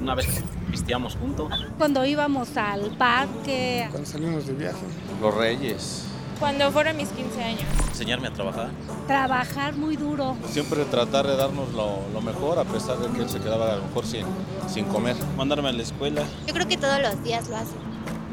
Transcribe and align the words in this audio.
Una 0.00 0.14
vez 0.14 0.26
pisteamos 0.70 1.14
juntos. 1.16 1.50
Cuando 1.76 2.04
íbamos 2.04 2.56
al 2.56 2.96
parque. 2.96 3.86
Cuando 3.90 4.08
salimos 4.08 4.46
de 4.46 4.54
viaje. 4.54 4.78
Los 5.20 5.34
Reyes. 5.34 6.06
Cuando 6.38 6.70
fueron 6.72 6.96
mis 6.96 7.10
15 7.10 7.42
años. 7.42 7.64
Enseñarme 7.88 8.28
a 8.28 8.32
trabajar. 8.32 8.70
Trabajar 9.06 9.76
muy 9.76 9.96
duro. 9.96 10.36
Siempre 10.48 10.86
tratar 10.86 11.26
de 11.26 11.36
darnos 11.36 11.72
lo, 11.74 11.98
lo 12.14 12.20
mejor 12.22 12.58
a 12.58 12.64
pesar 12.64 12.96
de 12.98 13.08
que 13.10 13.22
él 13.22 13.28
se 13.28 13.40
quedaba 13.40 13.74
a 13.74 13.76
lo 13.76 13.82
mejor 13.82 14.06
sin, 14.06 14.24
sin 14.66 14.86
comer. 14.86 15.16
Mandarme 15.36 15.68
a 15.68 15.72
la 15.72 15.82
escuela. 15.82 16.22
Yo 16.46 16.54
creo 16.54 16.66
que 16.66 16.78
todos 16.78 17.00
los 17.02 17.22
días 17.22 17.48
lo 17.50 17.56
hace. 17.56 17.74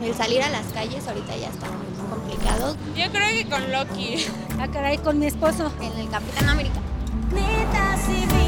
El 0.02 0.14
salir 0.14 0.42
a 0.44 0.50
las 0.50 0.66
calles 0.68 1.06
ahorita 1.06 1.36
ya 1.36 1.50
está 1.50 1.68
muy 1.70 2.10
complicado. 2.10 2.78
Yo 2.96 3.12
creo 3.12 3.30
que 3.30 3.50
con 3.50 3.72
Loki. 3.72 4.26
Ah, 4.60 4.68
caray, 4.70 5.00
con 5.00 5.20
mi 5.20 5.26
esposo. 5.26 5.72
En 5.82 6.00
el 6.00 6.10
Capitán 6.10 6.48
América. 6.50 6.80
Netas 7.34 8.08
divinas. 8.08 8.47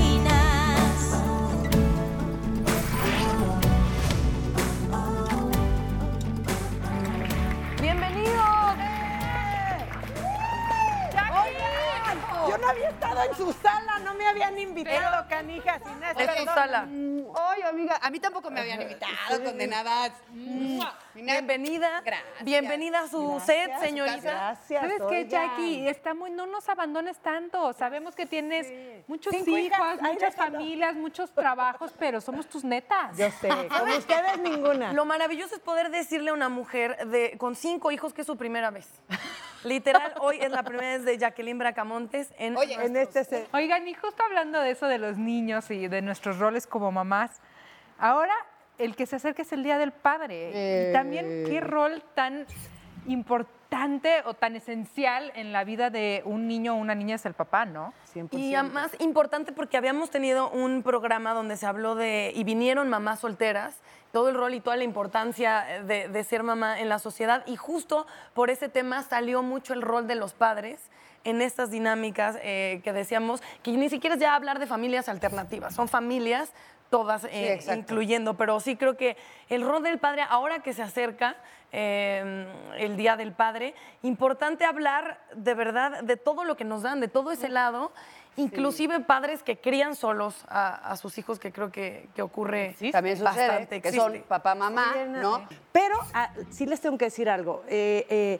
En 13.23 13.35
su 13.35 13.53
sala, 13.53 13.99
no 13.99 14.13
me 14.13 14.27
habían 14.27 14.57
invitado, 14.57 15.27
canijas, 15.27 15.81
Inés. 15.81 16.15
Es 16.17 16.39
su 16.39 16.45
sala. 16.45 16.87
Ay, 16.87 17.61
amiga, 17.63 17.99
a 18.01 18.09
mí 18.09 18.19
tampoco 18.19 18.49
me 18.49 18.61
habían 18.61 18.81
invitado, 18.81 19.43
condenadas. 19.43 20.11
Bienvenida. 21.13 22.01
Gracias. 22.01 22.43
Bienvenida 22.43 23.01
a 23.01 23.07
su 23.07 23.35
Gracias, 23.35 23.45
set, 23.45 23.79
señorita. 23.79 24.21
Gracias. 24.21 24.81
¿Sabes 24.81 25.01
qué. 25.09 25.27
Jackie? 25.27 25.87
Está 25.87 26.13
muy, 26.13 26.31
no 26.31 26.45
nos 26.45 26.67
abandones 26.69 27.17
tanto. 27.19 27.73
Sabemos 27.73 28.15
que 28.15 28.25
tienes 28.25 28.67
muchos 29.07 29.33
Cinco 29.33 29.57
hijos, 29.57 29.77
hijas, 29.77 30.01
muchas 30.01 30.35
familias, 30.35 30.95
muchos 30.95 31.31
trabajos, 31.31 31.93
pero 31.99 32.21
somos 32.21 32.47
tus 32.47 32.63
netas. 32.63 33.17
Yo 33.17 33.29
sé, 33.31 33.49
como 33.79 33.95
ustedes 33.97 34.39
ninguna. 34.39 34.93
Lo 34.93 35.05
maravilloso 35.05 35.55
es 35.55 35.61
poder 35.61 35.89
decirle 35.91 36.31
a 36.31 36.33
una 36.33 36.49
mujer 36.49 37.07
de, 37.07 37.37
con 37.37 37.55
cinco 37.55 37.91
hijos 37.91 38.13
que 38.13 38.21
es 38.21 38.27
su 38.27 38.37
primera 38.37 38.69
vez. 38.71 38.87
Literal, 39.63 40.13
hoy 40.19 40.37
es 40.39 40.51
la 40.51 40.63
primera 40.63 40.97
vez 40.97 41.05
de 41.05 41.17
Jacqueline 41.17 41.57
Bracamontes 41.57 42.33
en 42.37 42.57
en 42.57 42.95
este 42.95 43.23
set. 43.23 43.49
Oigan, 43.53 43.87
y 43.87 43.93
justo 43.93 44.23
hablando 44.23 44.59
de 44.59 44.71
eso 44.71 44.87
de 44.87 44.97
los 44.97 45.17
niños 45.17 45.69
y 45.71 45.87
de 45.87 46.01
nuestros 46.01 46.39
roles 46.39 46.65
como 46.65 46.91
mamás, 46.91 47.41
ahora 47.97 48.33
el 48.77 48.95
que 48.95 49.05
se 49.05 49.17
acerca 49.17 49.41
es 49.41 49.51
el 49.51 49.63
Día 49.63 49.77
del 49.77 49.91
Padre. 49.91 50.89
Y 50.89 50.93
también 50.93 51.43
qué 51.45 51.59
rol 51.61 52.01
tan 52.15 52.45
importante 53.07 53.58
o 54.25 54.33
tan 54.33 54.55
esencial 54.55 55.31
en 55.35 55.51
la 55.51 55.63
vida 55.63 55.89
de 55.89 56.21
un 56.25 56.47
niño 56.47 56.73
o 56.73 56.77
una 56.77 56.95
niña 56.95 57.15
es 57.15 57.25
el 57.25 57.33
papá, 57.33 57.65
¿no? 57.65 57.93
100%. 58.13 58.37
Y 58.37 58.55
además 58.55 58.91
importante 58.99 59.51
porque 59.51 59.77
habíamos 59.77 60.09
tenido 60.09 60.49
un 60.49 60.83
programa 60.83 61.33
donde 61.33 61.55
se 61.55 61.65
habló 61.65 61.95
de, 61.95 62.31
y 62.35 62.43
vinieron 62.43 62.89
mamás 62.89 63.19
solteras, 63.19 63.77
todo 64.11 64.29
el 64.29 64.35
rol 64.35 64.53
y 64.53 64.59
toda 64.59 64.75
la 64.75 64.83
importancia 64.83 65.83
de, 65.85 66.07
de 66.07 66.23
ser 66.23 66.43
mamá 66.43 66.79
en 66.79 66.89
la 66.89 66.99
sociedad. 66.99 67.43
Y 67.45 67.55
justo 67.55 68.07
por 68.33 68.49
ese 68.49 68.69
tema 68.69 69.03
salió 69.03 69.43
mucho 69.43 69.73
el 69.73 69.81
rol 69.81 70.07
de 70.07 70.15
los 70.15 70.33
padres 70.33 70.89
en 71.23 71.41
estas 71.41 71.71
dinámicas 71.71 72.37
eh, 72.41 72.81
que 72.83 72.93
decíamos, 72.93 73.41
que 73.63 73.71
ni 73.71 73.89
siquiera 73.89 74.15
es 74.15 74.21
ya 74.21 74.35
hablar 74.35 74.59
de 74.59 74.67
familias 74.67 75.09
alternativas, 75.09 75.75
son 75.75 75.87
familias 75.87 76.53
todas 76.89 77.25
eh, 77.25 77.59
incluyendo, 77.75 78.35
pero 78.35 78.59
sí 78.59 78.75
creo 78.75 78.97
que 78.97 79.17
el 79.49 79.63
rol 79.63 79.83
del 79.83 79.99
padre, 79.99 80.23
ahora 80.27 80.59
que 80.59 80.73
se 80.73 80.81
acerca 80.81 81.35
eh, 81.71 82.47
el 82.77 82.97
Día 82.97 83.15
del 83.15 83.31
Padre, 83.31 83.75
importante 84.01 84.65
hablar 84.65 85.19
de 85.35 85.53
verdad 85.53 86.01
de 86.01 86.17
todo 86.17 86.43
lo 86.43 86.57
que 86.57 86.65
nos 86.65 86.81
dan, 86.81 86.99
de 86.99 87.07
todo 87.07 87.31
ese 87.31 87.47
lado, 87.47 87.91
inclusive 88.37 88.99
padres 89.01 89.43
que 89.43 89.57
crían 89.57 89.95
solos 89.95 90.45
a, 90.47 90.91
a 90.91 90.97
sus 90.97 91.17
hijos, 91.17 91.39
que 91.39 91.51
creo 91.51 91.71
que, 91.71 92.09
que 92.15 92.21
ocurre 92.21 92.75
También 92.91 93.17
sucede 93.17 93.47
bastante, 93.47 93.81
que 93.81 93.91
son 93.91 94.23
papá, 94.27 94.55
mamá, 94.55 94.95
¿no? 95.07 95.47
Pero 95.71 95.95
ah, 96.13 96.31
sí 96.49 96.65
les 96.65 96.81
tengo 96.81 96.97
que 96.97 97.05
decir 97.05 97.29
algo. 97.29 97.63
Eh, 97.67 98.05
eh, 98.09 98.39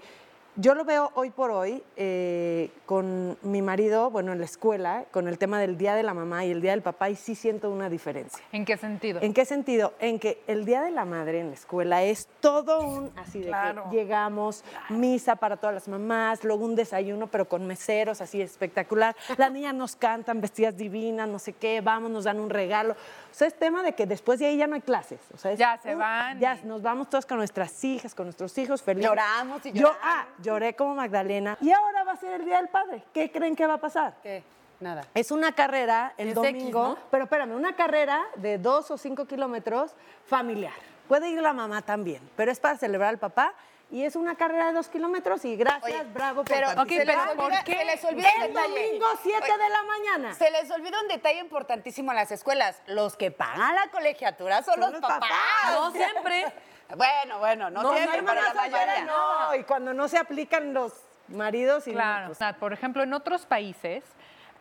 yo 0.59 0.75
lo 0.75 0.83
veo 0.83 1.09
hoy 1.15 1.29
por 1.29 1.51
hoy 1.51 1.81
eh, 1.95 2.69
con 2.85 3.37
mi 3.43 3.61
marido, 3.61 4.09
bueno, 4.09 4.33
en 4.33 4.39
la 4.39 4.45
escuela, 4.45 5.05
con 5.11 5.27
el 5.29 5.37
tema 5.37 5.59
del 5.59 5.77
Día 5.77 5.95
de 5.95 6.03
la 6.03 6.13
Mamá 6.13 6.43
y 6.45 6.51
el 6.51 6.61
Día 6.61 6.71
del 6.71 6.81
Papá, 6.81 7.09
y 7.09 7.15
sí 7.15 7.33
siento 7.33 7.69
una 7.71 7.89
diferencia. 7.89 8.43
¿En 8.51 8.65
qué 8.65 8.75
sentido? 8.75 9.21
¿En 9.21 9.33
qué 9.33 9.45
sentido? 9.45 9.93
En 9.99 10.19
que 10.19 10.41
el 10.47 10.65
Día 10.65 10.81
de 10.81 10.91
la 10.91 11.05
Madre 11.05 11.39
en 11.39 11.47
la 11.49 11.53
escuela 11.53 12.03
es 12.03 12.27
todo 12.41 12.81
un, 12.81 13.09
así 13.17 13.39
de 13.39 13.47
Claro. 13.47 13.85
que 13.89 13.95
llegamos, 13.95 14.63
misa 14.89 15.37
para 15.37 15.55
todas 15.57 15.73
las 15.75 15.87
mamás, 15.87 16.43
luego 16.43 16.65
un 16.65 16.75
desayuno, 16.75 17.27
pero 17.27 17.47
con 17.47 17.65
meseros, 17.65 18.19
así 18.19 18.41
espectacular. 18.41 19.15
Las 19.37 19.51
niñas 19.53 19.73
nos 19.73 19.95
cantan 19.95 20.41
vestidas 20.41 20.75
divinas, 20.75 21.27
no 21.29 21.39
sé 21.39 21.53
qué, 21.53 21.79
vamos, 21.81 22.11
nos 22.11 22.25
dan 22.25 22.39
un 22.39 22.49
regalo. 22.49 22.93
O 22.93 23.33
sea, 23.39 23.47
es 23.47 23.53
tema 23.57 23.81
de 23.83 23.93
que 23.93 24.05
después 24.05 24.39
de 24.39 24.47
ahí 24.47 24.57
ya 24.57 24.67
no 24.67 24.75
hay 24.75 24.81
clases. 24.81 25.19
O 25.33 25.37
sea, 25.37 25.51
es 25.53 25.59
Ya 25.59 25.77
se 25.81 25.95
van 25.95 26.39
Ya 26.39 26.59
y- 26.61 26.65
nos 26.67 26.81
vamos 26.81 27.09
todos 27.09 27.25
con 27.25 27.37
nuestras 27.37 27.81
hijas, 27.85 28.13
con 28.13 28.25
nuestros 28.25 28.57
hijos 28.57 28.81
felices. 28.81 29.09
Lloramos 29.09 29.65
y 29.65 29.71
Yo, 29.71 29.81
lloramos. 29.83 29.99
ah, 30.03 30.25
lloré 30.49 30.75
como 30.75 30.95
Magdalena. 30.95 31.57
Y 31.61 31.71
ahora 31.71 32.03
va 32.03 32.13
a 32.13 32.17
ser 32.17 32.39
el 32.41 32.45
Día 32.45 32.57
del 32.57 32.69
Padre. 32.69 33.03
¿Qué 33.13 33.31
creen 33.31 33.55
que 33.55 33.65
va 33.67 33.75
a 33.75 33.77
pasar? 33.79 34.15
¿Qué? 34.23 34.43
Nada. 34.79 35.03
Es 35.13 35.29
una 35.31 35.51
carrera 35.53 36.13
el 36.17 36.29
Es 36.29 36.35
domingo, 36.35 36.59
X, 36.59 36.73
¿no? 36.73 36.97
pero 37.11 37.25
espérame, 37.25 37.51
una 37.53 37.75
carrera 37.75 38.23
de 38.35 38.57
dos 38.57 38.89
o 38.91 38.97
cinco 38.97 39.25
kilómetros 39.25 39.91
familiar. 40.25 40.73
Puede 41.07 41.29
ir 41.29 41.41
la 41.41 41.53
mamá 41.53 41.81
también, 41.81 42.21
pero 42.37 42.51
es 42.51 42.59
para 42.59 42.77
celebrar 42.77 43.09
al 43.09 43.17
papá 43.17 43.53
y 43.91 44.03
es 44.05 44.15
una 44.15 44.35
carrera 44.35 44.67
de 44.67 44.73
dos 44.73 44.87
kilómetros 44.87 45.43
y 45.45 45.55
gracias, 45.57 45.83
Oye, 45.83 46.03
bravo 46.13 46.43
por 46.43 46.47
pero, 46.47 46.69
se 46.69 46.75
les 46.75 47.05
pero 47.05 47.21
olvida- 47.23 47.35
¿por 47.35 47.63
qué? 47.65 47.77
Se 47.77 47.85
les 47.85 48.05
olvida 48.05 48.29
un 48.37 48.41
El 48.43 48.47
detalle. 48.53 48.85
domingo 48.85 49.05
7 49.23 49.51
de 49.51 49.69
la 49.69 49.83
mañana. 49.83 50.33
Se 50.35 50.51
les 50.51 50.71
olvida 50.71 51.01
un 51.01 51.07
detalle 51.09 51.39
importantísimo 51.39 52.11
en 52.11 52.17
las 52.17 52.31
escuelas. 52.31 52.81
Los 52.87 53.17
que 53.17 53.31
pagan 53.31 53.75
la 53.75 53.89
colegiatura 53.91 54.63
son, 54.63 54.79
los, 54.79 54.91
papás. 55.01 55.29
No 55.73 55.91
siempre. 55.91 56.45
Bueno, 56.95 57.39
bueno, 57.39 57.69
no, 57.69 57.83
No, 57.83 57.93
siempre, 57.93 58.21
no, 58.21 58.27
pero 58.27 58.41
la 58.41 58.53
mayoría. 58.53 59.05
no. 59.05 59.55
Y 59.55 59.63
cuando 59.63 59.93
no 59.93 60.07
se 60.07 60.17
aplican 60.17 60.73
los 60.73 60.93
maridos 61.27 61.87
y 61.87 61.91
Claro. 61.93 62.27
pues, 62.27 62.37
O 62.37 62.39
sea, 62.39 62.53
por 62.53 62.73
ejemplo, 62.73 63.03
en 63.03 63.13
otros 63.13 63.45
países, 63.45 64.03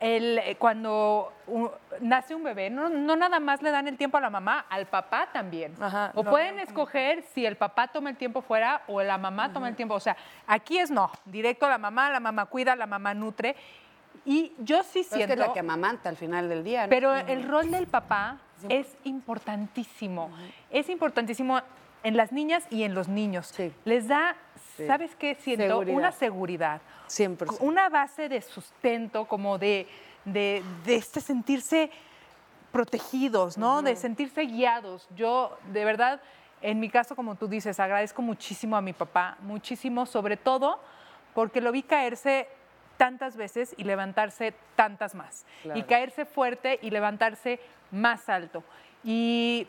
el, 0.00 0.38
eh, 0.38 0.56
cuando 0.56 1.32
nace 2.00 2.34
un 2.34 2.44
bebé, 2.44 2.70
no, 2.70 2.88
no 2.88 3.16
nada 3.16 3.40
más 3.40 3.62
le 3.62 3.70
dan 3.70 3.88
el 3.88 3.96
tiempo 3.96 4.16
a 4.18 4.20
la 4.20 4.30
mamá, 4.30 4.66
al 4.68 4.86
papá 4.86 5.28
también. 5.32 5.74
Ajá, 5.80 6.12
o 6.14 6.22
no, 6.22 6.30
pueden 6.30 6.60
escoger 6.60 7.22
si 7.22 7.44
el 7.46 7.56
papá 7.56 7.88
toma 7.88 8.10
el 8.10 8.16
tiempo 8.16 8.42
fuera 8.42 8.82
o 8.86 9.02
la 9.02 9.18
mamá 9.18 9.52
toma 9.52 9.68
el 9.68 9.74
tiempo. 9.74 9.94
O 9.94 10.00
sea, 10.00 10.16
aquí 10.46 10.78
es 10.78 10.90
no, 10.90 11.10
directo 11.24 11.66
a 11.66 11.70
la 11.70 11.78
mamá, 11.78 12.10
la 12.10 12.20
mamá 12.20 12.46
cuida, 12.46 12.76
la 12.76 12.86
mamá 12.86 13.14
nutre. 13.14 13.56
Y 14.24 14.52
yo 14.58 14.82
sí 14.82 14.90
Pero 14.92 15.00
es 15.00 15.08
que 15.08 15.16
siento... 15.16 15.32
es 15.34 15.38
la 15.48 15.52
que 15.52 15.60
amamanta 15.60 16.08
al 16.10 16.16
final 16.16 16.48
del 16.48 16.62
día. 16.62 16.82
¿no? 16.84 16.90
Pero 16.90 17.14
el 17.14 17.48
rol 17.48 17.70
del 17.70 17.86
papá 17.86 18.36
es 18.68 18.96
importantísimo. 19.04 20.30
Es 20.70 20.88
importantísimo 20.88 21.60
en 22.02 22.16
las 22.16 22.32
niñas 22.32 22.66
y 22.70 22.82
en 22.84 22.94
los 22.94 23.08
niños. 23.08 23.48
Sí. 23.54 23.72
Les 23.84 24.08
da, 24.08 24.36
¿sabes 24.86 25.14
qué 25.16 25.34
siento? 25.34 25.66
Seguridad. 25.66 25.96
Una 25.96 26.12
seguridad. 26.12 26.80
100%. 27.08 27.56
Una 27.60 27.88
base 27.88 28.28
de 28.28 28.40
sustento, 28.40 29.26
como 29.26 29.58
de, 29.58 29.86
de, 30.24 30.62
de 30.84 30.96
este 30.96 31.20
sentirse 31.20 31.90
protegidos, 32.72 33.56
¿no? 33.56 33.82
De 33.82 33.96
sentirse 33.96 34.42
guiados. 34.42 35.08
Yo, 35.16 35.56
de 35.72 35.84
verdad, 35.84 36.20
en 36.60 36.80
mi 36.80 36.90
caso, 36.90 37.16
como 37.16 37.34
tú 37.34 37.48
dices, 37.48 37.80
agradezco 37.80 38.22
muchísimo 38.22 38.76
a 38.76 38.80
mi 38.80 38.92
papá, 38.92 39.36
muchísimo, 39.40 40.06
sobre 40.06 40.36
todo 40.36 40.80
porque 41.34 41.60
lo 41.60 41.72
vi 41.72 41.82
caerse 41.82 42.48
tantas 42.96 43.36
veces 43.36 43.74
y 43.76 43.84
levantarse 43.84 44.54
tantas 44.74 45.14
más. 45.14 45.46
Y 45.74 45.82
caerse 45.84 46.24
fuerte 46.24 46.78
y 46.82 46.90
levantarse 46.90 47.60
más 47.90 48.28
alto. 48.28 48.64
Y 49.04 49.68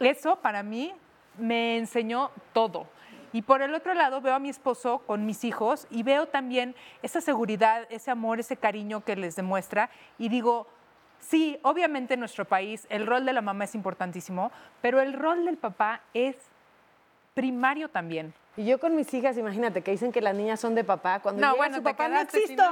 eso 0.00 0.36
para 0.36 0.62
mí 0.62 0.92
me 1.38 1.78
enseñó 1.78 2.30
todo. 2.52 2.86
Y 3.32 3.42
por 3.42 3.62
el 3.62 3.74
otro 3.74 3.94
lado 3.94 4.20
veo 4.20 4.34
a 4.34 4.38
mi 4.38 4.48
esposo 4.48 5.00
con 5.06 5.26
mis 5.26 5.42
hijos 5.42 5.88
y 5.90 6.04
veo 6.04 6.26
también 6.26 6.76
esa 7.02 7.20
seguridad, 7.20 7.86
ese 7.90 8.10
amor, 8.12 8.38
ese 8.38 8.56
cariño 8.56 9.04
que 9.04 9.16
les 9.16 9.34
demuestra 9.34 9.90
y 10.18 10.28
digo, 10.28 10.68
sí, 11.18 11.58
obviamente 11.62 12.14
en 12.14 12.20
nuestro 12.20 12.44
país 12.44 12.86
el 12.90 13.06
rol 13.06 13.24
de 13.26 13.32
la 13.32 13.40
mamá 13.40 13.64
es 13.64 13.74
importantísimo, 13.74 14.52
pero 14.80 15.00
el 15.00 15.14
rol 15.14 15.44
del 15.44 15.56
papá 15.56 16.02
es 16.14 16.36
primario 17.34 17.88
también. 17.88 18.32
Y 18.56 18.66
yo 18.66 18.78
con 18.78 18.94
mis 18.94 19.12
hijas, 19.12 19.36
imagínate, 19.36 19.82
que 19.82 19.90
dicen 19.90 20.12
que 20.12 20.20
las 20.20 20.36
niñas 20.36 20.60
son 20.60 20.76
de 20.76 20.84
papá. 20.84 21.18
Cuando 21.20 21.40
No, 21.40 21.48
llega 21.48 21.56
bueno, 21.56 21.76
su 21.78 21.82
papá, 21.82 22.08
no 22.08 22.20
existo. 22.20 22.62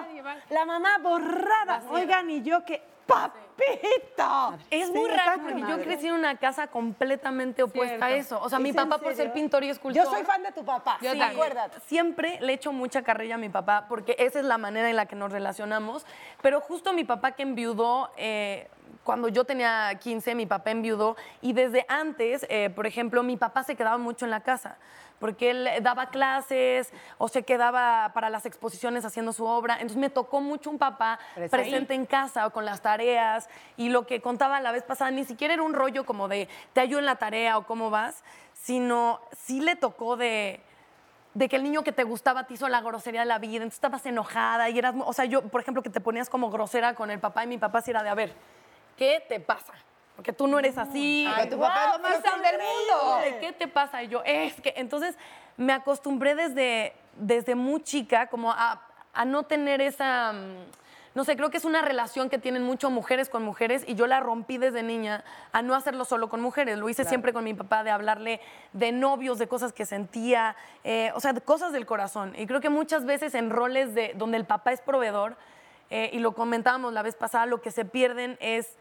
La 0.49 0.65
mamá 0.65 0.99
borrada. 0.99 1.83
Oigan, 1.91 2.31
y 2.31 2.43
yo 2.43 2.65
que, 2.65 2.81
¡papito! 3.13 4.59
Es 4.71 4.87
Sí, 4.87 4.93
muy 4.93 5.11
raro 5.11 5.43
porque 5.43 5.61
yo 5.61 5.81
crecí 5.83 6.07
en 6.09 6.15
una 6.15 6.37
casa 6.37 6.67
completamente 6.67 7.63
opuesta 7.63 8.07
a 8.07 8.11
eso. 8.13 8.41
O 8.41 8.49
sea, 8.49 8.59
mi 8.59 8.71
¿Es 8.71 8.77
en 8.77 8.89
papá 8.89 9.03
por 9.03 9.15
ser 9.15 9.33
pintor 9.33 9.65
y 9.65 9.71
escultor. 9.71 10.05
Yo 10.05 10.11
soy 10.11 10.25
fan 10.25 10.43
de 10.43 10.53
tu 10.53 10.65
papá. 10.65 10.99
Sí, 11.01 11.07
¿te 11.11 11.23
acuerdas? 11.23 11.71
Siempre 11.87 12.39
le 12.41 12.55
echo 12.55 12.73
mucha 12.73 13.03
carrilla 13.03 13.37
a 13.37 13.39
mi 13.39 13.49
papá 13.49 13.87
porque 13.89 14.17
esa 14.19 14.39
es 14.39 14.45
la 14.45 14.59
manera 14.59 14.89
en 14.91 14.97
la 14.97 15.07
que 15.07 15.17
nos 15.17 15.33
relacionamos. 15.33 16.07
Pero 16.41 16.61
justo 16.61 16.93
mi 16.93 17.05
papá 17.05 17.33
que 17.33 17.43
enviudó, 17.43 18.11
eh, 18.17 18.69
cuando 19.05 19.29
yo 19.29 19.45
tenía 19.45 19.93
15, 19.99 20.35
mi 20.35 20.47
papá 20.47 20.71
enviudó 20.71 21.17
y 21.41 21.53
desde 21.53 21.85
antes, 21.89 22.47
eh, 22.49 22.71
por 22.71 22.87
ejemplo, 22.87 23.23
mi 23.23 23.37
papá 23.37 23.65
se 23.65 23.75
quedaba 23.75 23.99
mucho 23.99 24.25
en 24.25 24.31
la 24.31 24.41
casa 24.41 24.77
porque 25.23 25.53
él 25.53 25.69
daba 25.83 26.07
clases 26.07 26.93
o 27.17 27.29
se 27.29 27.45
quedaba 27.45 28.11
para 28.13 28.29
las 28.29 28.45
exposiciones 28.45 29.05
haciendo 29.05 29.33
su 29.33 29.45
obra. 29.47 29.75
Entonces 29.75 29.97
me 29.97 30.11
tocó 30.11 30.41
mucho 30.41 30.69
un 30.69 30.79
papá 30.79 31.21
Presente. 31.37 31.95
en 31.95 32.07
casa 32.07 32.45
o 32.45 32.51
con 32.51 32.65
las 32.65 32.83
tareas 32.83 33.49
y 33.77 33.89
lo 33.89 34.05
que 34.05 34.21
contaba 34.21 34.61
la 34.61 34.73
vez 34.73 34.83
pasada 34.83 35.13
ni 35.13 35.23
siquiera 35.23 35.55
era 35.55 35.63
un 35.63 35.75
rollo 35.75 36.05
como 36.05 36.27
de 36.27 36.49
te 36.73 36.81
ayudo 36.81 36.99
en 36.99 37.07
la 37.07 37.15
tarea 37.15 37.57
o 37.57 37.67
cómo 37.67 37.89
vas, 37.89 38.25
sino 38.53 39.21
sí 39.31 39.61
le 39.61 39.77
tocó 39.77 40.17
de 40.17 40.61
de 41.35 41.49
que 41.49 41.55
el 41.55 41.63
niño 41.63 41.85
que 41.85 41.93
te 41.93 42.03
gustaba 42.03 42.45
te 42.45 42.55
hizo 42.55 42.69
la 42.69 42.81
grosería 42.81 43.21
de 43.21 43.27
la 43.27 43.39
vida, 43.39 43.59
entonces 43.59 43.77
estabas 43.77 44.05
enojada 44.05 44.69
y 44.69 44.79
eras, 44.79 44.95
o 44.99 45.13
sea, 45.15 45.25
yo, 45.25 45.41
por 45.49 45.63
ejemplo, 45.63 45.83
que 45.83 45.89
te 45.89 46.01
ponías 46.01 46.29
como 46.29 46.51
grosera 46.51 46.95
con 46.95 47.11
el 47.11 47.21
papá 47.21 47.45
y 47.45 47.47
mi 47.47 47.57
papá 47.57 47.81
sí 47.81 47.91
era 47.91 48.03
de, 48.03 48.11
a 48.11 48.15
ver, 48.15 48.35
¿qué 48.99 49.25
te 49.27 49.41
pasa? 49.41 49.73
Porque 50.23 50.35
tú 50.35 50.47
no 50.47 50.57
eres 50.61 50.79
así. 50.79 51.29
Ay, 51.35 51.49
tu 51.49 51.59
papá 51.59 51.87
es 51.87 51.93
lo 51.95 51.99
más 51.99 52.23
del 52.23 52.61
mundo. 52.61 53.39
¿Qué 53.41 53.53
te 53.53 53.67
pasa? 53.67 54.05
Y 54.05 54.09
yo, 54.09 54.23
es 54.25 54.55
que, 54.61 54.73
entonces 54.77 55.17
me 55.57 55.73
acostumbré 55.73 56.37
desde, 56.37 56.93
desde 57.17 57.57
muy 57.57 57.83
chica 57.83 58.29
como 58.29 58.53
a, 58.53 58.81
a 59.13 59.25
no 59.25 59.43
tener 59.43 59.81
esa, 59.81 60.33
mm, 60.33 61.17
no 61.17 61.25
sé, 61.25 61.37
creo 61.37 61.51
que 61.51 61.57
es 61.57 61.65
una 61.65 61.83
relación 61.83 62.31
que 62.31 62.39
tienen 62.39 62.63
mucho 62.63 62.89
mujeres 62.89 63.29
con 63.29 63.43
mujeres 63.43 63.83
y 63.85 63.97
yo 63.97 64.07
la 64.07 64.21
rompí 64.21 64.59
desde 64.59 64.85
niña 64.85 65.25
a 65.51 65.61
no 65.61 65.75
hacerlo 65.75 66.05
solo 66.05 66.29
con 66.29 66.41
mujeres. 66.41 66.79
Lo 66.79 66.89
hice 66.89 67.05
siempre 67.05 67.33
con 67.33 67.43
mi 67.43 67.55
papá 67.55 67.83
de 67.83 67.91
hablarle 67.91 68.41
de 68.73 68.93
novios, 68.93 69.41
de 69.41 69.49
cosas 69.49 69.73
que 69.73 69.87
sentía, 69.87 70.55
eh, 70.85 71.11
o 71.17 71.21
sea, 71.21 71.33
de 71.33 71.41
cosas 71.41 71.73
del 71.73 71.85
corazón. 71.85 72.33
Y 72.39 72.47
creo 72.47 72.61
que 72.61 72.71
muchas 72.71 73.05
veces 73.07 73.35
en 73.35 73.51
roles 73.51 73.93
de, 73.93 74.13
donde 74.15 74.37
el 74.37 74.45
papá 74.45 74.71
es 74.71 74.83
proveedor, 74.83 75.37
eh, 75.91 76.11
y 76.13 76.21
lo 76.21 76.33
comentábamos 76.33 76.93
la 76.93 77.03
vez 77.03 77.17
pasada, 77.17 77.45
lo 77.45 77.61
que 77.61 77.73
se 77.73 77.85
pierden 77.85 78.39
es 78.41 78.79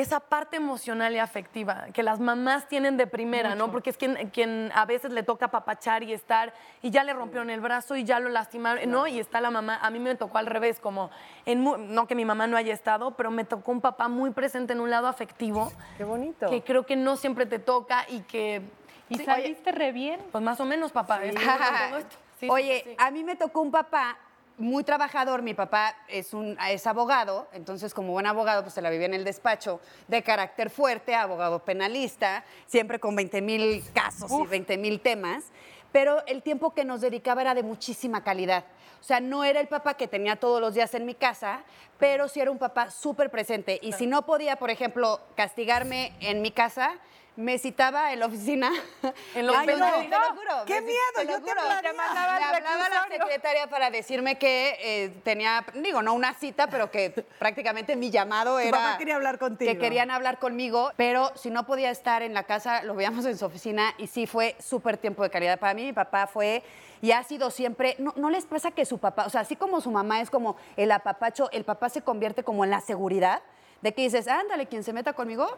esa 0.00 0.20
parte 0.20 0.56
emocional 0.56 1.12
y 1.14 1.18
afectiva 1.18 1.86
que 1.92 2.04
las 2.04 2.20
mamás 2.20 2.68
tienen 2.68 2.96
de 2.96 3.08
primera, 3.08 3.56
¿no? 3.56 3.72
Porque 3.72 3.90
es 3.90 3.96
quien, 3.96 4.30
quien 4.30 4.70
a 4.72 4.84
veces 4.84 5.10
le 5.10 5.24
toca 5.24 5.48
papachar 5.48 6.04
y 6.04 6.12
estar, 6.12 6.54
y 6.82 6.90
ya 6.90 7.02
le 7.02 7.12
rompieron 7.12 7.50
el 7.50 7.60
brazo 7.60 7.96
y 7.96 8.04
ya 8.04 8.20
lo 8.20 8.28
lastimaron, 8.28 8.88
¿no? 8.90 9.08
Y 9.08 9.18
está 9.18 9.40
la 9.40 9.50
mamá, 9.50 9.76
a 9.82 9.90
mí 9.90 9.98
me 9.98 10.14
tocó 10.14 10.38
al 10.38 10.46
revés, 10.46 10.78
como, 10.78 11.10
en, 11.46 11.64
no 11.92 12.06
que 12.06 12.14
mi 12.14 12.24
mamá 12.24 12.46
no 12.46 12.56
haya 12.56 12.72
estado, 12.72 13.12
pero 13.16 13.32
me 13.32 13.44
tocó 13.44 13.72
un 13.72 13.80
papá 13.80 14.06
muy 14.06 14.30
presente 14.30 14.72
en 14.72 14.80
un 14.80 14.88
lado 14.90 15.08
afectivo, 15.08 15.72
Qué 15.98 16.04
bonito. 16.04 16.48
que 16.48 16.62
creo 16.62 16.86
que 16.86 16.94
no 16.94 17.16
siempre 17.16 17.46
te 17.46 17.58
toca 17.58 18.04
y 18.08 18.20
que... 18.20 18.62
¿Y 19.08 19.16
sí, 19.16 19.24
saliste 19.24 19.72
re 19.72 19.90
bien? 19.90 20.20
Pues 20.30 20.44
más 20.44 20.60
o 20.60 20.64
menos, 20.64 20.92
papá. 20.92 21.24
es- 21.24 21.34
todo 21.34 21.44
esto. 21.98 22.16
Sí, 22.38 22.46
sí, 22.46 22.48
Oye, 22.50 22.94
a 22.98 23.10
mí 23.10 23.24
me 23.24 23.34
tocó 23.34 23.62
un 23.62 23.72
papá 23.72 24.16
muy 24.58 24.84
trabajador. 24.84 25.42
Mi 25.42 25.54
papá 25.54 25.96
es, 26.08 26.34
un, 26.34 26.58
es 26.68 26.86
abogado, 26.86 27.48
entonces 27.52 27.94
como 27.94 28.12
buen 28.12 28.26
abogado 28.26 28.62
pues 28.62 28.74
se 28.74 28.82
la 28.82 28.90
vivía 28.90 29.06
en 29.06 29.14
el 29.14 29.24
despacho, 29.24 29.80
de 30.08 30.22
carácter 30.22 30.70
fuerte, 30.70 31.14
abogado 31.14 31.60
penalista, 31.60 32.44
siempre 32.66 32.98
con 32.98 33.16
20 33.16 33.40
mil 33.40 33.84
casos 33.94 34.30
y 34.30 34.46
20 34.46 34.76
mil 34.78 35.00
temas, 35.00 35.44
pero 35.92 36.24
el 36.26 36.42
tiempo 36.42 36.74
que 36.74 36.84
nos 36.84 37.00
dedicaba 37.00 37.42
era 37.42 37.54
de 37.54 37.62
muchísima 37.62 38.22
calidad. 38.22 38.64
O 39.00 39.04
sea, 39.04 39.20
no 39.20 39.44
era 39.44 39.60
el 39.60 39.68
papá 39.68 39.94
que 39.94 40.08
tenía 40.08 40.36
todos 40.36 40.60
los 40.60 40.74
días 40.74 40.92
en 40.94 41.06
mi 41.06 41.14
casa, 41.14 41.62
pero 41.98 42.28
sí 42.28 42.40
era 42.40 42.50
un 42.50 42.58
papá 42.58 42.90
súper 42.90 43.30
presente. 43.30 43.78
Y 43.80 43.92
si 43.92 44.06
no 44.06 44.26
podía, 44.26 44.56
por 44.56 44.70
ejemplo, 44.70 45.20
castigarme 45.36 46.12
en 46.20 46.42
mi 46.42 46.50
casa, 46.50 46.98
me 47.38 47.56
citaba 47.56 48.12
en 48.12 48.18
la 48.18 48.26
oficina. 48.26 48.72
En 49.34 49.46
los 49.46 49.54
Ay, 49.56 49.66
no, 49.68 49.72
penales. 49.74 50.10
te 50.10 50.16
lo 50.18 50.24
juro. 50.34 50.64
¡Qué 50.66 50.80
me- 50.80 50.86
miedo! 50.88 50.98
te 51.16 51.26
Yo 51.26 51.40
te. 51.40 51.54
Me 51.54 51.60
hablaba 52.02 52.88
la 52.88 53.06
secretaria 53.08 53.68
para 53.68 53.90
decirme 53.90 54.38
que 54.38 54.76
eh, 54.80 55.10
tenía, 55.22 55.64
digo, 55.74 56.02
no 56.02 56.14
una 56.14 56.34
cita, 56.34 56.66
pero 56.68 56.90
que 56.90 57.10
prácticamente 57.38 57.94
mi 57.94 58.10
llamado 58.10 58.54
Tu 58.58 58.66
era... 58.66 58.78
papá 58.78 58.98
quería 58.98 59.14
hablar 59.14 59.38
contigo. 59.38 59.70
Que 59.70 59.78
querían 59.78 60.10
hablar 60.10 60.38
conmigo, 60.40 60.90
pero 60.96 61.30
si 61.36 61.50
no 61.50 61.64
podía 61.64 61.90
estar 61.90 62.22
en 62.22 62.34
la 62.34 62.42
casa, 62.42 62.82
lo 62.82 62.94
veíamos 62.94 63.24
en 63.26 63.38
su 63.38 63.44
oficina 63.44 63.94
y 63.98 64.08
sí 64.08 64.26
fue 64.26 64.56
súper 64.58 64.96
tiempo 64.96 65.22
de 65.22 65.30
calidad. 65.30 65.60
Para 65.60 65.74
mí 65.74 65.84
mi 65.84 65.92
papá 65.92 66.26
fue 66.26 66.64
y 67.00 67.12
ha 67.12 67.22
sido 67.22 67.52
siempre, 67.52 67.94
no, 67.98 68.12
no 68.16 68.30
les 68.30 68.46
pasa 68.46 68.72
que 68.72 68.84
su 68.84 68.98
papá, 68.98 69.26
o 69.26 69.30
sea, 69.30 69.42
así 69.42 69.54
como 69.54 69.80
su 69.80 69.92
mamá 69.92 70.20
es 70.20 70.30
como 70.30 70.56
el 70.76 70.90
apapacho, 70.90 71.48
el 71.52 71.62
papá 71.64 71.88
se 71.88 72.02
convierte 72.02 72.42
como 72.42 72.64
en 72.64 72.70
la 72.70 72.80
seguridad, 72.80 73.42
de 73.82 73.94
que 73.94 74.02
dices, 74.02 74.26
ándale, 74.26 74.66
quien 74.66 74.82
se 74.82 74.92
meta 74.92 75.12
conmigo, 75.12 75.56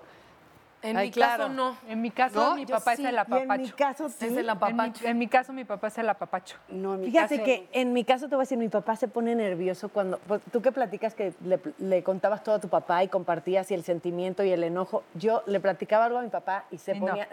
En 0.83 0.97
Ay, 0.97 1.09
mi 1.09 1.13
claro. 1.13 1.45
caso, 1.45 1.53
no. 1.55 1.77
En 1.89 2.01
mi 2.01 2.11
caso, 2.11 2.41
No, 2.41 2.55
mi 2.57 2.65
papá 2.65 2.97
sí. 2.97 3.03
es 3.03 3.09
el 3.11 3.15
Y 3.15 3.19
en 3.19 3.29
mi 3.31 3.37
apapacho. 3.37 3.77
caso, 3.77 4.09
sí. 4.09 4.15
Es 4.25 4.33
el 4.33 4.39
En 4.39 4.45
mi, 4.45 4.49
apapacho. 4.51 5.07
en 5.07 5.19
mi 5.19 5.29
caso, 5.29 5.53
mi 5.53 5.65
papá 5.65 5.89
es 5.89 5.99
el 5.99 6.09
apapacho. 6.09 6.57
no, 6.69 6.95
en 6.95 7.01
mi 7.01 7.07
Fíjate 7.11 7.35
caso, 7.37 7.45
que 7.45 7.69
en 7.73 7.93
mi 7.93 8.05
caso 8.05 8.29
te 8.29 8.35
voy 8.35 8.43
a 8.43 8.45
decir, 8.45 8.57
mi 8.57 8.69
papá 8.71 8.97
se 8.97 9.07
pone 9.07 9.35
nervioso 9.35 9.91
cuando, 9.91 10.19
pues, 10.21 10.41
tú 10.51 10.63
que 10.63 10.73
platicas 10.73 11.15
que 11.15 11.35
le, 11.45 11.61
le 11.79 12.03
contabas 12.03 12.43
todo 12.43 12.55
a 12.55 12.61
tu 12.61 12.69
papá 12.69 13.05
y 13.05 13.09
compartías 13.09 13.71
y 13.71 13.75
el 13.75 13.85
sentimiento 13.85 14.43
y 14.43 14.51
el 14.53 14.65
enojo, 14.65 15.03
yo 15.15 15.43
le 15.47 15.61
platicaba 15.61 16.07
algo 16.07 16.19
a 16.19 16.23
mi 16.23 16.29
papá 16.31 16.65
y 16.71 16.79
se 16.79 16.97
Y 16.97 17.01
ponía... 17.01 17.29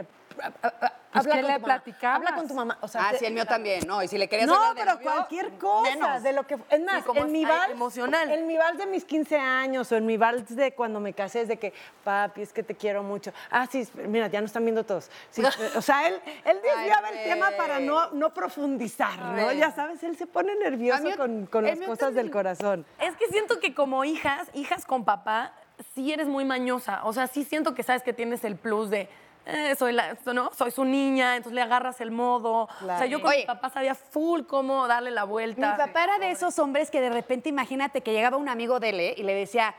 Pues, 1.11 1.25
¿qué 1.25 1.31
con 1.31 1.37
le 1.41 1.45
tu 1.45 1.51
mamá, 1.53 1.63
platicabas? 1.65 2.17
Habla 2.17 2.35
con 2.35 2.47
tu 2.47 2.53
mamá. 2.53 2.77
O 2.81 2.87
sea, 2.87 3.07
ah, 3.07 3.11
te- 3.11 3.19
sí, 3.19 3.25
el 3.25 3.33
mío 3.33 3.45
también, 3.45 3.87
¿no? 3.87 4.03
Y 4.03 4.07
si 4.07 4.17
le 4.17 4.27
querías 4.27 4.47
no, 4.47 4.55
hablar 4.55 4.75
de 4.75 4.81
pero 4.81 4.93
novio, 4.95 5.11
cualquier 5.11 5.51
cosa, 5.57 5.89
menos. 5.95 6.23
de 6.23 6.33
lo 6.33 6.45
que... 6.45 6.57
Es 6.69 6.81
más, 6.81 7.03
como 7.05 7.21
en 7.21 7.31
mi 7.31 7.45
vals... 7.45 7.71
emocional. 7.71 8.29
En 8.31 8.45
mi 8.45 8.57
vals 8.57 8.77
de 8.77 8.85
mis 8.85 9.05
15 9.05 9.37
años 9.37 9.91
o 9.91 9.95
en 9.95 10.05
mi 10.05 10.17
vals 10.17 10.55
de 10.55 10.73
cuando 10.73 10.99
me 10.99 11.13
casé 11.13 11.41
es 11.41 11.47
de 11.47 11.57
que, 11.57 11.73
papi, 12.03 12.41
es 12.41 12.51
que 12.53 12.61
te 12.63 12.75
quiero 12.75 13.03
mucho. 13.03 13.31
Ah, 13.49 13.67
sí, 13.71 13.87
mira, 14.07 14.27
ya 14.27 14.41
no 14.41 14.45
están 14.47 14.63
viendo 14.63 14.83
todos. 14.85 15.09
Sí, 15.31 15.41
o 15.75 15.81
sea, 15.81 16.07
él, 16.07 16.19
él 16.45 16.59
desviaba 16.61 17.09
el 17.09 17.23
tema 17.23 17.51
para 17.57 17.79
no, 17.79 18.11
no 18.11 18.33
profundizar, 18.33 19.17
¿no? 19.17 19.51
Ya 19.53 19.71
sabes, 19.71 20.03
él 20.03 20.17
se 20.17 20.27
pone 20.27 20.55
nervioso 20.55 21.03
mí- 21.03 21.13
con, 21.13 21.45
con 21.45 21.63
las 21.65 21.79
cosas 21.79 22.13
del 22.15 22.29
corazón. 22.31 22.85
Es 22.99 23.15
que 23.15 23.27
siento 23.27 23.59
que 23.59 23.73
como 23.73 24.03
hijas, 24.03 24.49
hijas 24.53 24.85
con 24.85 25.05
papá, 25.05 25.53
sí 25.95 26.11
eres 26.11 26.27
muy 26.27 26.43
mañosa. 26.43 27.01
O 27.05 27.13
sea, 27.13 27.27
sí 27.27 27.43
siento 27.43 27.73
que 27.73 27.83
sabes 27.83 28.03
que 28.03 28.13
tienes 28.13 28.43
el 28.43 28.55
plus 28.57 28.89
de. 28.89 29.07
Eh, 29.47 29.75
soy, 29.77 29.93
la, 29.93 30.17
¿no? 30.33 30.51
soy 30.53 30.71
su 30.71 30.83
niña, 30.83 31.37
entonces 31.37 31.55
le 31.55 31.61
agarras 31.61 32.01
el 32.01 32.11
modo. 32.11 32.63
O 32.63 32.85
sea, 32.85 33.05
yo 33.05 33.21
con 33.21 33.29
Oye. 33.29 33.39
mi 33.39 33.45
papá 33.45 33.69
sabía 33.69 33.95
full 33.95 34.41
cómo 34.41 34.87
darle 34.87 35.09
la 35.11 35.25
Mi 35.25 35.31
vuelta. 35.31 35.77
papá 35.77 36.03
era 36.03 36.19
de 36.19 36.31
esos 36.31 36.59
hombres 36.59 36.91
que 36.91 36.99
de 36.99 37.09
repente, 37.09 37.47
imagínate 37.49 38.01
que 38.01 38.11
llegaba 38.11 38.35
un 38.37 38.49
amigo 38.49 38.79
de 38.79 38.89
él 38.89 38.99
¿eh? 38.99 39.15
y 39.17 39.23
le 39.23 39.33
decía, 39.33 39.73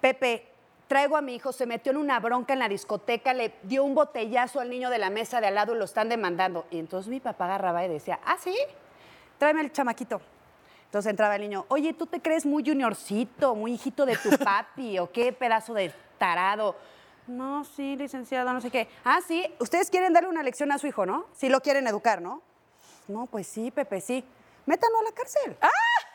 Pepe, 0.00 0.46
traigo 0.86 1.16
a 1.16 1.20
mi 1.20 1.34
hijo, 1.34 1.52
se 1.52 1.66
metió 1.66 1.90
en 1.90 1.98
una 1.98 2.20
bronca 2.20 2.52
en 2.52 2.60
la 2.60 2.68
discoteca, 2.68 3.34
le 3.34 3.54
dio 3.64 3.82
un 3.84 3.94
botellazo 3.94 4.60
al 4.60 4.70
niño 4.70 4.88
de 4.88 4.98
la 4.98 5.10
mesa 5.10 5.40
de 5.40 5.48
al 5.48 5.54
lado 5.56 5.74
y 5.74 5.78
lo 5.78 5.84
están 5.84 6.08
demandando. 6.08 6.66
Y 6.70 6.78
entonces 6.78 7.10
mi 7.10 7.18
papá 7.20 7.46
agarraba 7.46 7.84
y 7.84 7.88
decía, 7.88 8.20
ah, 8.24 8.36
sí, 8.38 8.56
tráeme 9.36 9.60
al 9.60 9.72
chamaquito. 9.72 10.20
Entonces 10.84 11.10
entraba 11.10 11.36
el 11.36 11.42
niño, 11.42 11.66
oye, 11.68 11.92
¿tú 11.92 12.06
te 12.06 12.22
crees 12.22 12.46
muy 12.46 12.64
juniorcito, 12.64 13.54
muy 13.54 13.72
hijito 13.74 14.06
de 14.06 14.16
tu 14.16 14.30
papi 14.44 14.98
o 14.98 15.10
qué 15.12 15.32
pedazo 15.32 15.74
de 15.74 15.92
tarado? 16.16 16.76
No, 17.28 17.64
sí, 17.64 17.94
licenciado, 17.96 18.52
no 18.52 18.60
sé 18.60 18.70
qué. 18.70 18.88
Ah, 19.04 19.20
sí, 19.26 19.46
ustedes 19.60 19.90
quieren 19.90 20.12
darle 20.12 20.28
una 20.30 20.42
lección 20.42 20.72
a 20.72 20.78
su 20.78 20.86
hijo, 20.86 21.06
¿no? 21.06 21.26
Sí 21.36 21.48
lo 21.48 21.60
quieren 21.60 21.86
educar, 21.86 22.20
¿no? 22.22 22.42
No, 23.06 23.26
pues 23.26 23.46
sí, 23.46 23.70
Pepe, 23.70 24.00
sí. 24.00 24.24
Métanlo 24.66 24.98
a 24.98 25.02
la 25.02 25.12
cárcel. 25.12 25.56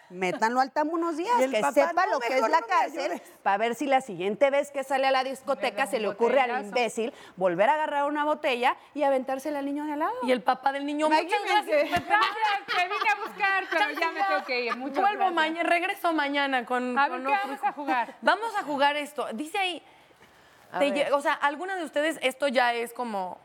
Métanlo 0.09 0.59
al 0.59 0.71
tamo 0.71 0.91
unos 0.93 1.17
días, 1.17 1.33
que 1.39 1.59
papá, 1.59 1.71
sepa 1.71 2.05
"No, 2.05 2.13
lo 2.13 2.19
que 2.19 2.35
es 2.35 2.41
la 2.41 2.47
no 2.47 2.59
me 2.61 2.67
cárcel, 2.67 3.11
ayudes". 3.13 3.21
para 3.41 3.57
ver 3.57 3.73
si 3.73 3.87
la 3.87 3.99
siguiente 4.01 4.51
vez 4.51 4.69
que 4.69 4.83
sale 4.83 5.07
a 5.07 5.11
la 5.11 5.23
discoteca 5.23 5.87
se 5.87 5.99
le 5.99 6.07
ocurre 6.07 6.39
al 6.39 6.65
imbécil 6.65 7.11
volver 7.35 7.67
a 7.69 7.73
agarrar 7.73 8.05
una 8.05 8.23
botella 8.23 8.75
y 8.93 9.01
aventársela 9.01 9.57
al 9.59 9.65
niño 9.65 9.85
de 9.85 9.93
al 9.93 9.99
lado. 9.99 10.13
Y 10.21 10.31
el 10.31 10.43
papá 10.43 10.71
del 10.71 10.85
niño, 10.85 11.09
muchas 11.09 11.25
gracias. 11.25 11.89
Gracias, 11.89 12.05
te 12.67 12.83
vine 12.83 13.09
a 13.09 13.27
buscar, 13.27 13.63
pero 13.71 13.89
ya 13.99 14.11
me 14.11 14.23
tengo 14.23 14.43
que 14.45 14.65
ir. 14.65 14.75
Muchas 14.77 14.99
Vuelvo 14.99 15.17
gracias. 15.17 15.33
mañana, 15.35 15.69
regreso 15.69 16.13
mañana 16.13 16.65
con. 16.65 16.97
A 16.99 17.07
ver, 17.09 17.23
con 17.23 17.31
¿qué 17.31 17.37
vamos 17.43 17.63
a 17.63 17.71
jugar? 17.71 18.15
Vamos 18.21 18.55
a 18.55 18.63
jugar 18.63 18.95
esto. 18.97 19.25
Dice 19.33 19.57
ahí. 19.57 19.83
Te 20.79 21.11
o 21.13 21.21
sea, 21.21 21.33
alguna 21.33 21.75
de 21.75 21.83
ustedes, 21.85 22.19
esto 22.21 22.47
ya 22.47 22.73
es 22.73 22.93
como, 22.93 23.37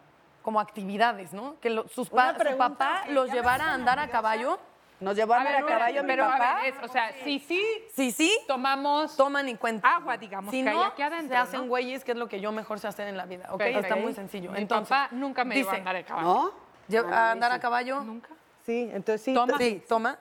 como 0.43 0.61
actividades, 0.61 1.33
¿no? 1.33 1.59
Que 1.61 1.71
lo- 1.71 1.89
sus 1.89 2.09
pa- 2.11 2.35
su 2.39 2.57
papá 2.57 3.05
los 3.09 3.31
llevara 3.33 3.71
a 3.71 3.75
andar 3.75 3.99
a 3.99 4.09
caballo. 4.09 4.59
Nos 5.01 5.15
llevó 5.15 5.35
a 5.35 5.37
A 5.37 5.41
andar 5.43 5.55
ver, 5.55 5.65
a 5.65 5.67
caballo 5.79 6.03
mi 6.03 6.09
pero 6.09 6.25
a 6.25 6.31
papá. 6.33 6.55
ver, 6.63 6.75
es- 6.75 6.83
o 6.83 6.89
sea, 6.89 7.13
sí, 7.23 7.39
sí, 7.47 7.65
Sí, 7.95 8.11
sí. 8.11 8.37
tomamos 8.49 9.17
Toman 9.17 9.49
y 9.49 9.55
cuentan. 9.57 9.89
agua, 9.93 10.17
digamos, 10.17 10.51
Si 10.51 10.61
no, 10.61 10.83
aquí 10.85 11.03
adentro, 11.03 11.29
se 11.29 11.37
hacen 11.37 11.61
¿no? 11.61 11.67
güeyes, 11.69 12.03
que 12.03 12.13
es 12.13 12.19
lo 12.19 12.29
que 12.29 12.41
yo 12.41 12.51
mejor 12.51 12.81
sé 12.81 12.89
hacer 12.89 13.07
en 13.07 13.17
la 13.17 13.25
vida, 13.25 13.47
¿ok? 13.53 13.59
Perfecto. 13.59 13.81
Está 13.81 13.97
muy 13.97 14.13
sencillo. 14.13 14.51
Mi 14.51 14.59
Entonces, 14.59 14.89
papá 14.89 15.09
nunca 15.13 15.45
me 15.45 15.55
llevó 15.55 15.69
a 15.71 15.73
dice, 15.75 15.79
andar 15.81 15.97
a 15.97 16.03
caballo. 16.05 16.53
¿No? 16.91 17.15
a 17.15 17.31
andar 17.31 17.53
a 17.53 17.61
caballo. 17.61 18.01
Nunca. 18.01 18.31
Sí, 18.67 18.91
entonces 18.93 19.23
sí. 19.23 19.35
Toma. 19.35 19.57
Sí, 19.59 19.85
toma. 19.89 20.19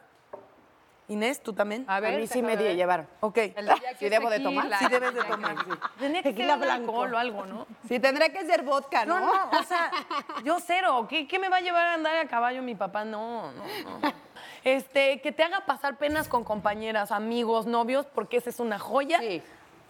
Inés, 1.09 1.41
¿tú 1.41 1.53
también? 1.53 1.85
A 1.87 1.99
ver, 2.01 2.15
a 2.15 2.17
mí 2.17 2.27
sí 2.27 2.41
me 2.41 2.57
di 2.57 2.75
llevar. 2.75 3.07
Ok. 3.21 3.35
De 3.35 3.53
¿Sí 3.97 4.09
debo 4.09 4.29
de 4.29 4.39
tequila. 4.39 4.61
tomar? 4.61 4.79
Sí 4.79 4.87
debes 4.89 5.13
de 5.13 5.23
tomar. 5.23 5.55
Tenía 5.97 6.21
que 6.21 6.29
ser 6.29 6.35
Tequila 6.35 6.53
un 6.55 6.59
blanco. 6.61 6.91
alcohol 6.91 7.13
o 7.13 7.17
algo, 7.17 7.45
¿no? 7.45 7.67
Sí, 7.87 7.99
tendría 7.99 8.29
que 8.33 8.45
ser 8.45 8.63
vodka, 8.63 9.05
¿no? 9.05 9.19
No, 9.19 9.25
no, 9.51 9.59
o 9.59 9.63
sea, 9.63 9.89
yo 10.43 10.57
cero. 10.59 11.07
¿Qué, 11.09 11.25
qué 11.27 11.39
me 11.39 11.47
va 11.47 11.57
a 11.57 11.61
llevar 11.61 11.85
a 11.87 11.93
andar 11.93 12.17
a 12.17 12.27
caballo 12.27 12.61
mi 12.61 12.75
papá? 12.75 13.05
No, 13.05 13.53
no, 13.53 13.63
no. 13.63 14.13
Este, 14.63 15.21
que 15.21 15.31
te 15.31 15.43
haga 15.43 15.65
pasar 15.65 15.97
penas 15.97 16.27
con 16.27 16.43
compañeras, 16.43 17.11
amigos, 17.13 17.67
novios, 17.67 18.05
porque 18.13 18.37
esa 18.37 18.49
es 18.49 18.59
una 18.59 18.77
joya. 18.77 19.19
Sí. 19.19 19.41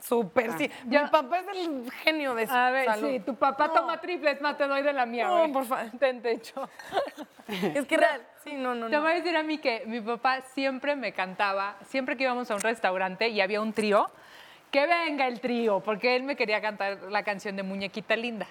Súper, 0.02 0.58
sí. 0.58 0.70
Ya- 0.88 1.04
Mi 1.04 1.10
papá 1.10 1.40
es 1.40 1.48
el 1.58 1.92
genio 2.04 2.34
de 2.36 2.46
A 2.50 2.70
ver, 2.72 2.86
salud. 2.86 3.10
sí, 3.10 3.20
tu 3.20 3.36
papá 3.36 3.68
No. 3.68 3.74
toma 3.74 4.00
triples, 4.00 4.40
más 4.42 4.58
te 4.58 4.68
doy 4.68 4.82
de 4.82 4.94
la 4.94 5.06
mía, 5.06 5.26
No, 5.28 5.40
güey. 5.40 5.52
por 5.52 5.66
favor. 5.66 5.92
Ten 6.00 6.22
techo. 6.22 6.70
Es 7.48 7.86
que 7.86 7.98
real. 7.98 8.22
Sí, 8.44 8.54
no, 8.54 8.76
no, 8.76 8.88
Te 8.90 8.96
no. 8.96 9.02
voy 9.02 9.12
a 9.12 9.16
decir 9.16 9.36
a 9.36 9.44
mí 9.44 9.58
que 9.58 9.84
mi 9.86 10.00
papá 10.02 10.42
siempre 10.54 10.96
me 10.96 11.12
cantaba, 11.14 11.76
siempre 11.88 12.16
que 12.16 12.24
íbamos 12.24 12.50
a 12.52 12.56
un 12.56 12.62
restaurante 12.62 13.28
y 13.30 13.42
había 13.42 13.60
un 13.62 13.74
trío, 13.74 14.10
que 14.72 14.86
venga 14.86 15.28
el 15.28 15.40
trío, 15.40 15.80
porque 15.82 16.16
él 16.16 16.24
me 16.24 16.36
quería 16.36 16.62
cantar 16.62 16.98
la 17.10 17.24
canción 17.24 17.56
de 17.56 17.64
Muñequita 17.64 18.16
Linda. 18.16 18.48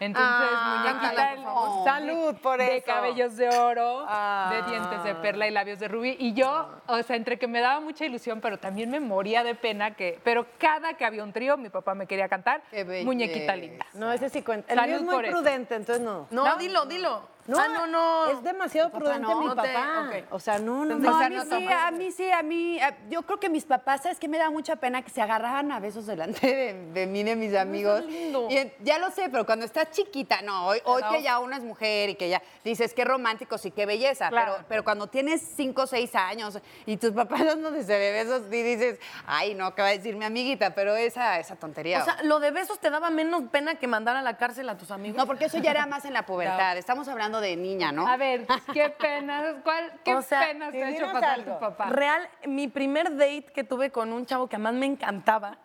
Entonces, 0.00 0.32
Ah, 0.32 0.82
Muñequita 0.82 1.34
por 1.44 1.84
Salud 1.84 2.34
por 2.42 2.58
de 2.58 2.76
eso. 2.78 2.86
cabellos 2.86 3.36
de 3.36 3.48
oro, 3.50 4.06
Ah. 4.08 4.50
de 4.50 4.70
dientes 4.70 5.04
de 5.04 5.14
perla 5.16 5.46
y 5.46 5.50
labios 5.50 5.78
de 5.78 5.88
rubí. 5.88 6.16
Y 6.18 6.32
yo, 6.32 6.68
o 6.86 7.02
sea, 7.02 7.16
entre 7.16 7.38
que 7.38 7.46
me 7.46 7.60
daba 7.60 7.80
mucha 7.80 8.06
ilusión, 8.06 8.40
pero 8.40 8.58
también 8.58 8.90
me 8.90 8.98
moría 8.98 9.44
de 9.44 9.54
pena 9.54 9.94
que, 9.94 10.18
pero 10.24 10.46
cada 10.58 10.94
que 10.94 11.04
había 11.04 11.22
un 11.22 11.32
trío, 11.34 11.58
mi 11.58 11.68
papá 11.68 11.94
me 11.94 12.06
quería 12.06 12.28
cantar. 12.28 12.62
Muñequita 13.04 13.54
Linda. 13.56 13.84
No, 13.92 14.10
ese 14.10 14.30
sí 14.30 14.42
cuenta. 14.42 14.72
El 14.72 14.78
mío 14.80 14.86
es 14.86 14.92
Salud 14.92 15.04
muy 15.06 15.14
por 15.16 15.24
eso. 15.26 15.36
prudente, 15.36 15.74
entonces 15.74 16.02
no. 16.04 16.26
No, 16.30 16.56
dilo, 16.56 16.86
dilo. 16.86 17.28
No, 17.46 17.58
ah, 17.58 17.66
no, 17.68 17.86
no. 17.86 18.26
Es 18.30 18.42
demasiado 18.44 18.90
prudente 18.90 19.20
no, 19.22 19.40
mi 19.40 19.48
te- 19.50 19.56
papá. 19.56 20.10
O 20.30 20.38
sea, 20.38 20.58
no, 20.58 20.84
no, 20.84 20.98
No, 20.98 21.10
no. 21.10 21.16
a 21.18 21.28
mí 21.28 21.40
sí, 21.48 21.66
a 21.72 21.90
mí 21.90 22.10
sí, 22.12 22.30
a 22.30 22.42
mí. 22.42 22.80
a- 22.80 22.96
Yo 23.08 23.22
creo 23.22 23.40
que 23.40 23.48
mis 23.48 23.64
papás, 23.64 24.02
¿sabes 24.02 24.18
qué? 24.18 24.28
Me 24.28 24.38
da 24.38 24.50
mucha 24.50 24.76
pena 24.76 25.02
que 25.02 25.10
se 25.10 25.20
agarraran 25.20 25.72
a 25.72 25.80
besos 25.80 26.06
delante 26.06 26.46
de, 26.46 26.74
de 26.92 27.06
mí, 27.06 27.22
de 27.24 27.34
mis 27.36 27.54
amigos. 27.56 28.04
lindo. 28.04 28.46
Y 28.50 28.72
ya 28.84 28.98
lo 28.98 29.10
sé, 29.10 29.28
pero 29.30 29.44
cuando 29.46 29.64
estás 29.64 29.90
chiquita, 29.90 30.42
no, 30.42 30.66
hoy, 30.66 30.80
hoy 30.84 31.02
que 31.10 31.22
ya 31.22 31.38
uno 31.40 31.56
es 31.56 31.62
mujer 31.64 32.10
y 32.10 32.14
que 32.14 32.28
ya 32.28 32.40
dices 32.62 32.94
qué 32.94 33.04
románticos 33.04 33.64
y 33.66 33.70
qué 33.70 33.86
belleza, 33.86 34.28
Claro. 34.28 34.52
pero, 34.54 34.66
pero 34.68 34.84
cuando 34.84 35.06
tienes 35.08 35.40
cinco 35.56 35.82
o 35.82 35.86
seis 35.86 36.14
años 36.14 36.58
y 36.86 36.96
tus 36.98 37.10
papás 37.12 37.40
dándote 37.46 37.82
de 37.84 38.12
besos 38.12 38.42
y 38.52 38.62
dices, 38.62 39.00
ay, 39.26 39.54
no, 39.54 39.74
¿qué 39.74 39.82
va 39.82 39.88
a 39.88 39.92
decir 39.92 40.14
mi 40.14 40.24
amiguita? 40.24 40.74
Pero 40.74 40.94
esa, 40.94 41.38
esa 41.40 41.56
tontería. 41.56 42.02
O 42.02 42.04
sea, 42.04 42.22
lo 42.22 42.38
de 42.38 42.50
besos 42.50 42.78
te 42.78 42.90
daba 42.90 43.10
menos 43.10 43.42
pena 43.50 43.74
que 43.76 43.86
mandar 43.86 44.14
a 44.16 44.22
la 44.22 44.36
cárcel 44.36 44.68
a 44.68 44.76
tus 44.76 44.90
amigos. 44.90 45.16
no, 45.16 45.26
porque 45.26 45.46
eso 45.46 45.58
ya 45.58 45.70
era 45.72 45.86
más 45.86 46.04
en 46.04 46.12
la 46.12 46.26
pubertad. 46.26 46.76
Estamos 46.76 47.08
hablando 47.08 47.39
de 47.40 47.56
niña, 47.56 47.92
¿no? 47.92 48.06
A 48.06 48.16
ver, 48.16 48.46
qué 48.72 48.90
pena, 48.90 49.56
¿cuál, 49.64 49.92
qué 50.04 50.14
O 50.14 50.22
sea, 50.22 50.40
penas 50.40 50.72
te 50.72 50.82
ha 50.84 50.90
hecho 50.90 51.06
pasar 51.06 51.24
algo. 51.30 51.54
tu 51.54 51.60
papá? 51.60 51.86
Real, 51.86 52.28
mi 52.46 52.68
primer 52.68 53.16
date 53.16 53.46
que 53.54 53.64
tuve 53.64 53.90
con 53.90 54.12
un 54.12 54.26
chavo 54.26 54.48
que 54.48 54.56
además 54.56 54.74
me 54.74 54.86
encantaba, 54.86 55.58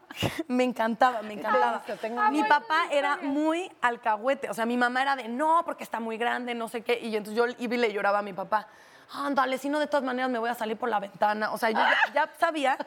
me 0.47 0.63
encantaba, 0.63 1.21
me 1.21 1.33
encantaba. 1.33 1.83
tengo 2.01 2.21
mi 2.31 2.43
papá 2.43 2.83
era 2.91 3.17
muy 3.17 3.71
alcahuete, 3.81 4.49
o 4.49 4.53
sea, 4.53 4.65
mi 4.65 4.77
mamá 4.77 5.01
era 5.01 5.15
de 5.15 5.27
no, 5.27 5.63
porque 5.65 5.83
está 5.83 5.99
muy 5.99 6.17
grande, 6.17 6.55
no 6.55 6.67
sé 6.67 6.81
qué, 6.81 6.99
y 6.99 7.15
entonces 7.15 7.35
yo 7.37 7.45
iba 7.59 7.75
y 7.75 7.77
le 7.77 7.93
lloraba 7.93 8.19
a 8.19 8.23
mi 8.23 8.33
papá. 8.33 8.67
Ándale, 9.11 9.57
si 9.57 9.69
no, 9.69 9.79
de 9.79 9.87
todas 9.87 10.03
maneras 10.03 10.29
me 10.29 10.39
voy 10.39 10.49
a 10.49 10.55
salir 10.55 10.77
por 10.77 10.89
la 10.89 10.99
ventana. 10.99 11.51
O 11.51 11.57
sea, 11.57 11.69
yo 11.69 11.77
ya, 11.77 12.13
ya 12.13 12.29
sabía. 12.39 12.77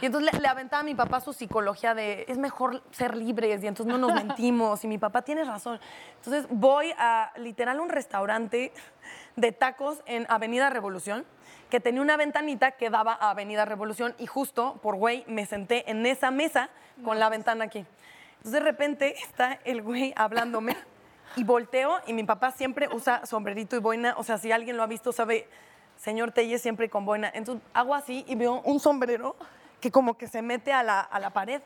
Y 0.00 0.06
entonces 0.06 0.32
le, 0.32 0.40
le 0.40 0.48
aventaba 0.48 0.80
a 0.80 0.84
mi 0.84 0.94
papá 0.94 1.20
su 1.20 1.32
psicología 1.32 1.94
de 1.94 2.24
es 2.28 2.38
mejor 2.38 2.82
ser 2.90 3.16
libres 3.16 3.62
y 3.62 3.66
entonces 3.66 3.92
no 3.92 3.98
nos 3.98 4.14
mentimos. 4.14 4.82
Y 4.84 4.88
mi 4.88 4.98
papá 4.98 5.22
tiene 5.22 5.44
razón. 5.44 5.78
Entonces 6.16 6.46
voy 6.50 6.92
a 6.98 7.32
literal 7.36 7.80
un 7.80 7.88
restaurante 7.88 8.72
de 9.36 9.52
tacos 9.52 10.02
en 10.06 10.26
Avenida 10.28 10.70
Revolución 10.70 11.24
que 11.70 11.80
tenía 11.80 12.02
una 12.02 12.16
ventanita 12.16 12.72
que 12.72 12.90
daba 12.90 13.12
a 13.12 13.30
Avenida 13.30 13.64
Revolución 13.64 14.14
y 14.18 14.26
justo 14.26 14.78
por 14.82 14.96
güey 14.96 15.24
me 15.28 15.46
senté 15.46 15.90
en 15.90 16.04
esa 16.04 16.30
mesa 16.30 16.68
con 17.04 17.18
la 17.18 17.28
ventana 17.28 17.66
aquí. 17.66 17.86
Entonces 18.38 18.52
de 18.52 18.60
repente 18.60 19.14
está 19.22 19.60
el 19.64 19.82
güey 19.82 20.12
hablándome 20.16 20.76
y 21.36 21.44
volteo 21.44 22.00
y 22.06 22.12
mi 22.12 22.24
papá 22.24 22.50
siempre 22.50 22.88
usa 22.92 23.24
sombrerito 23.26 23.76
y 23.76 23.80
boina, 23.80 24.14
o 24.16 24.24
sea, 24.24 24.38
si 24.38 24.52
alguien 24.52 24.76
lo 24.76 24.82
ha 24.82 24.86
visto 24.86 25.12
sabe, 25.12 25.48
señor 25.96 26.32
Telles 26.32 26.62
siempre 26.62 26.88
con 26.88 27.04
boina. 27.04 27.30
Entonces 27.32 27.64
hago 27.74 27.94
así 27.94 28.24
y 28.26 28.34
veo 28.34 28.60
un 28.64 28.80
sombrero 28.80 29.36
que 29.80 29.90
como 29.90 30.16
que 30.16 30.28
se 30.28 30.42
mete 30.42 30.72
a 30.72 30.82
la, 30.82 31.00
a 31.00 31.18
la 31.18 31.30
pared. 31.30 31.62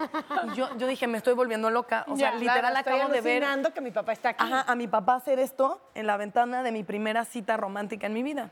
Y 0.52 0.54
yo, 0.54 0.76
yo 0.76 0.86
dije, 0.86 1.06
me 1.06 1.18
estoy 1.18 1.34
volviendo 1.34 1.68
loca. 1.68 2.04
O 2.08 2.16
sea, 2.16 2.30
Ya, 2.30 2.38
literal 2.38 2.60
claro, 2.60 2.78
estoy 2.78 2.94
acabo 2.94 3.12
de 3.12 3.20
ver 3.20 3.72
que 3.72 3.80
mi 3.80 3.90
papá 3.90 4.12
está 4.12 4.30
aquí. 4.30 4.44
Ajá, 4.44 4.70
a 4.70 4.74
mi 4.76 4.86
papá 4.86 5.16
hacer 5.16 5.38
esto 5.38 5.80
en 5.94 6.06
la 6.06 6.16
ventana 6.16 6.62
de 6.62 6.70
mi 6.70 6.84
primera 6.84 7.24
cita 7.24 7.56
romántica 7.56 8.06
en 8.06 8.12
mi 8.12 8.22
vida. 8.22 8.50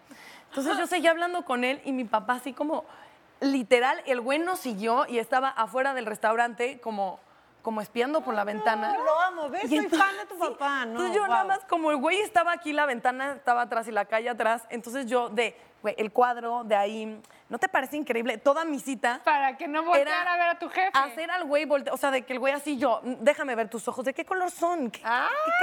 Entonces 0.48 0.76
yo 0.76 0.86
seguía 0.86 1.12
hablando 1.12 1.44
con 1.44 1.64
él 1.64 1.80
y 1.84 1.92
mi 1.92 2.04
papá 2.04 2.34
así 2.34 2.52
como, 2.52 2.84
literal, 3.40 4.02
el 4.06 4.20
güey 4.20 4.40
nos 4.40 4.58
siguió 4.58 5.06
y 5.06 5.18
estaba 5.18 5.48
afuera 5.48 5.94
del 5.94 6.06
restaurante 6.06 6.80
como, 6.80 7.20
como 7.62 7.80
espiando 7.80 8.20
por 8.22 8.34
la 8.34 8.44
ventana. 8.44 8.94
Lo 8.98 9.20
amo, 9.20 9.48
¿ves? 9.48 9.62
Soy 9.68 9.78
entonces- 9.78 9.98
fan 9.98 10.16
de 10.16 10.26
tu 10.26 10.34
sí, 10.34 10.40
papá, 10.50 10.84
¿no? 10.84 10.90
Entonces 10.92 11.16
yo 11.16 11.26
nada 11.28 11.44
más, 11.44 11.60
como 11.68 11.90
el 11.90 11.96
güey 11.96 12.20
estaba 12.20 12.52
aquí, 12.52 12.72
la 12.72 12.86
ventana 12.86 13.32
estaba 13.32 13.62
atrás 13.62 13.86
y 13.88 13.92
la 13.92 14.04
calle 14.04 14.28
atrás, 14.28 14.64
entonces 14.68 15.06
yo 15.06 15.28
de, 15.28 15.56
güey, 15.80 15.94
el 15.96 16.10
cuadro 16.12 16.64
de 16.64 16.74
ahí, 16.74 17.22
¿no 17.48 17.58
te 17.58 17.68
parece 17.68 17.96
increíble? 17.96 18.36
Toda 18.38 18.64
mi 18.64 18.80
cita 18.80 19.20
Para 19.24 19.56
que 19.56 19.68
no 19.68 19.84
volteara 19.84 20.32
a 20.34 20.36
ver 20.36 20.48
a 20.48 20.58
tu 20.58 20.68
jefe. 20.68 20.90
hacer 20.92 21.30
al 21.30 21.44
güey 21.44 21.64
volte- 21.64 21.90
o 21.92 21.96
sea, 21.96 22.10
de 22.10 22.22
que 22.22 22.32
el 22.32 22.40
güey 22.40 22.52
así 22.52 22.76
yo, 22.78 23.00
"Mm, 23.04 23.14
déjame 23.20 23.54
ver 23.54 23.68
tus 23.68 23.86
ojos, 23.86 24.04
¿de 24.04 24.12
qué 24.12 24.24
color 24.24 24.50
son? 24.50 24.90
¿Qué, 24.90 25.00
qué 25.00 25.04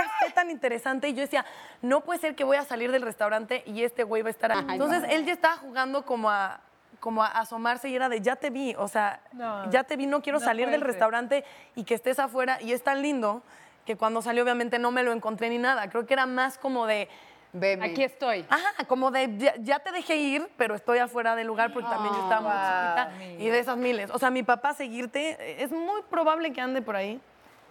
café 0.04 0.32
tan 0.34 0.50
interesante? 0.50 1.10
Y 1.10 1.14
yo 1.14 1.22
decía, 1.22 1.46
no 1.82 2.02
puede 2.02 2.20
ser 2.20 2.34
que 2.36 2.44
voy 2.46 2.56
a 2.58 2.64
salir 2.64 2.92
del 2.94 3.02
restaurante 3.02 3.62
y 3.66 3.84
este 3.84 4.04
güey 4.04 4.22
va 4.22 4.30
a 4.30 4.32
estar 4.32 4.52
ahí. 4.54 4.66
Entonces 4.70 5.04
él 5.10 5.26
ya 5.26 5.34
estaba 5.34 5.58
jugando 5.58 6.06
como 6.06 6.30
a 6.30 6.62
como 7.00 7.24
a 7.24 7.28
asomarse 7.28 7.90
y 7.90 7.96
era 7.96 8.10
de 8.10 8.22
ya 8.22 8.36
te 8.36 8.50
vi, 8.50 8.76
o 8.78 8.88
sea, 8.88 9.22
No, 9.34 9.70
ya 9.72 9.84
te 9.84 9.96
vi, 9.96 10.06
no 10.06 10.22
quiero 10.22 10.40
no 10.40 10.46
salir 10.46 10.66
puede 10.66 10.72
del 10.74 10.82
ser. 10.82 10.88
restaurante 10.88 11.46
y 11.76 11.84
que 11.84 11.94
estés 11.96 12.20
afuera 12.20 12.62
y 12.62 12.74
es 12.74 12.84
tan 12.84 13.02
lindo 13.02 13.42
que 13.86 13.96
cuando 13.96 14.22
salió 14.22 14.44
obviamente 14.44 14.78
no 14.80 14.92
me 14.92 15.04
lo 15.04 15.12
encontré 15.12 15.50
ni 15.50 15.58
nada, 15.58 15.90
creo 15.90 16.06
que 16.06 16.14
era 16.14 16.26
más 16.26 16.58
como 16.58 16.86
de 16.86 17.08
Veme. 17.52 17.84
Aquí 17.84 18.04
estoy. 18.04 18.46
Ajá, 18.48 18.86
como 18.88 19.10
de 19.10 19.36
ya, 19.38 19.56
ya 19.58 19.80
te 19.80 19.92
dejé 19.92 20.18
ir, 20.18 20.48
pero 20.56 20.76
estoy 20.76 21.00
afuera 21.00 21.36
del 21.36 21.48
lugar 21.48 21.74
porque 21.74 21.90
también 21.90 22.14
yo 22.14 22.22
estaba 22.22 23.10
muy 23.10 23.18
chiquita 23.26 23.44
y 23.44 23.50
de 23.50 23.58
esas 23.58 23.76
miles. 23.76 24.12
O 24.12 24.20
sea, 24.20 24.30
mi 24.30 24.44
papá 24.44 24.76
seguirte, 24.76 25.64
es 25.64 25.72
muy 25.72 26.04
probable 26.12 26.54
que 26.54 26.62
ande 26.62 26.84
por 26.84 26.96
ahí. 26.96 27.20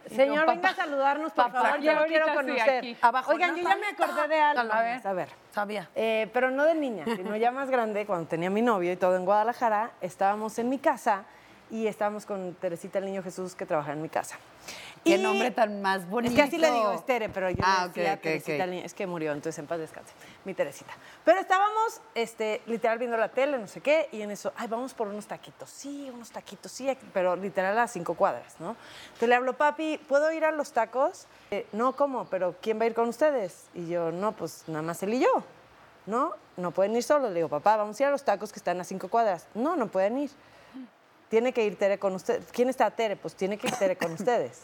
Señor, 0.08 0.46
venga 0.46 0.70
a 0.70 0.74
saludarnos, 0.74 1.32
por 1.32 1.46
Papá, 1.46 1.62
favor. 1.62 1.80
yo 1.80 1.92
lo 1.94 2.04
quiero 2.06 2.26
sí, 2.26 2.32
conocer. 2.34 2.78
aquí. 2.78 2.96
Abajo, 3.00 3.32
Oigan, 3.32 3.56
yo 3.56 3.62
ya 3.62 3.76
me 3.76 3.86
acordé 3.86 4.28
de 4.28 4.40
algo. 4.40 4.72
A 4.72 4.82
ver. 4.82 5.06
A 5.06 5.12
ver. 5.12 5.28
Sabía. 5.50 5.88
Eh, 5.94 6.28
pero 6.32 6.50
no 6.50 6.64
de 6.64 6.74
niña, 6.74 7.04
sino 7.04 7.36
ya 7.36 7.50
más 7.50 7.70
grande, 7.70 8.06
cuando 8.06 8.28
tenía 8.28 8.50
mi 8.50 8.62
novio 8.62 8.92
y 8.92 8.96
todo 8.96 9.16
en 9.16 9.24
Guadalajara, 9.24 9.90
estábamos 10.00 10.58
en 10.58 10.68
mi 10.68 10.78
casa 10.78 11.24
y 11.70 11.86
estábamos 11.86 12.26
con 12.26 12.54
Teresita 12.54 12.98
el 12.98 13.04
Niño 13.06 13.22
Jesús 13.22 13.54
que 13.54 13.66
trabaja 13.66 13.92
en 13.92 14.02
mi 14.02 14.08
casa. 14.08 14.36
Qué 15.04 15.16
Y- 15.16 15.22
nombre 15.22 15.50
tan 15.50 15.80
más 15.80 16.08
bonito. 16.08 16.32
Es 16.32 16.36
que 16.36 16.42
así 16.42 16.58
le 16.58 16.70
digo, 16.70 16.92
Estere, 16.92 17.28
pero 17.28 17.48
yo 17.50 17.56
Ah, 17.62 17.82
le 17.84 17.88
decía 17.88 18.12
ok, 18.12 18.16
ok, 18.18 18.22
Teresita 18.22 18.52
ok. 18.54 18.60
el 18.60 18.70
Niño, 18.70 18.84
es 18.84 18.94
que 18.94 19.06
murió, 19.06 19.32
entonces 19.32 19.58
en 19.58 19.66
paz 19.66 19.78
descanse, 19.78 20.12
mi 20.44 20.54
Teresita. 20.54 20.92
Pero 21.24 21.40
estábamos, 21.40 22.00
este, 22.14 22.60
literal, 22.66 22.98
viendo 22.98 23.16
la 23.16 23.28
tele, 23.30 23.58
no 23.58 23.66
sé 23.68 23.80
qué, 23.80 24.08
y 24.12 24.20
en 24.22 24.30
eso, 24.30 24.52
ay, 24.56 24.68
vamos 24.68 24.92
por 24.94 25.08
unos 25.08 25.26
taquitos, 25.26 25.70
sí, 25.70 26.10
unos 26.12 26.30
taquitos, 26.30 26.70
sí, 26.72 26.88
aquí", 26.90 27.06
pero 27.14 27.36
literal 27.36 27.78
a 27.78 27.86
cinco 27.86 28.14
cuadras, 28.14 28.58
¿no? 28.60 28.76
Entonces 29.06 29.28
le 29.28 29.34
hablo, 29.34 29.56
papi, 29.56 29.98
¿puedo 30.08 30.30
ir 30.32 30.44
a 30.44 30.50
los 30.52 30.72
tacos? 30.72 31.26
"Eh, 31.50 31.66
no, 31.72 31.94
¿cómo? 31.96 32.26
¿Pero 32.26 32.56
quién 32.60 32.78
va 32.78 32.84
a 32.84 32.86
ir 32.86 32.94
con 32.94 33.08
ustedes? 33.08 33.66
Y 33.74 33.88
yo, 33.88 34.10
no, 34.10 34.32
pues 34.32 34.64
nada 34.66 34.82
más 34.82 35.02
él 35.02 35.14
y 35.14 35.20
yo. 35.20 35.44
¿No? 36.06 36.32
No 36.56 36.70
pueden 36.70 36.96
ir 36.96 37.02
solos. 37.02 37.28
Le 37.28 37.34
digo, 37.36 37.50
papá, 37.50 37.76
vamos 37.76 38.00
a 38.00 38.02
ir 38.02 38.06
a 38.06 38.10
los 38.10 38.24
tacos 38.24 38.50
que 38.50 38.58
están 38.58 38.80
a 38.80 38.84
cinco 38.84 39.08
cuadras. 39.08 39.46
No, 39.54 39.76
no 39.76 39.88
pueden 39.88 40.16
ir. 40.16 40.30
Tiene 41.28 41.52
que 41.52 41.64
ir 41.64 41.76
Tere 41.78 41.98
con 41.98 42.14
ustedes. 42.14 42.46
¿Quién 42.52 42.68
está 42.68 42.90
Tere? 42.90 43.16
Pues 43.16 43.34
tiene 43.34 43.58
que 43.58 43.68
ir 43.68 43.74
Tere 43.74 43.96
con 43.96 44.12
ustedes. 44.12 44.62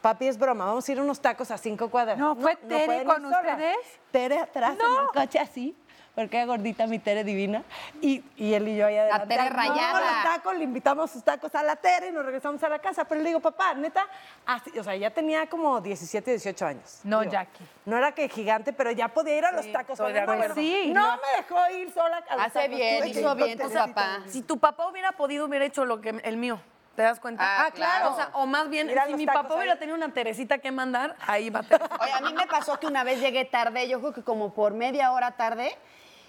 Papi, 0.00 0.26
es 0.28 0.38
broma, 0.38 0.66
vamos 0.66 0.86
a 0.86 0.92
ir 0.92 1.00
unos 1.00 1.18
tacos 1.18 1.50
a 1.50 1.56
cinco 1.56 1.88
cuadras. 1.90 2.18
No, 2.18 2.36
¿fue 2.36 2.56
Tere 2.56 3.04
con 3.04 3.22
sola. 3.22 3.38
ustedes? 3.54 3.76
Tere 4.10 4.38
atrás 4.38 4.76
en 4.78 5.02
el 5.02 5.06
coche 5.14 5.38
así, 5.38 5.74
porque 6.14 6.44
gordita 6.46 6.86
mi 6.86 6.98
Tere 6.98 7.24
divina. 7.24 7.62
Y, 8.00 8.22
y 8.36 8.54
él 8.54 8.68
y 8.68 8.76
yo 8.76 8.86
ahí 8.86 8.96
adelante. 8.96 9.26
Tere 9.28 9.40
Ay, 9.42 9.48
no, 9.50 9.56
rayada. 9.56 10.00
los 10.00 10.22
tacos, 10.22 10.56
le 10.56 10.64
invitamos 10.64 11.10
sus 11.10 11.24
tacos 11.24 11.54
a 11.54 11.62
la 11.62 11.76
Tere 11.76 12.08
y 12.08 12.12
nos 12.12 12.24
regresamos 12.24 12.62
a 12.62 12.68
la 12.68 12.78
casa. 12.78 13.04
Pero 13.04 13.20
le 13.20 13.28
digo, 13.28 13.40
papá, 13.40 13.74
neta, 13.74 14.06
así, 14.46 14.78
o 14.78 14.84
sea, 14.84 14.94
ya 14.94 15.10
tenía 15.10 15.48
como 15.48 15.80
17, 15.80 16.30
18 16.30 16.66
años. 16.66 17.00
No, 17.02 17.20
Digo, 17.20 17.32
Jackie. 17.32 17.64
No 17.84 17.96
era 17.98 18.12
que 18.12 18.28
gigante, 18.28 18.72
pero 18.72 18.90
ya 18.92 19.08
podía 19.08 19.36
ir 19.38 19.44
a 19.44 19.52
los 19.52 19.70
tacos. 19.72 19.98
estoy 19.98 20.12
de 20.12 20.20
sola. 20.20 20.26
No, 20.26 20.32
acuerdo. 20.32 20.54
Sí, 20.54 20.90
no, 20.94 21.16
no. 21.16 21.16
me 21.22 21.36
dejó 21.42 21.76
ir 21.76 21.92
sola 21.92 22.22
a 22.28 22.36
los 22.36 22.46
Hace 22.46 22.60
tacos. 22.60 22.76
bien, 22.76 23.08
hizo 23.08 23.34
bien 23.34 23.58
tu 23.58 23.70
papá. 23.72 24.20
Si 24.28 24.42
tu 24.42 24.58
papá 24.58 24.86
hubiera 24.88 25.12
podido, 25.12 25.46
hubiera 25.46 25.64
hecho 25.64 25.84
lo 25.84 26.00
que 26.00 26.10
el 26.10 26.36
mío. 26.36 26.60
¿Te 26.94 27.02
das 27.02 27.18
cuenta? 27.18 27.42
Ah, 27.44 27.72
claro. 27.72 28.12
O 28.12 28.14
sea, 28.14 28.30
o 28.34 28.46
más 28.46 28.68
bien, 28.70 28.96
a 28.96 29.06
si 29.06 29.14
mi 29.14 29.26
tacos 29.26 29.42
papá 29.42 29.54
ahí. 29.54 29.58
hubiera 29.62 29.78
tenido 29.80 29.96
una 29.96 30.12
Teresita 30.12 30.58
que 30.58 30.70
mandar, 30.70 31.16
ahí 31.26 31.50
va 31.50 31.64
Teresa. 31.64 31.90
Oye, 32.00 32.12
a 32.12 32.20
mí 32.20 32.32
me 32.34 32.46
pasó 32.46 32.78
que 32.78 32.86
una 32.86 33.02
vez 33.02 33.18
llegué 33.20 33.44
tarde, 33.44 33.88
yo 33.88 33.98
creo 33.98 34.14
que 34.14 34.22
como 34.22 34.54
por 34.54 34.74
media 34.74 35.10
hora 35.10 35.32
tarde, 35.32 35.76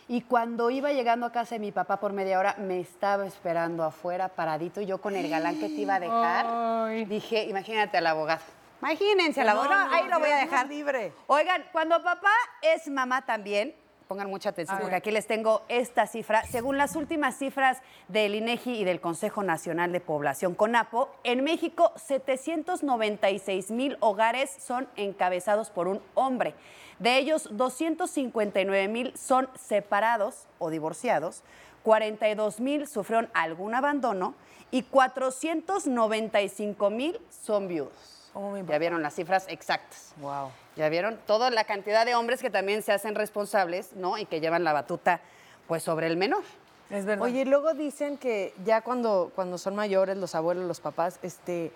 y 0.07 0.21
cuando 0.21 0.69
iba 0.69 0.91
llegando 0.91 1.25
a 1.25 1.31
casa 1.31 1.55
de 1.55 1.59
mi 1.59 1.71
papá 1.71 1.99
por 1.99 2.13
media 2.13 2.39
hora, 2.39 2.55
me 2.59 2.79
estaba 2.79 3.25
esperando 3.25 3.83
afuera, 3.83 4.27
paradito, 4.29 4.81
y 4.81 4.85
yo 4.85 4.99
con 4.99 5.15
el 5.15 5.29
galán 5.29 5.59
que 5.59 5.67
te 5.67 5.73
iba 5.81 5.95
a 5.95 5.99
dejar, 5.99 6.45
Ay. 6.47 7.05
dije, 7.05 7.43
imagínate 7.45 7.97
al 7.97 8.07
abogado. 8.07 8.41
Imagínense 8.81 9.41
al 9.41 9.49
abogado, 9.49 9.85
No, 9.85 9.89
no, 9.89 9.95
ahí 9.95 10.07
lo 10.07 10.19
voy 10.19 10.29
a 10.29 10.35
dejar. 10.37 10.67
libre. 10.67 11.11
Oigan, 11.27 11.63
cuando 11.71 12.03
papá 12.03 12.31
es 12.61 12.87
mamá 12.87 13.25
también, 13.25 13.73
pongan 14.07 14.29
mucha 14.29 14.49
atención 14.49 14.79
porque 14.79 14.95
aquí 14.95 15.11
les 15.11 15.27
tengo 15.27 15.63
esta 15.67 16.07
cifra. 16.07 16.43
Según 16.45 16.77
las 16.77 16.95
últimas 16.95 17.37
cifras 17.37 17.81
del 18.07 18.35
INEGI 18.35 18.81
y 18.81 18.83
del 18.83 19.01
Consejo 19.01 19.43
Nacional 19.43 19.91
de 19.91 19.99
Población 19.99 20.55
CONAPO, 20.55 21.09
en 21.23 21.43
México 21.43 21.91
796 21.95 23.71
mil 23.71 23.97
hogares 23.99 24.55
son 24.59 24.87
encabezados 24.95 25.69
por 25.69 25.87
un 25.87 26.01
hombre. 26.13 26.55
De 26.99 27.17
ellos, 27.17 27.49
259 27.51 28.87
mil 28.87 29.17
son 29.17 29.49
separados 29.55 30.47
o 30.59 30.69
divorciados, 30.69 31.43
42 31.83 32.61
mil 32.61 32.87
sufrieron 32.87 33.29
algún 33.33 33.75
abandono 33.75 34.33
y 34.71 34.83
495 34.83 36.89
mil 36.89 37.19
son 37.29 37.67
viudos. 37.67 38.31
Mi 38.35 38.63
Ya 38.65 38.77
vieron 38.77 39.01
las 39.01 39.15
cifras 39.15 39.45
exactas. 39.47 40.13
Wow. 40.17 40.51
Ya 40.75 40.89
vieron 40.89 41.17
toda 41.25 41.49
la 41.51 41.63
cantidad 41.63 42.05
de 42.05 42.15
hombres 42.15 42.41
que 42.41 42.49
también 42.49 42.83
se 42.83 42.91
hacen 42.91 43.15
responsables, 43.15 43.93
¿no? 43.93 44.17
Y 44.17 44.25
que 44.25 44.41
llevan 44.41 44.63
la 44.63 44.73
batuta, 44.73 45.21
pues, 45.67 45.83
sobre 45.83 46.07
el 46.07 46.17
menor. 46.17 46.43
Es 46.89 47.05
verdad. 47.05 47.23
Oye, 47.23 47.45
luego 47.45 47.73
dicen 47.73 48.17
que 48.17 48.53
ya 48.63 48.81
cuando, 48.81 49.31
cuando 49.35 49.57
son 49.57 49.75
mayores, 49.75 50.17
los 50.17 50.35
abuelos, 50.35 50.65
los 50.65 50.81
papás, 50.81 51.19
este, 51.23 51.71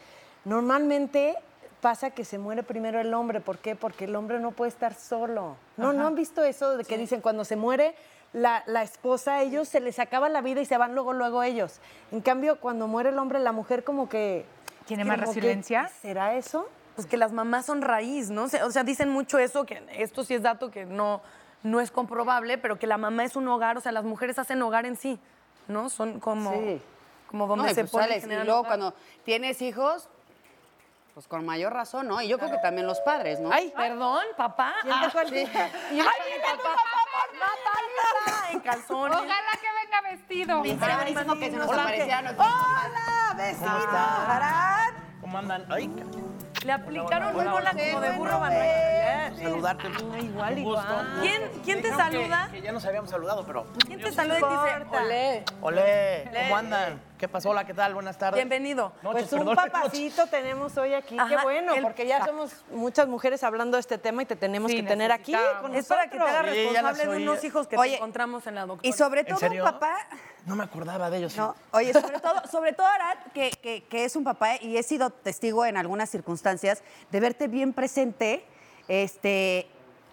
normalmente 0.46 1.36
pasa 1.82 2.12
que 2.12 2.25
se 2.25 2.38
muere 2.38 2.63
primero 2.63 3.00
el 3.00 3.13
hombre. 3.13 3.39
¿Por 3.39 3.58
qué? 3.58 3.75
Porque 3.75 4.06
el 4.06 4.15
hombre 4.15 4.39
no 4.39 4.51
puede 4.51 4.70
estar 4.70 4.94
solo. 4.94 5.56
¿No, 5.77 5.94
¿no 5.94 6.08
han 6.08 6.15
visto 6.15 6.44
eso 6.44 6.77
de 6.77 6.84
que 6.84 6.98
dicen 6.98 7.22
cuando 7.22 7.46
se 7.46 7.56
muere 7.56 7.96
la, 8.34 8.63
la 8.68 8.84
esposa, 8.84 9.36
a 9.36 9.41
ellos 9.41 9.68
se 9.68 9.79
les 9.79 9.98
acaba 9.98 10.29
la 10.29 10.41
vida 10.41 10.62
y 10.62 10.65
se 10.65 10.77
van 10.77 10.94
luego, 10.94 11.13
luego 11.13 11.41
ellos? 11.41 11.79
En 12.12 12.22
cambio, 12.22 12.60
cuando 12.60 12.88
muere 12.88 13.10
el 13.10 13.18
hombre, 13.18 13.39
la 13.39 13.51
mujer 13.51 13.84
como 13.84 14.10
que... 14.10 14.46
¿Tiene 14.86 15.06
más 15.06 15.20
resiliencia? 15.20 15.89
¿Será 16.01 16.36
eso? 16.36 16.68
Pues 17.00 17.08
que 17.08 17.15
las 17.15 17.32
mamás 17.32 17.65
son 17.65 17.82
raíz, 17.82 18.29
¿no? 18.29 18.44
O 18.44 18.72
sea, 18.72 18.84
dicen 18.84 19.08
mucho 19.08 19.39
eso, 19.39 19.65
que 19.65 19.82
esto 19.94 20.25
sí 20.25 20.34
es 20.34 20.41
dato 20.41 20.70
que 20.70 20.86
no, 20.86 21.22
no 21.63 21.79
es 21.79 21.91
comprobable, 21.91 22.58
pero 22.58 22.77
que 22.77 22.88
la 22.88 22.98
mamá 22.98 23.24
es 23.24 23.38
un 23.38 23.48
hogar, 23.48 23.77
o 23.77 23.79
sea, 23.79 23.94
las 23.94 24.03
mujeres 24.03 24.38
hacen 24.38 24.62
hogar 24.62 24.86
en 24.86 24.98
sí, 24.98 25.18
¿no? 25.70 25.89
Son 25.89 26.20
como, 26.20 26.51
Sí. 26.51 26.82
como 27.29 27.48
donde 27.48 27.63
No, 27.63 27.72
y 27.72 27.74
se 27.74 27.86
pues 27.86 28.03
sales, 28.03 28.25
y 28.25 28.44
luego 28.44 28.65
cuando 28.65 28.94
tienes 29.24 29.62
hijos, 29.62 30.10
pues 31.13 31.25
con 31.25 31.46
mayor 31.46 31.72
razón, 31.72 32.10
¿no? 32.10 32.22
Y 32.22 32.27
yo 32.27 32.38
creo 32.38 32.51
que 32.51 32.58
también 32.58 32.86
los 32.86 33.00
padres, 33.00 33.39
¿no? 33.39 33.50
Ay, 33.50 33.72
perdón, 33.74 34.25
papá. 34.36 34.74
Ah, 34.84 35.10
sí. 35.10 35.20
¡Ay, 35.25 35.46
viene 35.89 36.03
tu 36.51 36.63
papá 36.63 36.82
por 37.13 37.29
Natalita! 37.39 38.51
En 38.51 38.60
calzones. 38.60 39.18
Ojalá 39.18 39.51
que 39.62 39.68
venga 39.86 40.01
vestido. 40.01 40.58
Buenísimo 40.60 41.39
que 41.39 41.50
se 41.50 41.56
nos 41.56 41.70
Hola, 41.70 41.82
apareciera 41.84 42.36
¡Hola, 42.38 43.36
vecino! 43.38 43.70
¿Cómo 45.22 45.38
andan? 45.38 45.65
Ay, 45.72 45.89
Le 46.66 46.72
aplicaron 46.74 47.36
un 47.36 47.51
bola 47.51 47.72
como 47.72 48.01
de 48.01 48.12
burro 48.12 48.42
Qué 48.50 48.99
saludarte. 49.38 49.88
igual, 49.88 50.54
Un 50.58 50.64
gusto. 50.64 50.82
igual. 50.82 51.18
¿Quién, 51.22 51.42
quién 51.64 51.82
te 51.82 51.90
Dijeron 51.90 52.10
que- 52.10 52.18
saluda? 52.18 52.50
Que, 52.52 52.62
ya 52.62 52.72
nos 52.72 52.86
habíamos 52.86 53.10
saludado, 53.10 53.46
pero. 53.46 53.66
¿Quién 53.86 54.02
te 54.02 54.12
saluda 54.12 54.38
y 54.40 54.42
te 54.42 54.48
dice, 54.50 54.98
olé? 54.98 55.44
Olé, 55.62 56.30
¿cómo 56.44 56.58
andan? 56.58 57.02
¿Qué 57.18 57.28
pasó? 57.28 57.50
Hola, 57.50 57.66
¿qué 57.66 57.74
tal? 57.74 57.94
Buenas 57.94 58.18
tardes. 58.18 58.36
Bienvenido. 58.36 58.94
Noches, 59.04 59.28
Pues 59.30 59.34
un 59.34 59.40
perdón, 59.50 59.56
papacito 59.72 60.28
tenemos 60.28 60.78
hoy 60.78 60.94
aquí. 60.94 61.18
Qué 61.28 61.38
bueno, 61.44 61.74
el- 61.76 61.82
porque 61.84 62.08
ya 62.08 62.26
somos 62.26 62.64
muchas 62.72 63.08
mujeres 63.10 63.44
hablando 63.44 63.76
de 63.76 63.82
este 63.82 63.98
tema 63.98 64.24
y 64.24 64.26
te 64.26 64.36
tenemos 64.38 64.72
Sí, 64.72 64.78
que 64.78 64.84
tener 64.84 65.12
aquí 65.12 65.36
con 65.62 65.76
Es 65.76 65.86
para 65.88 66.10
que 66.10 66.18
te 66.18 66.24
hagas 66.24 66.46
Sí, 66.54 66.64
responsable 66.66 67.06
de 67.08 67.24
unos 67.24 67.44
hijos 67.44 67.68
que 67.68 67.78
Oye, 67.78 67.92
te 67.92 67.98
encontramos 67.98 68.48
en 68.48 68.56
la 68.56 68.66
doctora. 68.66 68.88
Y 68.88 68.94
sobre 68.94 69.22
¿En 69.22 69.28
todo, 69.28 69.40
serio? 69.40 69.64
papá, 69.66 69.98
No 70.46 70.56
me 70.56 70.64
acordaba 70.64 71.10
de 71.10 71.18
ellos. 71.18 71.36
No, 71.36 71.54
oye, 71.72 71.92
sobre 71.92 72.20
todo, 72.22 72.42
sobre 72.50 72.72
todo 72.74 72.88
Arad, 72.88 73.18
que, 73.34 73.52
que- 73.52 73.84
que 73.84 74.06
es 74.06 74.16
un 74.16 74.24
papá 74.24 74.56
y 74.62 74.78
he 74.78 74.84
sido 74.84 75.10
testigo 75.10 75.66
en 75.66 75.76
algunas 75.76 76.10
circunstancias 76.10 76.82
de 77.12 77.20
verte 77.20 77.48
bien 77.50 77.74
presente 77.74 78.46
este, 78.89 79.67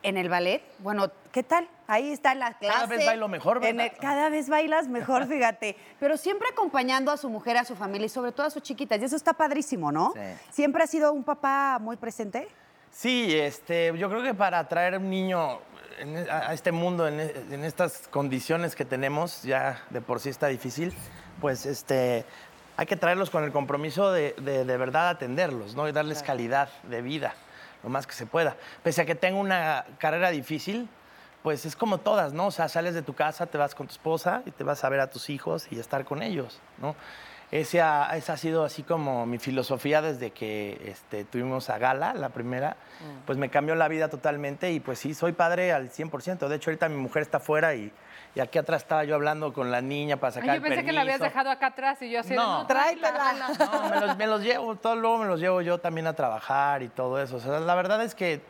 en 0.04 0.16
el 0.16 0.28
ballet. 0.28 0.62
Bueno, 0.78 1.10
¿qué 1.32 1.42
tal? 1.42 1.68
Ahí 1.88 2.12
está 2.12 2.34
la 2.34 2.52
clase. 2.58 2.74
Cada 2.74 2.86
vez 2.86 3.04
bailo 3.06 3.26
mejor, 3.28 3.56
En 3.64 3.76
¿verdad? 3.76 3.92
el- 3.94 4.00
cada 4.00 4.28
vez 4.28 4.48
bailas 4.48 4.86
mejor, 4.86 5.26
fíjate. 5.28 5.76
Pero 5.98 6.16
siempre 6.16 6.46
acompañando 6.52 7.10
a 7.10 7.16
su 7.16 7.28
mujer, 7.28 7.56
a 7.56 7.64
su 7.64 7.74
familia 7.74 8.06
y 8.06 8.08
sobre 8.08 8.30
todo 8.32 8.46
a 8.46 8.50
sus 8.50 8.62
chiquitas. 8.62 9.00
Y 9.00 9.04
eso 9.04 9.16
está 9.16 9.32
padrísimo, 9.32 9.90
¿no? 9.90 10.12
Sí. 10.14 10.20
¿Siempre 10.52 10.84
ha 10.84 10.86
sido 10.86 11.12
un 11.12 11.24
papá 11.24 11.78
muy 11.80 11.96
presente? 11.96 12.46
Sí, 12.92 13.34
este, 13.38 13.92
yo 13.98 14.08
creo 14.08 14.22
que 14.22 14.34
para 14.34 14.66
traer 14.68 14.96
un 14.98 15.10
niño 15.10 15.58
en- 15.98 16.28
a, 16.30 16.50
a 16.50 16.54
este 16.54 16.72
mundo, 16.72 17.08
en, 17.08 17.20
e- 17.20 17.32
en 17.50 17.64
estas 17.64 18.06
condiciones 18.08 18.74
que 18.76 18.84
tenemos, 18.84 19.42
ya 19.42 19.82
de 19.90 20.00
por 20.00 20.20
sí 20.20 20.28
está 20.28 20.46
difícil, 20.48 20.94
pues 21.40 21.66
este, 21.66 22.24
hay 22.76 22.86
que 22.86 22.96
traerlos 22.96 23.30
con 23.30 23.44
el 23.44 23.52
compromiso 23.52 24.12
de, 24.12 24.34
de- 24.38 24.64
de 24.64 24.76
verdad 24.76 25.08
atenderlos, 25.10 25.74
¿no? 25.74 25.88
Y 25.88 25.92
darles 25.92 26.22
calidad 26.22 26.68
de 26.84 27.02
vida, 27.02 27.34
lo 27.86 27.90
más 27.90 28.04
que 28.04 28.14
se 28.14 28.26
pueda. 28.26 28.56
Pese 28.82 29.02
a 29.02 29.06
que 29.06 29.14
tengo 29.14 29.38
una 29.38 29.84
carrera 29.98 30.30
difícil, 30.32 30.88
pues 31.44 31.64
es 31.64 31.76
como 31.76 31.98
todas, 31.98 32.32
¿no? 32.32 32.48
O 32.48 32.50
sea, 32.50 32.68
sales 32.68 32.94
de 32.94 33.02
tu 33.02 33.14
casa, 33.14 33.46
te 33.46 33.58
vas 33.58 33.76
con 33.76 33.86
tu 33.86 33.92
esposa 33.92 34.42
y 34.44 34.50
te 34.50 34.64
vas 34.64 34.82
a 34.82 34.88
ver 34.88 34.98
a 34.98 35.08
tus 35.08 35.30
hijos 35.30 35.68
y 35.70 35.78
estar 35.78 36.04
con 36.04 36.20
ellos, 36.20 36.60
¿no? 36.78 36.96
Ese 37.52 37.80
ha- 37.80 38.16
esa 38.16 38.32
ha 38.32 38.36
sido 38.36 38.64
así 38.64 38.82
como 38.82 39.24
mi 39.24 39.38
filosofía 39.38 40.02
desde 40.02 40.32
que 40.32 40.80
este, 40.90 41.24
tuvimos 41.24 41.70
a 41.70 41.78
Gala, 41.78 42.12
la 42.14 42.30
primera. 42.30 42.76
Pues 43.24 43.38
me 43.38 43.50
cambió 43.50 43.74
la 43.76 43.86
vida 43.88 44.08
totalmente 44.08 44.72
y 44.72 44.80
pues 44.80 44.98
sí, 44.98 45.14
soy 45.14 45.32
padre 45.32 45.72
al 45.72 45.90
100%. 45.90 46.48
De 46.48 46.56
hecho, 46.56 46.70
ahorita 46.70 46.88
mi 46.88 46.96
mujer 46.96 47.22
está 47.22 47.36
afuera 47.36 47.74
y, 47.74 47.92
y 48.34 48.40
aquí 48.40 48.58
atrás 48.58 48.82
estaba 48.82 49.04
yo 49.04 49.14
hablando 49.14 49.52
con 49.52 49.70
la 49.70 49.80
niña 49.80 50.16
para 50.16 50.32
sacar 50.32 50.50
Ay, 50.50 50.56
el 50.56 50.62
yo 50.62 50.68
pensé 50.68 50.84
que 50.84 50.92
la 50.92 51.02
habías 51.02 51.20
dejado 51.20 51.50
acá 51.50 51.66
atrás 51.68 52.02
y 52.02 52.10
yo 52.10 52.18
así 52.20 52.34
No. 52.34 52.60
no, 52.62 52.66
tráetela. 52.66 53.34
No, 53.58 53.90
me 53.90 54.00
los, 54.00 54.16
me 54.16 54.26
los 54.26 54.40
llevo, 54.42 54.74
todo 54.76 54.96
luego 54.96 55.18
me 55.18 55.26
los 55.26 55.38
llevo 55.38 55.60
yo 55.62 55.78
también 55.78 56.06
a 56.08 56.14
trabajar 56.14 56.82
y 56.82 56.88
todo 56.88 57.22
eso. 57.22 57.36
O 57.36 57.40
sea, 57.40 57.60
la 57.60 57.74
verdad 57.76 58.02
es 58.02 58.14
que 58.16 58.40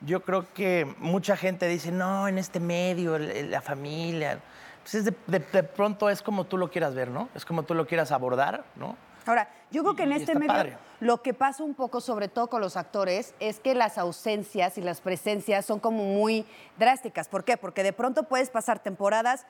yo 0.00 0.22
creo 0.22 0.46
que 0.54 0.86
mucha 0.98 1.36
gente 1.36 1.68
dice, 1.68 1.92
no, 1.92 2.26
en 2.26 2.38
este 2.38 2.58
medio, 2.58 3.16
el- 3.16 3.30
el- 3.32 3.50
la 3.50 3.60
familia. 3.60 4.38
Pues 4.90 4.94
es 4.94 5.04
de, 5.04 5.14
de- 5.38 5.44
de 5.52 5.62
pronto 5.62 6.10
es 6.10 6.20
como 6.22 6.44
tú 6.44 6.58
lo 6.58 6.68
quieras 6.70 6.94
ver, 6.94 7.08
¿no? 7.08 7.28
Es 7.34 7.44
como 7.44 7.62
tú 7.62 7.74
lo 7.74 7.86
quieras 7.86 8.10
abordar, 8.10 8.64
¿no? 8.76 8.96
Ahora, 9.26 9.48
yo 9.70 9.82
creo 9.82 9.94
que 9.94 10.02
en 10.04 10.12
este 10.12 10.34
medio 10.34 10.48
padre. 10.52 10.78
lo 10.98 11.22
que 11.22 11.34
pasa 11.34 11.62
un 11.62 11.74
poco, 11.74 12.00
sobre 12.00 12.26
todo 12.28 12.48
con 12.48 12.60
los 12.60 12.76
actores, 12.76 13.34
es 13.38 13.60
que 13.60 13.74
las 13.74 13.98
ausencias 13.98 14.78
y 14.78 14.80
las 14.80 15.00
presencias 15.00 15.64
son 15.66 15.78
como 15.78 16.02
muy 16.04 16.44
drásticas. 16.78 17.28
¿Por 17.28 17.44
qué? 17.44 17.56
Porque 17.56 17.82
de 17.82 17.92
pronto 17.92 18.24
puedes 18.24 18.50
pasar 18.50 18.78
temporadas 18.80 19.46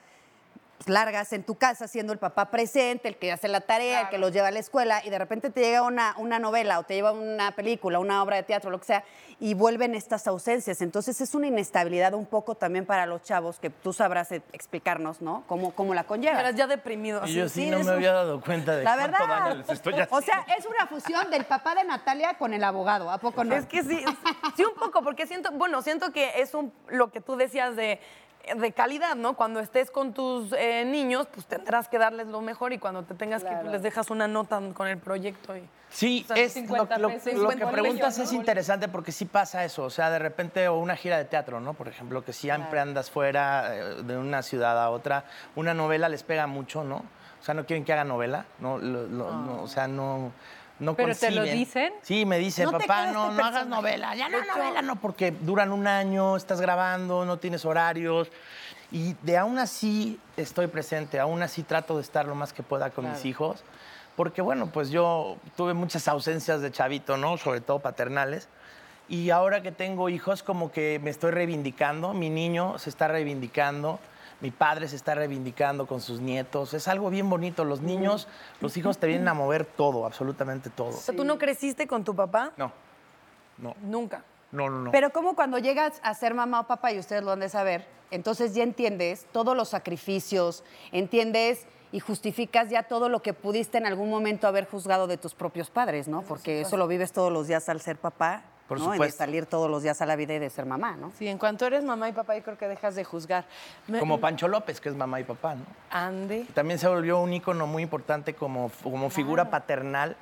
largas 0.87 1.33
en 1.35 1.45
tu 1.45 1.57
casa 1.57 1.87
siendo 1.88 2.12
el 2.12 2.19
papá 2.19 2.51
presente, 2.51 3.09
el 3.09 3.16
que 3.16 3.31
hace 3.33 3.49
la 3.49 3.61
tarea, 3.61 4.03
el 4.03 4.09
que 4.09 4.19
los 4.19 4.33
lleva 4.33 4.49
a 4.49 4.51
la 4.51 4.59
escuela 4.61 5.03
y 5.05 5.11
de 5.11 5.19
repente 5.19 5.51
te 5.51 5.61
llega 5.61 5.83
una, 5.83 6.14
una 6.16 6.38
novela 6.38 6.79
o 6.79 6.85
te 6.85 6.95
lleva 6.95 7.12
una 7.12 7.53
película, 7.55 7.99
una 7.99 8.23
obra 8.23 8.37
de 8.37 8.43
teatro, 8.45 8.71
lo 8.71 8.79
que 8.79 8.87
sea, 8.87 9.05
y 9.38 9.55
vuelven 9.55 9.95
estas 9.95 10.27
ausencias. 10.27 10.81
Entonces 10.81 11.21
es 11.21 11.35
una 11.35 11.47
inestabilidad 11.47 12.14
un 12.14 12.25
poco 12.27 12.55
también 12.55 12.87
para 12.87 13.05
los 13.07 13.23
chavos 13.23 13.59
que 13.59 13.69
tú 13.71 13.93
sabrás 13.93 14.33
eh, 14.33 14.43
explicarnos, 14.53 15.21
¿no? 15.21 15.45
Cómo, 15.47 15.75
cómo 15.75 15.93
la 15.95 16.05
conllevas. 16.05 16.40
Eras 16.40 16.55
ya 16.57 16.66
deprimido. 16.66 17.27
Y 17.27 17.35
yo 17.35 17.45
así, 17.45 17.64
sí, 17.64 17.71
no 17.71 17.79
me 17.79 17.85
un- 17.85 17.90
había 17.90 18.12
dado 18.12 18.40
cuenta 18.40 18.75
de 18.77 18.85
La 18.85 18.97
cuánto 18.97 19.19
daño 19.19 19.29
verdad. 19.45 19.57
les 19.57 19.69
estoy 19.71 19.93
haciendo. 19.93 20.16
O 20.16 20.23
sea, 20.23 20.47
es 20.59 20.64
una 20.66 20.87
fusión 20.87 21.31
del 21.31 21.45
papá 21.45 21.75
de 21.75 21.85
Natalia 21.85 22.35
con 22.38 22.55
el 22.55 22.64
abogado, 22.64 23.11
¿a 23.11 23.19
poco 23.19 23.45
no? 23.45 23.55
Es 23.55 23.66
que 23.66 23.83
sí, 23.83 24.03
sí 24.57 24.64
un 24.64 24.75
poco, 24.75 25.03
porque 25.03 25.27
siento, 25.27 25.51
bueno, 25.53 25.83
siento 25.83 26.11
que 26.12 26.40
es 26.40 26.55
un, 26.55 26.73
lo 26.88 27.11
que 27.11 27.21
tú 27.21 27.37
decías 27.37 27.77
de, 27.77 28.01
de 28.56 28.72
calidad, 28.72 29.14
¿no? 29.16 29.34
Cuando 29.34 29.60
estés 29.60 29.90
con 29.90 30.12
tus 30.12 30.52
eh, 30.52 30.84
niños, 30.84 31.26
pues 31.32 31.46
tendrás 31.46 31.88
que 31.88 31.98
darles 31.98 32.26
lo 32.28 32.40
mejor 32.40 32.72
y 32.72 32.78
cuando 32.78 33.02
te 33.04 33.14
tengas 33.14 33.42
que 33.44 33.50
pues 33.50 33.72
les 33.72 33.82
dejas 33.82 34.10
una 34.10 34.26
nota 34.28 34.60
con 34.74 34.86
el 34.88 34.98
proyecto. 34.98 35.56
Y, 35.56 35.62
Sí, 35.92 36.24
O 36.30 36.34
sea, 36.34 36.44
es, 36.44 36.52
50 36.52 36.98
lo, 36.98 37.08
lo- 37.08 37.14
pesos, 37.14 37.32
lo 37.34 37.48
que 37.48 37.54
50 37.56 37.70
preguntas 37.72 38.18
es 38.18 38.30
¿no? 38.32 38.38
interesante 38.38 38.86
porque 38.86 39.10
sí 39.10 39.24
pasa 39.24 39.64
eso, 39.64 39.82
o 39.82 39.90
sea, 39.90 40.08
de 40.10 40.20
repente, 40.20 40.68
o 40.68 40.78
una 40.78 40.94
gira 40.94 41.18
de 41.18 41.24
teatro, 41.24 41.58
¿no? 41.58 41.74
Por 41.74 41.88
ejemplo, 41.88 42.24
que 42.24 42.32
siempre 42.32 42.78
andas 42.78 43.10
fuera 43.10 43.74
eh, 43.76 44.02
de 44.04 44.16
una 44.16 44.42
ciudad 44.42 44.80
a 44.80 44.90
otra, 44.90 45.24
una 45.56 45.74
novela 45.74 46.08
les 46.08 46.22
pega 46.22 46.46
mucho, 46.46 46.84
¿no? 46.84 46.96
O 47.40 47.42
sea, 47.42 47.54
no 47.54 47.66
quieren 47.66 47.84
que 47.84 47.92
haga 47.92 48.04
novela, 48.04 48.44
no, 48.60 48.78
Lo- 48.78 49.08
lo- 49.08 49.32
no, 49.32 49.62
o 49.62 49.66
sea, 49.66 49.88
no, 49.88 50.30
no 50.81 50.95
¿Pero 50.95 51.14
te 51.14 51.31
lo 51.31 51.37
conciben. 51.43 51.59
dicen? 51.59 51.93
Sí, 52.03 52.25
me 52.27 52.38
dicen, 52.38 52.64
No 52.64 52.73
papá, 52.73 53.07
no, 53.07 53.25
este 53.31 53.37
no 53.37 53.45
hagas 53.45 53.53
personaje". 53.62 53.69
novela, 53.69 54.14
ya 54.16 54.29
no 54.29 54.38
hecho- 54.38 54.57
novela, 54.57 54.83
no, 54.83 54.97
porque 54.97 55.31
duran 55.31 55.71
un 55.73 55.87
año, 55.87 56.37
estás 56.37 56.61
grabando, 56.61 57.25
no 57.25 57.38
tienes 57.38 57.64
horarios. 57.64 58.29
Y 58.93 59.14
de 59.23 59.37
aún 59.38 59.59
así 59.59 60.19
estoy 60.37 60.66
presente, 60.66 61.21
aún 61.21 61.43
así 61.43 61.62
trato 61.62 61.97
de 61.97 62.03
estar 62.03 62.27
lo 62.27 62.35
más 62.35 62.53
que 62.53 62.62
pueda 62.64 62.90
con 62.90 63.09
mis 63.09 63.25
hijos, 63.25 63.62
porque 64.16 64.43
bueno, 64.43 64.66
pues 64.73 64.90
yo 64.90 65.37
tuve 65.57 65.75
muchas 65.75 66.09
ausencias 66.09 66.61
de 66.61 66.73
chavito, 66.73 67.16
¿no? 67.16 67.37
Sobre 67.37 67.61
todo 67.61 67.79
paternales. 67.79 68.49
Y 69.09 69.31
ahora 69.31 69.62
que 69.62 69.71
tengo 69.73 70.09
hijos, 70.09 70.43
como 70.43 70.73
que 70.73 71.01
me 71.03 71.11
estoy 71.11 71.31
reivindicando, 71.31 72.12
mi 72.14 72.31
niño 72.31 72.79
se 72.79 72.90
está 72.90 73.07
reivindicando, 73.09 74.01
mi 74.40 74.50
padre 74.50 74.88
se 74.88 74.96
está 74.96 75.14
reivindicando 75.14 75.87
con 75.87 76.00
sus 76.00 76.20
nietos. 76.20 76.74
Es 76.74 76.88
algo 76.88 77.11
bien 77.11 77.29
bonito. 77.29 77.64
Los 77.64 77.81
niños, 77.81 78.29
los 78.61 78.76
hijos 78.76 78.98
te 78.98 79.07
vienen 79.07 79.29
a 79.29 79.35
mover 79.35 79.64
todo, 79.64 80.07
absolutamente 80.07 80.70
todo. 80.70 80.88
o 80.88 80.92
sea, 80.92 81.14
¿tú 81.14 81.24
no 81.24 81.38
creciste 81.38 81.87
con 81.87 82.05
tu 82.05 82.14
papá? 82.14 82.53
No, 82.57 82.72
no, 83.59 83.74
Nunca. 83.83 84.24
no, 84.53 84.70
no. 84.70 84.83
no. 84.85 84.90
Pero 84.90 85.11
como 85.11 85.35
cuando 85.35 85.59
llegas 85.59 86.00
a 86.03 86.14
ser 86.14 86.35
mamá 86.35 86.61
o 86.61 86.66
papá, 86.66 86.92
y 86.92 86.98
ustedes 86.98 87.22
lo 87.22 87.33
han 87.33 87.40
de 87.40 87.48
saber, 87.48 87.87
entonces 88.11 88.55
ya 88.55 88.62
entiendes 88.62 89.26
todos 89.33 89.57
los 89.57 89.68
sacrificios, 89.68 90.64
entiendes 90.92 91.66
y 91.92 92.00
justificas 92.00 92.70
ya 92.70 92.85
todo 92.85 93.09
lo 93.09 93.20
que 93.20 93.35
pudiste 93.35 93.79
en 93.79 93.87
algún 93.87 94.11
momento 94.11 94.46
haber 94.46 94.66
juzgado 94.66 95.07
de 95.07 95.16
tus 95.16 95.35
propios 95.35 95.70
padres, 95.70 96.09
¿no? 96.09 96.22
Porque 96.22 96.61
eso 96.61 96.76
lo 96.76 96.87
vives 96.87 97.12
todos 97.12 97.33
los 97.33 97.48
días 97.48 97.68
al 97.68 97.81
ser 97.81 97.96
papá, 97.98 98.44
Por 98.70 98.78
¿no? 98.78 98.85
Y 98.85 98.88
de 98.90 98.94
supuesto. 98.94 99.18
salir 99.18 99.46
todos 99.46 99.68
los 99.68 99.83
días 99.83 100.00
a 100.00 100.06
la 100.06 100.14
vida 100.14 100.33
y 100.35 100.38
de 100.38 100.48
ser 100.48 100.64
mamá, 100.64 100.94
¿no? 100.96 101.11
Sí, 101.18 101.26
en 101.26 101.38
cuanto 101.38 101.66
eres 101.66 101.83
mamá 101.83 102.09
y 102.09 102.12
papá, 102.12 102.37
yo 102.37 102.44
creo 102.44 102.56
que 102.56 102.68
dejas 102.68 102.94
de 102.94 103.02
juzgar. 103.02 103.44
Como 103.98 104.20
Pancho 104.20 104.46
López, 104.46 104.80
que 104.80 104.88
es 104.88 104.94
mamá 104.94 105.18
y 105.18 105.24
papá, 105.24 105.56
¿no? 105.56 105.64
Ande. 105.90 106.46
También 106.54 106.78
se 106.78 106.87
volvió 106.87 107.18
un 107.18 107.33
ícono 107.33 107.66
muy 107.66 107.83
importante 107.83 108.35
como, 108.35 108.70
como 108.85 109.11
figura 109.11 109.50
paternal, 109.50 110.14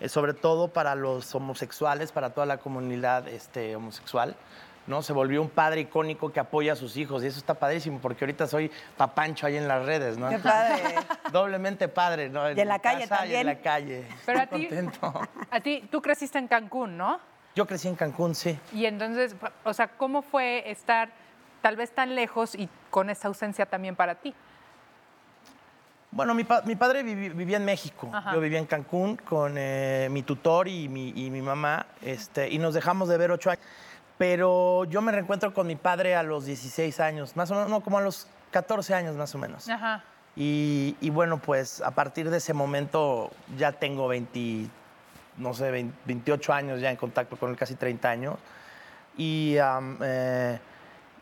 eh, 0.00 0.10
sobre 0.10 0.34
todo 0.34 0.68
para 0.68 0.94
los 0.94 1.34
homosexuales, 1.34 2.12
para 2.12 2.34
toda 2.34 2.44
la 2.44 2.58
comunidad 2.58 3.26
este, 3.26 3.74
homosexual. 3.74 4.36
¿no? 4.86 5.00
Se 5.00 5.14
volvió 5.14 5.40
un 5.40 5.48
padre 5.48 5.80
icónico 5.80 6.30
que 6.30 6.40
apoya 6.40 6.74
a 6.74 6.76
sus 6.76 6.98
hijos 6.98 7.24
y 7.24 7.28
eso 7.28 7.38
está 7.38 7.54
padrísimo 7.54 8.00
porque 8.02 8.26
ahorita 8.26 8.46
soy 8.46 8.70
papancho 8.98 9.46
ahí 9.46 9.56
en 9.56 9.66
las 9.66 9.86
redes, 9.86 10.18
¿no? 10.18 10.28
Qué 10.28 10.38
padre. 10.40 10.82
Doblemente 11.32 11.88
padre, 11.88 12.28
¿no? 12.28 12.52
Y 12.52 12.60
en 12.60 12.68
la 12.68 12.80
calle 12.80 13.08
casa 13.08 13.14
y 13.14 13.18
también. 13.18 13.40
en 13.40 13.46
la 13.46 13.62
calle. 13.62 14.06
Pero 14.26 14.40
a 14.40 14.42
Estoy 14.42 14.60
ti, 14.60 14.66
contento. 14.66 15.28
a 15.50 15.60
ti, 15.60 15.88
tú 15.90 16.02
creciste 16.02 16.38
en 16.38 16.48
Cancún, 16.48 16.98
¿no? 16.98 17.18
Yo 17.54 17.66
crecí 17.66 17.88
en 17.88 17.94
Cancún, 17.94 18.34
sí. 18.34 18.58
Y 18.72 18.86
entonces, 18.86 19.36
o 19.64 19.72
sea, 19.74 19.88
¿cómo 19.88 20.22
fue 20.22 20.70
estar 20.70 21.10
tal 21.62 21.76
vez 21.76 21.92
tan 21.92 22.14
lejos 22.14 22.54
y 22.54 22.68
con 22.90 23.10
esa 23.10 23.28
ausencia 23.28 23.66
también 23.66 23.94
para 23.96 24.16
ti? 24.16 24.34
Bueno, 26.10 26.34
mi, 26.34 26.44
pa- 26.44 26.62
mi 26.62 26.76
padre 26.76 27.02
vivi- 27.04 27.34
vivía 27.34 27.56
en 27.56 27.64
México. 27.64 28.08
Ajá. 28.12 28.32
Yo 28.34 28.40
vivía 28.40 28.58
en 28.58 28.66
Cancún 28.66 29.16
con 29.16 29.54
eh, 29.56 30.08
mi 30.10 30.22
tutor 30.22 30.68
y 30.68 30.88
mi, 30.88 31.08
y 31.10 31.30
mi 31.30 31.42
mamá, 31.42 31.86
este, 32.02 32.48
y 32.50 32.58
nos 32.58 32.74
dejamos 32.74 33.08
de 33.08 33.18
ver 33.18 33.30
ocho 33.32 33.50
años. 33.50 33.64
Pero 34.16 34.84
yo 34.84 35.02
me 35.02 35.10
reencuentro 35.10 35.52
con 35.52 35.66
mi 35.66 35.74
padre 35.74 36.14
a 36.14 36.22
los 36.22 36.44
16 36.44 37.00
años, 37.00 37.34
más 37.36 37.50
o 37.50 37.54
menos, 37.54 37.68
no, 37.68 37.80
como 37.80 37.98
a 37.98 38.00
los 38.00 38.28
14 38.52 38.94
años 38.94 39.16
más 39.16 39.34
o 39.34 39.38
menos. 39.38 39.68
Ajá. 39.68 40.04
Y, 40.36 40.96
y 41.00 41.10
bueno, 41.10 41.38
pues 41.38 41.80
a 41.80 41.90
partir 41.92 42.30
de 42.30 42.36
ese 42.38 42.54
momento 42.54 43.30
ya 43.56 43.72
tengo 43.72 44.06
20, 44.06 44.68
no 45.38 45.54
sé, 45.54 45.70
20 45.70 45.94
28 46.06 46.52
años 46.52 46.80
ya 46.80 46.90
en 46.90 46.96
contacto 46.96 47.36
con 47.36 47.50
él, 47.50 47.56
casi 47.56 47.74
30 47.74 48.08
años. 48.10 48.34
Eh, 49.18 50.58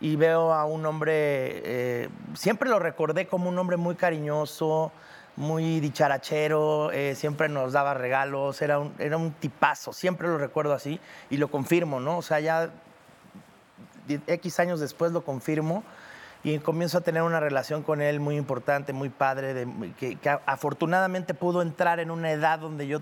y 0.01 0.17
veo 0.17 0.53
a 0.53 0.65
un 0.65 0.85
hombre, 0.87 1.13
eh, 1.15 2.09
siempre 2.35 2.69
lo 2.69 2.79
recordé 2.79 3.27
como 3.27 3.49
un 3.49 3.59
hombre 3.59 3.77
muy 3.77 3.95
cariñoso, 3.95 4.91
muy 5.37 5.79
dicharachero, 5.81 6.91
eh, 6.93 7.15
siempre 7.15 7.49
nos 7.49 7.73
daba 7.73 7.95
regalos, 7.95 8.61
era 8.63 8.79
un, 8.81 8.93
era 8.99 9.17
un 9.17 9.33
tipazo, 9.33 9.93
siempre 9.93 10.29
lo 10.29 10.39
recuerdo 10.39 10.75
así 10.75 10.99
y 11.31 11.37
lo 11.37 11.49
confirmo, 11.51 12.01
¿no? 12.01 12.19
O 12.19 12.23
sea, 12.23 12.41
ya 12.41 12.71
X 14.27 14.59
años 14.61 14.81
después 14.81 15.13
lo 15.13 15.25
confirmo 15.25 15.85
y 16.43 16.59
comienzo 16.59 16.99
a 16.99 17.03
tener 17.03 17.23
una 17.23 17.39
relación 17.39 17.83
con 17.85 18.03
él 18.03 18.19
muy 18.19 18.37
importante, 18.37 18.93
muy 18.93 19.09
padre, 19.09 19.55
de- 19.55 19.93
que, 19.99 20.17
que 20.17 20.29
afortunadamente 20.45 21.35
pudo 21.35 21.63
entrar 21.63 22.01
en 22.01 22.11
una 22.11 22.33
edad 22.33 22.59
donde 22.59 22.89
yo 22.89 23.01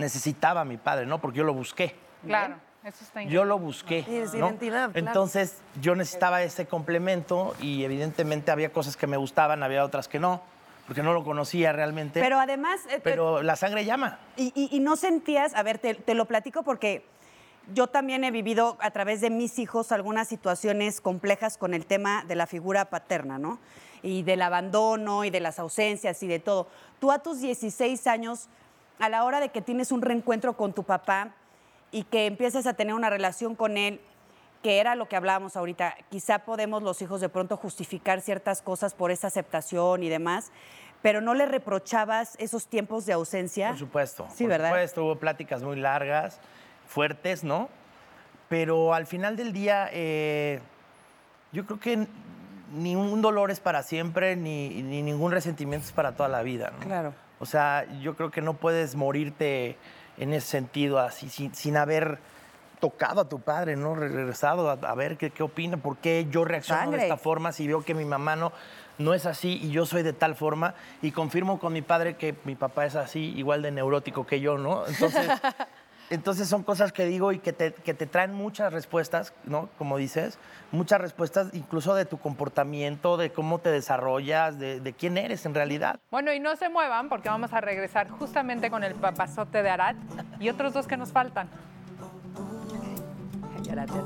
necesitaba 0.00 0.62
a 0.62 0.64
mi 0.64 0.76
padre, 0.76 1.06
¿no? 1.06 1.20
Porque 1.20 1.38
yo 1.38 1.44
lo 1.44 1.54
busqué. 1.54 1.94
Claro, 2.26 2.56
eso 2.82 3.04
está 3.04 3.22
increíble. 3.22 3.34
Yo 3.34 3.44
lo 3.44 3.58
busqué. 3.58 4.02
Sí, 4.06 4.16
es 4.16 4.32
¿no? 4.34 4.46
identidad, 4.48 4.90
claro. 4.90 5.06
Entonces 5.06 5.58
yo 5.80 5.94
necesitaba 5.94 6.42
ese 6.42 6.66
complemento 6.66 7.54
y 7.60 7.84
evidentemente 7.84 8.50
había 8.50 8.72
cosas 8.72 8.96
que 8.96 9.06
me 9.06 9.16
gustaban, 9.16 9.62
había 9.62 9.84
otras 9.84 10.08
que 10.08 10.18
no, 10.18 10.42
porque 10.86 11.02
no 11.02 11.12
lo 11.12 11.22
conocía 11.22 11.72
realmente. 11.72 12.20
Pero 12.20 12.40
además, 12.40 12.80
eh, 12.90 13.00
Pero 13.02 13.42
la 13.42 13.54
sangre 13.56 13.84
llama. 13.84 14.18
Y, 14.36 14.52
y- 14.54 14.74
y 14.76 14.80
no 14.80 14.96
sentías, 14.96 15.54
a 15.54 15.62
ver, 15.62 15.78
te, 15.78 15.94
te 15.94 16.14
lo 16.14 16.24
platico 16.24 16.62
porque 16.64 17.04
yo 17.72 17.86
también 17.86 18.24
he 18.24 18.30
vivido 18.32 18.76
a 18.80 18.90
través 18.90 19.20
de 19.20 19.30
mis 19.30 19.58
hijos 19.60 19.92
algunas 19.92 20.26
situaciones 20.26 21.00
complejas 21.00 21.56
con 21.56 21.72
el 21.74 21.86
tema 21.86 22.24
de 22.24 22.34
la 22.34 22.46
figura 22.48 22.86
paterna, 22.86 23.38
¿no? 23.38 23.60
Y 24.02 24.22
del 24.22 24.42
abandono 24.42 25.24
y 25.24 25.30
de 25.30 25.40
las 25.40 25.58
ausencias 25.58 26.22
y 26.22 26.26
de 26.26 26.38
todo. 26.40 26.66
Tú 26.98 27.12
a 27.12 27.18
tus 27.20 27.40
16 27.40 28.06
años, 28.06 28.48
a 29.00 29.08
la 29.08 29.24
hora 29.24 29.40
de 29.40 29.48
que 29.48 29.62
tienes 29.62 29.92
un 29.92 30.02
reencuentro 30.02 30.56
con 30.56 30.72
tu 30.72 30.84
papá 30.84 31.34
y 31.90 32.04
que 32.04 32.26
empiezas 32.26 32.66
a 32.66 32.74
tener 32.74 32.94
una 32.94 33.10
relación 33.10 33.54
con 33.54 33.76
él, 33.76 34.00
que 34.62 34.78
era 34.78 34.94
lo 34.94 35.08
que 35.08 35.16
hablábamos 35.16 35.56
ahorita, 35.56 35.96
quizá 36.10 36.40
podemos 36.40 36.82
los 36.82 37.00
hijos 37.02 37.20
de 37.20 37.28
pronto 37.28 37.56
justificar 37.56 38.20
ciertas 38.20 38.62
cosas 38.62 38.94
por 38.94 39.10
esa 39.10 39.28
aceptación 39.28 40.02
y 40.02 40.08
demás, 40.08 40.52
pero 41.02 41.22
no 41.22 41.34
le 41.34 41.46
reprochabas 41.46 42.36
esos 42.38 42.66
tiempos 42.66 43.06
de 43.06 43.14
ausencia. 43.14 43.70
Por 43.70 43.78
supuesto. 43.78 44.28
Sí, 44.30 44.44
por 44.44 44.50
¿verdad? 44.50 44.68
supuesto, 44.68 45.04
hubo 45.04 45.16
pláticas 45.16 45.62
muy 45.62 45.76
largas, 45.76 46.38
fuertes, 46.86 47.42
¿no? 47.42 47.70
Pero 48.50 48.92
al 48.92 49.06
final 49.06 49.36
del 49.36 49.52
día, 49.52 49.88
eh, 49.92 50.60
yo 51.52 51.64
creo 51.64 51.80
que 51.80 52.06
ni 52.74 52.96
un 52.96 53.22
dolor 53.22 53.50
es 53.50 53.60
para 53.60 53.82
siempre, 53.82 54.36
ni, 54.36 54.82
ni 54.82 55.02
ningún 55.02 55.32
resentimiento 55.32 55.86
es 55.86 55.92
para 55.92 56.12
toda 56.12 56.28
la 56.28 56.42
vida, 56.42 56.70
¿no? 56.78 56.84
Claro. 56.84 57.14
O 57.40 57.46
sea, 57.46 57.86
yo 58.00 58.14
creo 58.14 58.30
que 58.30 58.42
no 58.42 58.54
puedes 58.54 58.94
morirte 58.94 59.76
en 60.18 60.32
ese 60.32 60.46
sentido, 60.46 60.98
así, 60.98 61.28
sin, 61.28 61.54
sin 61.54 61.76
haber 61.76 62.18
tocado 62.80 63.22
a 63.22 63.28
tu 63.28 63.40
padre, 63.40 63.76
¿no? 63.76 63.94
Regresado 63.94 64.70
a, 64.70 64.74
a 64.74 64.94
ver 64.94 65.16
qué, 65.16 65.30
qué 65.30 65.42
opina, 65.42 65.76
por 65.76 65.96
qué 65.96 66.26
yo 66.30 66.44
reacciono 66.44 66.82
Sangre. 66.82 66.98
de 66.98 67.04
esta 67.04 67.16
forma, 67.16 67.52
si 67.52 67.66
veo 67.66 67.82
que 67.82 67.94
mi 67.94 68.04
mamá 68.04 68.36
no, 68.36 68.52
no 68.98 69.14
es 69.14 69.26
así 69.26 69.58
y 69.62 69.70
yo 69.70 69.86
soy 69.86 70.02
de 70.02 70.12
tal 70.12 70.34
forma, 70.34 70.74
y 71.02 71.10
confirmo 71.10 71.58
con 71.58 71.72
mi 71.72 71.82
padre 71.82 72.16
que 72.16 72.34
mi 72.44 72.54
papá 72.54 72.86
es 72.86 72.96
así, 72.96 73.32
igual 73.36 73.62
de 73.62 73.70
neurótico 73.70 74.26
que 74.26 74.40
yo, 74.40 74.58
¿no? 74.58 74.86
Entonces, 74.86 75.30
entonces 76.10 76.48
son 76.48 76.64
cosas 76.64 76.92
que 76.92 77.06
digo 77.06 77.32
y 77.32 77.38
que 77.38 77.52
te, 77.52 77.72
que 77.72 77.94
te 77.94 78.06
traen 78.06 78.34
muchas 78.34 78.72
respuestas, 78.72 79.32
¿no? 79.44 79.68
Como 79.78 79.96
dices, 79.96 80.38
muchas 80.72 81.00
respuestas 81.00 81.48
incluso 81.52 81.94
de 81.94 82.04
tu 82.04 82.18
comportamiento, 82.18 83.16
de 83.16 83.30
cómo 83.30 83.60
te 83.60 83.70
desarrollas, 83.70 84.58
de, 84.58 84.80
de 84.80 84.92
quién 84.92 85.16
eres 85.16 85.46
en 85.46 85.54
realidad. 85.54 86.00
Bueno, 86.10 86.32
y 86.32 86.40
no 86.40 86.56
se 86.56 86.68
muevan 86.68 87.08
porque 87.08 87.28
vamos 87.28 87.52
a 87.52 87.60
regresar 87.60 88.10
justamente 88.10 88.70
con 88.70 88.82
el 88.82 88.94
papazote 88.96 89.62
de 89.62 89.70
Arat 89.70 89.96
y 90.40 90.48
otros 90.48 90.72
dos 90.72 90.86
que 90.86 90.96
nos 90.96 91.12
faltan. 91.12 91.48
Gracias. 93.64 94.04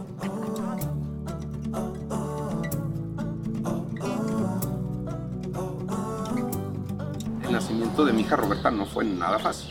El 7.45 7.53
nacimiento 7.53 8.05
de 8.05 8.13
mi 8.13 8.23
hija 8.23 8.37
Roberta 8.37 8.71
no 8.71 8.85
fue 8.85 9.05
nada 9.05 9.39
fácil, 9.39 9.71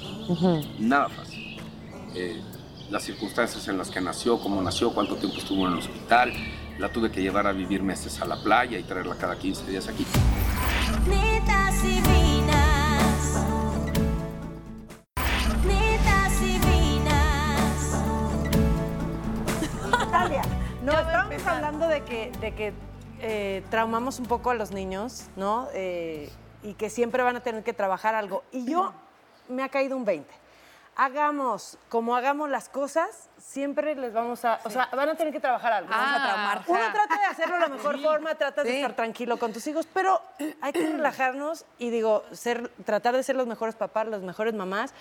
nada 0.79 1.09
fácil. 1.09 1.32
Eh, 2.15 2.41
las 2.89 3.03
circunstancias 3.03 3.67
en 3.67 3.77
las 3.77 3.89
que 3.89 3.99
nació, 3.99 4.39
cómo 4.39 4.61
nació, 4.61 4.93
cuánto 4.93 5.15
tiempo 5.15 5.39
estuvo 5.39 5.65
en 5.65 5.73
el 5.73 5.79
hospital, 5.79 6.31
la 6.77 6.89
tuve 6.89 7.11
que 7.11 7.21
llevar 7.21 7.47
a 7.47 7.51
vivir 7.51 7.81
meses 7.81 8.21
a 8.21 8.25
la 8.25 8.41
playa 8.43 8.77
y 8.77 8.83
traerla 8.83 9.15
cada 9.15 9.37
15 9.37 9.71
días 9.71 9.87
aquí. 9.87 10.05
Natalia, 19.89 20.43
no, 20.83 20.91
estábamos 20.91 21.47
hablando 21.47 21.87
de 21.87 22.03
que, 22.03 22.31
de 22.39 22.53
que 22.53 22.73
eh, 23.21 23.63
traumamos 23.71 24.19
un 24.19 24.27
poco 24.27 24.51
a 24.51 24.53
los 24.53 24.71
niños, 24.71 25.29
¿no? 25.35 25.67
Eh, 25.73 26.29
y 26.61 26.75
que 26.75 26.91
siempre 26.91 27.23
van 27.23 27.37
a 27.37 27.39
tener 27.39 27.63
que 27.63 27.73
trabajar 27.73 28.13
algo. 28.13 28.43
Y 28.51 28.69
yo 28.69 28.93
me 29.49 29.63
ha 29.63 29.69
caído 29.69 29.97
un 29.97 30.05
20. 30.05 30.42
Hagamos 30.95 31.77
como 31.89 32.15
hagamos 32.15 32.49
las 32.49 32.69
cosas, 32.69 33.27
siempre 33.39 33.95
les 33.95 34.13
vamos 34.13 34.45
a. 34.45 34.59
O 34.63 34.69
sea, 34.69 34.89
van 34.95 35.09
a 35.09 35.15
tener 35.15 35.33
que 35.33 35.39
trabajar 35.39 35.73
algo. 35.73 35.89
Vamos 35.89 36.07
a 36.21 36.23
traumar. 36.23 36.61
Uno 36.67 36.79
trata 36.93 37.17
de 37.19 37.25
hacerlo 37.25 37.55
de 37.55 37.61
la 37.61 37.67
mejor 37.69 37.99
forma, 37.99 38.35
tratas 38.35 38.63
de 38.65 38.75
estar 38.81 38.95
tranquilo 38.95 39.37
con 39.37 39.51
tus 39.53 39.65
hijos, 39.67 39.87
pero 39.91 40.21
hay 40.61 40.71
que 40.71 40.85
relajarnos 40.87 41.65
y 41.79 41.89
digo, 41.89 42.23
ser, 42.31 42.69
tratar 42.85 43.15
de 43.15 43.23
ser 43.23 43.35
los 43.35 43.47
mejores 43.47 43.73
papás, 43.75 44.07
las 44.07 44.21
mejores 44.21 44.53
mamás 44.53 44.93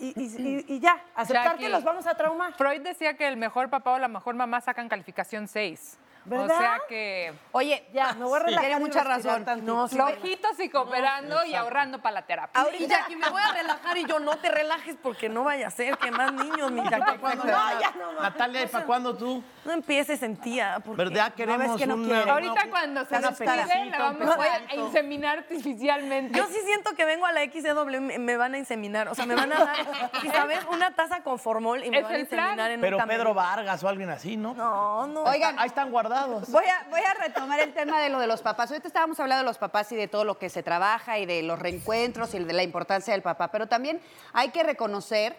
y, 0.00 0.08
y- 0.20 0.24
y- 0.68 0.74
y 0.74 0.80
ya, 0.80 1.00
aceptar 1.14 1.44
Jackie, 1.52 1.64
que 1.64 1.68
los 1.70 1.84
vamos 1.84 2.06
a 2.06 2.14
traumar. 2.16 2.52
Freud 2.54 2.80
decía 2.82 3.16
que 3.16 3.28
el 3.28 3.36
mejor 3.36 3.70
papá 3.70 3.92
o 3.92 3.98
la 3.98 4.08
mejor 4.08 4.34
mamá 4.34 4.60
sacan 4.60 4.88
calificación 4.88 5.46
6. 5.48 5.96
O 6.30 6.48
sea 6.48 6.80
que 6.88 7.32
Oye, 7.52 7.86
Ya, 7.92 8.12
me 8.14 8.24
voy 8.24 8.36
a 8.40 8.42
relajar. 8.42 8.66
Tiene 8.66 8.80
mucha 8.80 9.04
razón. 9.04 9.44
No, 9.62 9.88
sí, 9.88 9.96
flojitos 9.96 10.58
y 10.60 10.68
cooperando 10.68 11.44
y 11.44 11.54
ahorrando 11.54 12.00
para 12.00 12.14
la 12.14 12.22
terapia. 12.26 12.60
Ahorita 12.60 12.84
y 12.84 12.86
Jackie, 12.88 13.16
me 13.16 13.28
voy 13.30 13.40
a 13.42 13.52
relajar 13.52 13.96
y 13.96 14.04
yo 14.06 14.18
no 14.18 14.36
te 14.38 14.50
relajes 14.50 14.96
porque 15.02 15.28
no 15.28 15.44
vaya 15.44 15.68
a 15.68 15.70
ser 15.70 15.96
que 15.98 16.10
más 16.10 16.32
niños, 16.32 16.70
mi. 16.72 16.80
No, 16.80 16.90
ya 17.80 17.92
no. 17.98 18.20
Natalia, 18.20 18.62
¿y 18.62 18.66
para 18.66 18.84
cuándo 18.84 19.16
tú? 19.16 19.42
No 19.64 19.72
empieces 19.72 20.22
en 20.22 20.36
tía. 20.36 20.78
Porque 20.84 21.04
¿Verdad? 21.04 21.32
Queremos 21.34 21.76
que 21.76 21.86
no 21.86 21.94
una- 21.94 22.22
Ahorita 22.32 22.68
cuando 22.70 23.04
se 23.04 23.18
despide, 23.18 23.46
pececita, 23.46 23.98
la 23.98 23.98
vamos 23.98 24.36
a 24.36 24.74
inseminar 24.74 25.38
artificialmente. 25.38 26.36
Yo 26.38 26.46
sí 26.46 26.58
siento 26.64 26.94
que 26.94 27.04
vengo 27.04 27.26
a 27.26 27.32
la 27.32 27.42
XW, 27.44 28.00
me, 28.00 28.18
me 28.18 28.36
van 28.36 28.54
a 28.54 28.58
inseminar. 28.58 29.08
O 29.08 29.14
sea, 29.14 29.26
me 29.26 29.34
van 29.34 29.52
a 29.52 29.64
dar, 29.64 29.76
¿sí 30.20 30.28
¿sabes? 30.28 30.60
Una 30.70 30.90
taza 30.94 31.22
con 31.22 31.38
formol 31.38 31.84
y 31.84 31.90
me 31.90 32.02
van 32.02 32.14
a 32.14 32.18
inseminar 32.18 32.70
en 32.70 32.80
Pero. 32.80 32.98
Pedro 33.06 33.34
Vargas 33.34 33.82
o 33.84 33.88
alguien 33.88 34.10
así, 34.10 34.36
¿no? 34.36 34.54
No, 34.54 35.06
no. 35.06 35.22
Oigan, 35.22 35.58
Ahí 35.58 35.68
están 35.68 35.90
guardados. 35.90 36.15
Voy 36.48 36.64
a, 36.64 36.86
voy 36.90 37.00
a 37.00 37.14
retomar 37.14 37.60
el 37.60 37.74
tema 37.74 38.00
de 38.00 38.08
lo 38.08 38.18
de 38.18 38.26
los 38.26 38.42
papás. 38.42 38.70
Ahorita 38.70 38.88
estábamos 38.88 39.20
hablando 39.20 39.42
de 39.42 39.48
los 39.48 39.58
papás 39.58 39.90
y 39.92 39.96
de 39.96 40.08
todo 40.08 40.24
lo 40.24 40.38
que 40.38 40.48
se 40.48 40.62
trabaja 40.62 41.18
y 41.18 41.26
de 41.26 41.42
los 41.42 41.58
reencuentros 41.58 42.34
y 42.34 42.38
de 42.38 42.52
la 42.52 42.62
importancia 42.62 43.12
del 43.12 43.22
papá, 43.22 43.50
pero 43.50 43.66
también 43.66 44.00
hay 44.32 44.50
que 44.50 44.62
reconocer 44.62 45.36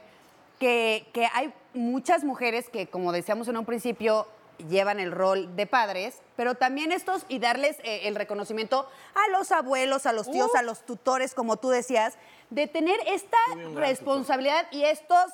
que, 0.60 1.08
que 1.13 1.28
hay 1.34 1.54
muchas 1.74 2.24
mujeres 2.24 2.70
que, 2.70 2.88
como 2.88 3.12
decíamos 3.12 3.48
en 3.48 3.58
un 3.58 3.66
principio, 3.66 4.28
llevan 4.70 5.00
el 5.00 5.12
rol 5.12 5.56
de 5.56 5.68
padres, 5.68 6.22
pero 6.36 6.56
también 6.56 6.92
estos 6.92 7.26
y 7.28 7.40
darles 7.40 7.78
eh, 7.84 8.08
el 8.08 8.16
reconocimiento 8.16 8.90
a 9.16 9.30
los 9.32 9.52
abuelos, 9.52 10.06
a 10.06 10.13
los 10.13 10.30
tíos, 10.30 10.54
a 10.56 10.62
los 10.62 10.86
tutores, 10.86 11.34
como 11.34 11.58
tú 11.58 11.70
decías, 11.70 12.16
de 12.50 12.68
tener 12.68 13.00
esta 13.08 13.38
responsabilidad 13.76 14.68
y 14.72 14.84
estos 14.84 15.32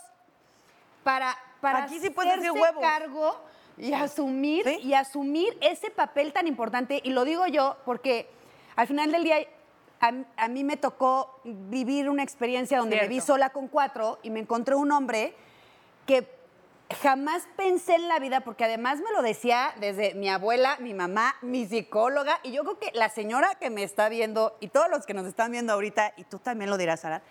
para, 1.03 1.37
para 1.61 1.83
Aquí 1.83 1.99
sí 1.99 2.13
hacerse 2.15 2.51
huevos. 2.51 2.81
cargo 2.81 3.37
y 3.77 3.93
asumir 3.93 4.65
¿Sí? 4.65 4.79
y 4.83 4.93
asumir 4.93 5.57
ese 5.61 5.89
papel 5.89 6.33
tan 6.33 6.47
importante 6.47 7.01
y 7.03 7.11
lo 7.11 7.25
digo 7.25 7.47
yo 7.47 7.77
porque 7.85 8.29
al 8.75 8.87
final 8.87 9.11
del 9.11 9.23
día 9.23 9.37
a, 9.99 10.11
a 10.37 10.47
mí 10.47 10.63
me 10.63 10.77
tocó 10.77 11.39
vivir 11.43 12.09
una 12.09 12.23
experiencia 12.23 12.79
donde 12.79 12.97
me 12.97 13.07
vi 13.07 13.15
Cierto. 13.15 13.33
sola 13.33 13.49
con 13.49 13.67
cuatro 13.67 14.19
y 14.23 14.29
me 14.29 14.39
encontré 14.39 14.75
un 14.75 14.91
hombre 14.91 15.33
que 16.05 16.27
jamás 17.01 17.47
pensé 17.55 17.95
en 17.95 18.07
la 18.07 18.19
vida 18.19 18.41
porque 18.41 18.65
además 18.65 18.99
me 18.99 19.11
lo 19.11 19.21
decía 19.21 19.73
desde 19.79 20.13
mi 20.13 20.29
abuela, 20.29 20.77
mi 20.79 20.93
mamá, 20.93 21.35
mi 21.41 21.65
psicóloga 21.65 22.39
y 22.43 22.51
yo 22.51 22.63
creo 22.63 22.79
que 22.79 22.91
la 22.93 23.09
señora 23.09 23.55
que 23.55 23.69
me 23.69 23.83
está 23.83 24.09
viendo 24.09 24.55
y 24.59 24.67
todos 24.67 24.89
los 24.89 25.05
que 25.05 25.13
nos 25.13 25.25
están 25.25 25.51
viendo 25.51 25.73
ahorita 25.73 26.13
y 26.17 26.25
tú 26.25 26.39
también 26.39 26.69
lo 26.69 26.77
dirás 26.77 27.01
Sara, 27.01 27.21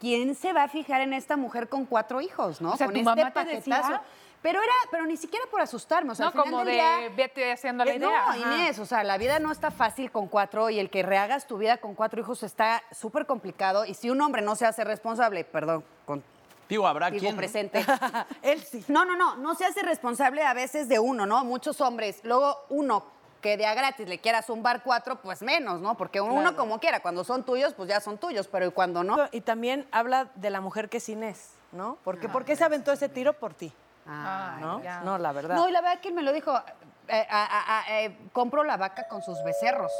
¿quién 0.00 0.34
se 0.34 0.52
va 0.52 0.64
a 0.64 0.68
fijar 0.68 1.00
en 1.02 1.12
esta 1.12 1.36
mujer 1.36 1.68
con 1.68 1.86
cuatro 1.86 2.20
hijos, 2.20 2.60
no? 2.60 2.72
O 2.72 2.76
sea, 2.76 2.86
con 2.86 2.94
¿tu 2.94 3.00
este 3.00 3.10
mamá 3.10 3.32
te 3.32 3.44
decía? 3.44 4.02
Pero 4.44 4.60
era, 4.62 4.72
pero 4.90 5.06
ni 5.06 5.16
siquiera 5.16 5.46
por 5.50 5.62
asustarme. 5.62 6.12
O 6.12 6.14
sea, 6.14 6.26
No, 6.26 6.28
al 6.28 6.32
final 6.34 6.44
como 6.44 6.58
del 6.58 6.66
de 6.66 6.72
día- 6.74 7.08
vete 7.16 7.50
haciendo 7.50 7.82
la 7.82 7.92
Eh, 7.92 7.96
idea. 7.96 8.08
No, 8.10 8.14
Ajá. 8.14 8.36
Inés, 8.36 8.78
o 8.78 8.84
sea, 8.84 9.02
la 9.02 9.16
vida 9.16 9.38
no 9.38 9.50
está 9.50 9.70
fácil 9.70 10.10
con 10.12 10.28
cuatro 10.28 10.68
y 10.68 10.78
el 10.78 10.90
que 10.90 11.02
rehagas 11.02 11.46
tu 11.46 11.56
vida 11.56 11.78
con 11.78 11.94
cuatro 11.94 12.20
hijos 12.20 12.42
está 12.42 12.82
súper 12.92 13.24
complicado. 13.24 13.86
Y 13.86 13.94
si 13.94 14.10
un 14.10 14.20
hombre 14.20 14.42
no 14.42 14.54
se 14.54 14.66
hace 14.66 14.84
responsable, 14.84 15.44
perdón, 15.44 15.82
con 16.04 16.22
Digo, 16.68 16.86
habrá 16.86 17.10
digo 17.10 17.22
quien. 17.22 17.36
presente. 17.36 17.82
Él 18.42 18.62
sí. 18.62 18.84
No, 18.88 19.06
no, 19.06 19.16
no, 19.16 19.36
no 19.36 19.54
se 19.54 19.64
hace 19.64 19.80
responsable 19.82 20.42
a 20.42 20.52
veces 20.52 20.90
de 20.90 20.98
uno, 20.98 21.24
¿no? 21.24 21.42
Muchos 21.42 21.80
hombres. 21.80 22.20
Luego 22.22 22.66
uno 22.68 23.02
que 23.40 23.56
de 23.56 23.64
a 23.64 23.72
gratis 23.72 24.06
le 24.08 24.18
quiera 24.18 24.42
zumbar 24.42 24.82
cuatro, 24.82 25.22
pues 25.22 25.40
menos, 25.40 25.80
¿no? 25.80 25.96
Porque 25.96 26.20
uno 26.20 26.40
Claro. 26.42 26.56
como 26.56 26.80
quiera, 26.80 27.00
cuando 27.00 27.24
son 27.24 27.44
tuyos, 27.44 27.72
pues 27.72 27.88
ya 27.88 27.98
son 28.00 28.18
tuyos, 28.18 28.46
pero 28.48 28.70
cuando 28.72 29.02
no. 29.04 29.16
Y 29.32 29.40
también 29.40 29.86
habla 29.90 30.28
de 30.34 30.50
la 30.50 30.60
mujer 30.60 30.90
que 30.90 30.98
es 30.98 31.08
Inés, 31.08 31.52
¿no? 31.72 31.96
Porque, 32.04 32.28
¿Por 32.28 32.44
qué 32.44 32.56
se 32.56 32.64
aventó 32.64 32.92
ese 32.92 33.08
tiro 33.08 33.32
por 33.32 33.54
ti? 33.54 33.72
Ah, 34.06 34.56
¿No? 34.60 34.82
ya. 34.82 35.00
No, 35.00 35.18
la 35.18 35.32
verdad. 35.32 35.56
No, 35.56 35.68
y 35.68 35.72
la 35.72 35.80
verdad 35.80 36.00
que 36.00 36.08
él 36.08 36.14
me 36.14 36.22
lo 36.22 36.32
dijo, 36.32 36.52
eh, 37.08 37.26
a- 37.30 37.44
a- 37.44 37.78
a- 37.80 38.00
eh, 38.00 38.16
compro 38.32 38.64
la 38.64 38.76
vaca 38.76 39.08
con 39.08 39.22
sus 39.22 39.42
becerros. 39.44 39.92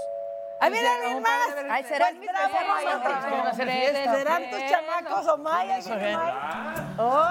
¡Ahí 0.61 0.71
viene 0.71 0.89
alguien 0.89 1.23
más! 1.23 1.49
Ay, 1.71 1.85
serán 1.85 2.17
Pues 2.17 2.21
mis 2.21 2.33
becerros. 2.33 4.17
¿Serán 4.17 4.51
tus 4.51 4.61
chamacos 4.67 5.27
o 5.29 5.37
Maya? 5.39 5.79
Eso, 5.79 5.95
¿eh? 5.95 6.17
¿Cómo 6.97 7.25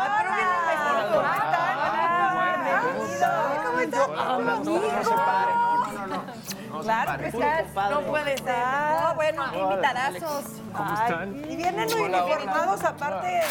Claro 6.84 7.18
que 7.20 7.28
estás. 7.28 7.74
No 7.92 8.02
puede 8.02 8.38
ser. 8.38 8.46
No, 8.58 9.16
bueno, 9.16 9.44
qué 9.52 9.60
invitadazos. 9.60 10.46
¿Cómo 10.74 10.94
están? 10.94 11.52
Y 11.52 11.56
vienen 11.56 11.88
muy 11.90 12.02
uniformados 12.02 12.84
aparte. 12.84 13.42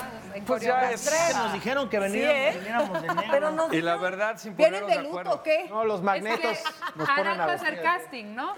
Pues 0.47 0.62
ya 0.62 0.90
es- 0.90 1.09
Que 1.11 1.35
nos 1.38 1.53
dijeron 1.53 1.88
que 1.90 1.99
veníamos, 1.99 2.35
¿eh? 2.35 2.53
viniéramos 2.59 3.03
de 3.03 3.09
negro. 3.09 3.23
Pero 3.31 3.51
no- 3.51 3.73
Y 3.75 3.83
la 3.83 3.97
verdad, 3.97 4.38
sin 4.38 4.57
¿Vienen 4.57 4.81
ponernos 4.83 4.90
de 4.90 4.97
de 4.97 5.03
luto 5.03 5.18
acuerdo. 5.21 5.40
o 5.40 5.42
qué? 5.42 5.66
No, 5.68 5.85
los 5.85 6.03
magnetos 6.03 6.51
Es 6.53 6.62
que 6.62 6.99
nos 6.99 7.09
ponen 7.11 7.40
a 7.40 7.47
va 7.47 7.53
a 7.53 7.55
hacer 7.57 7.83
casting, 7.83 8.35
¿no? 8.35 8.55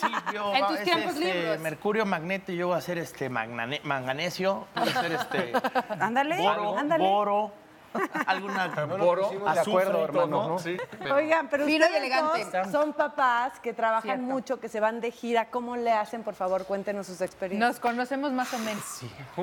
Sí, 0.00 0.06
yo 0.32 0.54
En 0.54 0.66
tus 0.66 0.78
es 0.78 0.84
tiempos 0.84 1.14
este, 1.14 1.24
libres. 1.34 1.60
Mercurio 1.60 2.06
Magneto 2.06 2.50
y 2.52 2.56
yo 2.56 2.68
voy 2.68 2.76
a 2.76 2.78
hacer 2.78 2.96
este 2.98 3.28
manganesio, 3.28 4.66
voy 4.74 4.88
a 4.88 4.98
hacer 4.98 5.12
este 5.12 5.52
Ándale, 6.00 6.38
boro, 6.38 6.78
ándale. 6.78 7.04
boro, 7.04 7.52
alguna 8.26 8.74
pusimos 8.74 9.54
de 9.54 9.60
acuerdo, 9.60 9.92
todo, 9.92 10.04
hermanos, 10.04 10.48
¿no? 10.48 10.58
Sí. 10.58 10.76
Oigan, 11.12 11.48
pero 11.48 11.64
Fino 11.66 11.84
y 11.84 11.88
ustedes 11.88 12.00
elegante. 12.04 12.44
dos 12.58 12.70
son 12.72 12.92
papás 12.92 13.58
que 13.60 13.72
trabajan 13.72 14.02
Cierto. 14.02 14.22
mucho, 14.24 14.60
que 14.60 14.68
se 14.68 14.80
van 14.80 15.00
de 15.00 15.10
gira. 15.10 15.50
¿Cómo 15.50 15.76
le 15.76 15.92
hacen? 15.92 16.22
Por 16.22 16.34
favor, 16.34 16.64
cuéntenos 16.64 17.06
sus 17.06 17.20
experiencias. 17.20 17.68
Nos 17.70 17.80
conocemos 17.80 18.32
más 18.32 18.52
o 18.54 18.58
menos. 18.58 18.84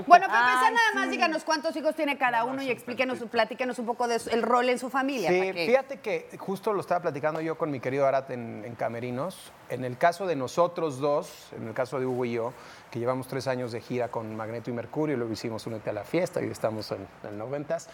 Bueno, 0.08 0.28
para 0.28 0.40
empezar, 0.54 0.74
nada 0.74 0.92
más 0.96 1.06
sí. 1.06 1.12
díganos 1.12 1.44
cuántos 1.44 1.76
hijos 1.76 1.96
tiene 1.96 2.18
cada 2.18 2.44
uno 2.44 2.62
y 2.62 2.70
explíquenos, 2.70 3.20
platíquenos 3.32 3.80
un 3.80 3.86
poco 3.86 4.08
del 4.08 4.42
rol 4.42 4.70
en 4.70 4.80
su 4.80 4.90
familia. 4.90 5.30
Sí, 5.30 5.40
para 5.40 5.54
que- 5.54 5.66
fíjate 5.66 6.00
que 6.00 6.38
justo 6.38 6.74
lo 6.74 6.82
estaba 6.82 7.02
platicando 7.02 7.42
yo 7.42 7.58
con 7.58 7.72
mi 7.72 7.80
querido 7.80 8.06
Arat 8.08 8.30
en, 8.32 8.64
en 8.66 8.76
Camerinos. 8.76 9.52
En 9.70 9.84
el 9.84 9.98
caso 9.98 10.28
de 10.28 10.36
nosotros 10.36 11.00
dos, 11.00 11.50
en 11.58 11.68
el 11.68 11.74
caso 11.74 12.00
de 12.00 12.06
Hugo 12.06 12.26
y 12.26 12.34
yo, 12.34 12.54
que 12.92 13.00
llevamos 13.00 13.28
tres 13.28 13.48
años 13.48 13.72
de 13.72 13.82
gira 13.82 14.10
con 14.10 14.36
Magneto 14.36 14.70
y 14.70 14.74
Mercurio, 14.74 15.18
luego 15.18 15.34
hicimos 15.34 15.66
Únete 15.66 15.90
a 15.90 15.94
la 15.94 16.04
Fiesta 16.04 16.42
y 16.42 16.46
estamos 16.50 16.92
en, 16.92 17.08
en 17.24 17.38
noventas. 17.38 17.90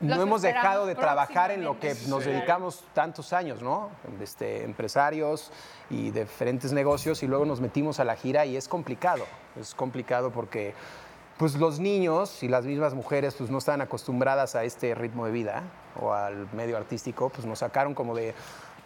No 0.00 0.14
Los 0.14 0.24
hemos 0.24 0.42
dejado 0.42 0.86
de 0.86 0.94
trabajar 0.94 1.50
en 1.50 1.64
lo 1.64 1.80
que 1.80 1.94
nos 2.06 2.24
dedicamos 2.24 2.84
tantos 2.94 3.32
años, 3.32 3.62
¿no? 3.62 3.90
Este, 4.22 4.62
empresarios 4.62 5.50
y 5.90 6.12
diferentes 6.12 6.72
negocios 6.72 7.24
y 7.24 7.26
luego 7.26 7.44
nos 7.44 7.60
metimos 7.60 7.98
a 7.98 8.04
la 8.04 8.14
gira 8.14 8.46
y 8.46 8.56
es 8.56 8.68
complicado. 8.68 9.24
Es 9.58 9.74
complicado 9.74 10.30
porque 10.30 10.74
pues 11.36 11.56
los 11.56 11.80
niños 11.80 12.44
y 12.44 12.48
las 12.48 12.64
mismas 12.64 12.94
mujeres 12.94 13.34
pues 13.34 13.50
no 13.50 13.58
estaban 13.58 13.80
acostumbradas 13.80 14.54
a 14.54 14.62
este 14.62 14.94
ritmo 14.94 15.26
de 15.26 15.32
vida 15.32 15.62
o 16.00 16.12
al 16.12 16.52
medio 16.52 16.76
artístico, 16.76 17.28
pues 17.30 17.44
nos 17.44 17.58
sacaron 17.60 17.94
como 17.94 18.14
de, 18.14 18.34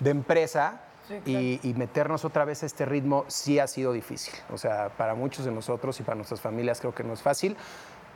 de 0.01 0.11
empresa 0.11 0.81
y, 1.27 1.61
y 1.63 1.75
meternos 1.75 2.25
otra 2.25 2.47
vez 2.47 2.63
a 2.63 2.67
este 2.67 2.87
ritmo 2.87 3.27
sí 3.29 3.59
ha 3.59 3.67
sido 3.67 3.93
difícil. 3.93 4.35
O 4.51 4.57
sea, 4.57 4.89
para 4.97 5.15
muchos 5.15 5.45
de 5.45 5.51
nosotros 5.51 6.01
y 6.01 6.05
para 6.05 6.15
nuestras 6.15 6.41
familias 6.41 6.81
creo 6.81 6.95
que 6.95 7.05
no 7.05 7.13
es 7.13 7.21
fácil, 7.21 7.55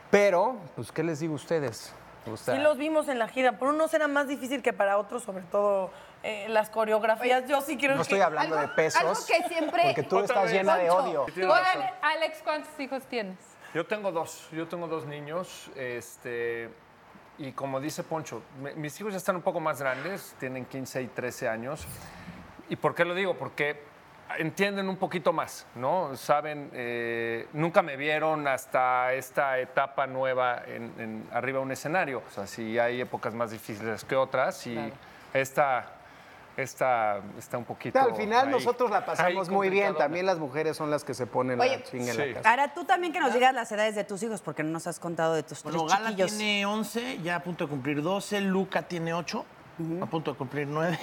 pero 0.09 0.55
pues 0.75 0.91
¿qué 0.91 1.03
les 1.03 1.19
digo 1.19 1.33
a 1.33 1.35
ustedes? 1.35 1.93
O 2.33 2.37
sea, 2.37 2.55
Sí 2.55 2.61
los 2.61 2.77
vimos 2.77 3.07
en 3.07 3.19
la 3.19 3.27
gira. 3.27 3.53
Por 3.59 3.69
unos 3.69 3.93
era 3.93 4.07
más 4.07 4.27
difícil 4.27 4.61
que 4.61 4.73
para 4.73 4.97
otros, 4.97 5.23
sobre 5.23 5.43
todo 5.43 5.91
eh, 6.23 6.47
las 6.49 6.69
coreografías. 6.69 7.47
Yo 7.47 7.61
sí 7.61 7.77
creo 7.77 7.91
no 7.91 7.97
que... 7.97 8.01
estoy 8.03 8.21
hablando 8.21 8.55
de 8.55 8.67
pesos, 8.69 9.01
algo 9.01 9.13
que 9.13 9.47
siempre- 9.47 9.83
porque 9.85 10.03
tú 10.03 10.19
estás 10.19 10.43
vez. 10.45 10.53
llena 10.53 10.75
de 10.77 10.87
Poncho. 10.87 11.03
odio. 11.03 11.23
Oye, 11.23 11.93
Alex, 12.01 12.41
¿cuántos 12.43 12.79
hijos 12.79 13.03
tienes? 13.05 13.37
Yo 13.73 13.85
tengo 13.85 14.11
dos, 14.11 14.47
yo 14.51 14.67
tengo 14.67 14.87
dos 14.87 15.05
niños, 15.05 15.69
este, 15.75 16.69
y 17.37 17.51
como 17.51 17.79
dice 17.79 18.03
Poncho, 18.03 18.41
me- 18.61 18.73
mis 18.75 18.99
hijos 18.99 19.13
ya 19.13 19.17
están 19.17 19.35
un 19.35 19.41
poco 19.41 19.59
más 19.59 19.79
grandes, 19.81 20.35
tienen 20.39 20.65
15 20.65 21.01
y 21.03 21.07
13 21.07 21.47
años. 21.49 21.85
¿Y 22.69 22.75
por 22.77 22.95
qué 22.95 23.05
lo 23.05 23.13
digo? 23.13 23.35
Porque 23.37 23.81
entienden 24.37 24.89
un 24.89 24.97
poquito 24.97 25.31
más, 25.33 25.65
¿no? 25.75 26.15
Saben, 26.15 26.69
eh, 26.73 27.47
nunca 27.53 27.81
me 27.81 27.95
vieron 27.95 28.47
hasta 28.47 29.13
esta 29.13 29.57
etapa 29.59 30.05
nueva 30.07 30.61
en, 30.67 30.91
en- 30.97 31.29
arriba 31.31 31.59
de 31.59 31.65
un 31.65 31.71
escenario. 31.71 32.21
O 32.27 32.31
sea, 32.31 32.45
sí 32.47 32.77
hay 32.77 33.01
épocas 33.01 33.33
más 33.33 33.51
difíciles 33.51 34.03
que 34.03 34.15
otras 34.15 34.67
y 34.67 34.77
esta, 35.33 35.85
esta 36.57 37.21
está 37.37 37.57
un 37.57 37.65
poquito... 37.65 37.99
Al 37.99 38.15
final 38.15 38.47
ahí- 38.47 38.51
nosotros 38.51 38.91
la 38.91 39.05
pasamos 39.05 39.49
muy 39.49 39.69
bien, 39.69 39.95
también 39.95 40.25
las 40.25 40.37
mujeres 40.39 40.75
son 40.75 40.91
las 40.91 41.03
que 41.03 41.13
se 41.13 41.25
ponen 41.25 41.59
Oye, 41.59 41.77
la 41.77 41.83
chinga 41.83 42.11
en 42.11 42.15
sí. 42.15 42.25
la 42.25 42.33
casa. 42.35 42.49
Ahora 42.49 42.73
tú 42.73 42.83
también 42.83 43.13
que 43.13 43.19
nos 43.19 43.33
digas 43.33 43.53
las 43.53 43.71
edades 43.71 43.95
de 43.95 44.03
tus 44.03 44.21
hijos, 44.23 44.41
porque 44.41 44.61
no 44.63 44.71
nos 44.71 44.87
has 44.87 44.99
contado 44.99 45.33
de 45.35 45.43
tus 45.43 45.63
Bueno, 45.63 45.85
tres 45.85 45.93
Gala 45.93 46.09
chiquillos. 46.09 46.37
tiene 46.37 46.65
11, 46.65 47.19
ya 47.23 47.35
a 47.37 47.39
punto 47.43 47.63
de 47.65 47.69
cumplir 47.69 48.01
12. 48.01 48.41
Luca 48.41 48.81
tiene 48.83 49.13
8, 49.13 49.45
a 50.01 50.05
punto 50.07 50.31
de 50.33 50.37
cumplir 50.37 50.67
9. 50.67 50.97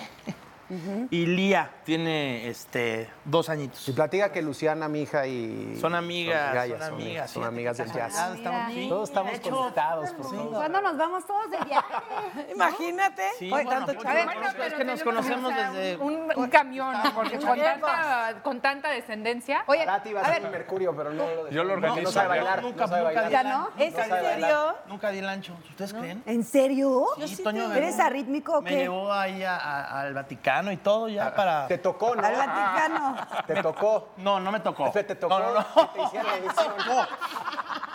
Y 1.11 1.27
Lía 1.27 1.71
tiene 1.85 2.49
este, 2.49 3.09
dos 3.25 3.49
añitos. 3.49 3.89
Y 3.89 3.93
platica 3.93 4.33
que 4.33 4.43
Luciana, 4.43 4.89
mi 4.89 5.03
hija, 5.03 5.27
y... 5.27 5.77
Son 5.81 5.95
amigas, 5.95 6.55
gallas, 6.55 6.79
son 6.85 6.95
amigas. 6.95 7.31
Son 7.31 7.45
amigas 7.45 7.77
del 7.79 7.93
jazz. 7.93 8.35
estamos. 8.35 8.89
Todos 8.89 9.09
estamos 9.09 9.33
hecho, 9.35 9.51
conectados, 9.51 10.11
por 10.13 10.25
favor. 10.31 10.55
¿Cuándo 10.55 10.81
nos 10.81 10.97
vamos 10.97 11.27
todos 11.27 11.51
de 11.51 11.59
viaje? 11.65 11.95
Imagínate. 12.55 13.23
Sí, 13.39 13.51
Oye, 13.53 13.65
bueno, 13.65 13.87
tanto 13.87 14.03
bueno, 14.03 14.31
es 14.67 14.75
que 14.75 14.85
nos 14.85 15.03
conocemos 15.03 15.55
desde... 15.55 15.97
Un, 15.97 16.33
un 16.35 16.49
camión, 16.49 16.93
¿no? 16.93 17.15
porque 17.15 17.39
con 17.39 17.59
tanta, 17.59 18.35
con 18.43 18.61
tanta 18.61 18.91
descendencia. 18.91 19.65
Oye, 19.67 19.83
a 19.83 19.95
a 19.95 20.03
ser 20.03 20.43
ver, 20.43 20.51
Mercurio, 20.51 20.95
pero 20.97 21.11
no 21.13 21.25
lo 21.27 21.51
Yo 21.51 21.65
lo 21.65 21.75
no, 21.77 21.81
no 21.81 21.89
organizo, 21.89 22.13
sabe 22.13 22.29
bailar, 22.29 22.63
Nunca, 22.63 22.83
no 22.83 22.89
sabe 22.89 23.15
nunca 23.15 23.29
¿Ya 23.31 23.43
no? 23.43 23.71
¿Es 23.79 23.95
en 23.97 24.11
serio? 24.11 24.75
Nunca 24.87 25.11
di 25.11 25.19
el 25.19 25.29
ancho. 25.29 25.57
¿Ustedes 25.71 25.93
creen? 25.93 26.23
¿En 26.27 26.45
serio? 26.45 27.07
Me 27.17 27.25
¿Eres 27.25 27.97
llevó- 27.97 28.03
arrítmico 28.07 28.59
o 28.59 28.63
Me 28.63 28.71
qué? 28.71 28.77
llevó 28.77 29.13
ahí 29.13 29.43
al 29.45 30.15
Vaticano 30.15 30.64
y 30.73 30.77
todo 30.79 31.09
ya 31.09 31.35
para... 31.35 31.67
Te 31.67 31.79
tocó, 31.79 32.15
¿no? 32.15 32.27
Al 32.27 32.37
Vaticano. 32.37 33.17
Te 33.47 33.63
tocó. 33.63 34.09
No, 34.19 34.41
no 34.41 34.53
me 34.53 34.61
tocó. 34.61 34.91
Te 34.91 35.05
tocó. 35.05 35.39
No, 35.39 35.53
no, 35.53 35.55
no. 35.55 35.93
que 35.93 35.99
te 35.99 36.03
hicieron 36.05 36.31
la 36.31 36.37
edición. 36.39 36.75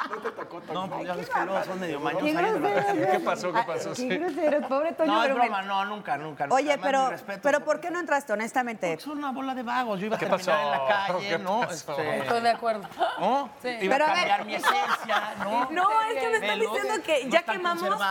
No 0.10 0.18
te 0.22 0.32
tocó, 0.32 0.60
tocó. 0.62 0.74
No, 0.74 0.90
pues 0.90 1.08
ya 1.08 1.16
ves 1.16 1.30
que 1.30 1.40
luego 1.46 1.64
son 1.64 1.80
medio 1.80 2.00
mañosos 2.00 2.30
Qué 2.32 2.38
ahí 2.38 2.44
del 2.46 2.60
grosero. 2.60 2.86
Vaticano. 2.86 3.12
¿Qué 3.12 3.20
pasó? 3.20 3.54
¿Qué 3.54 3.64
pasó? 3.64 3.90
Qué 3.90 3.96
Sí. 3.96 4.08
grosero, 4.10 4.68
pobre 4.68 4.92
Toño. 4.94 5.12
No, 5.14 5.24
es 5.24 5.34
broma, 5.36 5.62
no, 5.62 5.86
nunca, 5.86 6.18
nunca. 6.18 6.48
Oye, 6.50 6.78
pero, 6.82 7.12
pero 7.42 7.60
por- 7.60 7.66
¿por 7.66 7.80
qué 7.80 7.92
no 7.92 8.00
entraste, 8.00 8.34
honestamente? 8.34 8.94
Es 8.94 9.06
una 9.08 9.32
bola 9.32 9.54
de 9.54 9.64
vagos. 9.64 10.00
Yo 10.00 10.08
iba 10.08 10.16
a 10.16 10.20
¿Qué 10.20 10.26
terminar 10.26 10.56
pasó? 10.56 10.62
en 10.66 10.72
la 10.72 10.88
calle, 10.88 11.30
¿Qué 11.30 11.38
¿no? 11.40 11.64
Este, 11.64 12.18
Estoy 12.20 12.42
de 12.42 12.50
acuerdo. 12.50 12.88
¿no? 13.20 13.50
Sí. 13.62 13.70
Iba 13.82 13.94
Pero 13.96 14.06
a 14.06 14.08
a 14.08 14.14
ver. 14.14 14.28
cambiar 14.28 14.46
mi 14.46 14.56
esencia, 14.56 15.36
¿no? 15.44 15.70
No, 15.72 15.88
es 16.02 16.20
que 16.20 16.30
me 16.30 16.38
están 16.38 16.60
diciendo 16.60 17.04
que 17.06 17.30
ya 17.30 17.44
quemamos, 17.44 18.02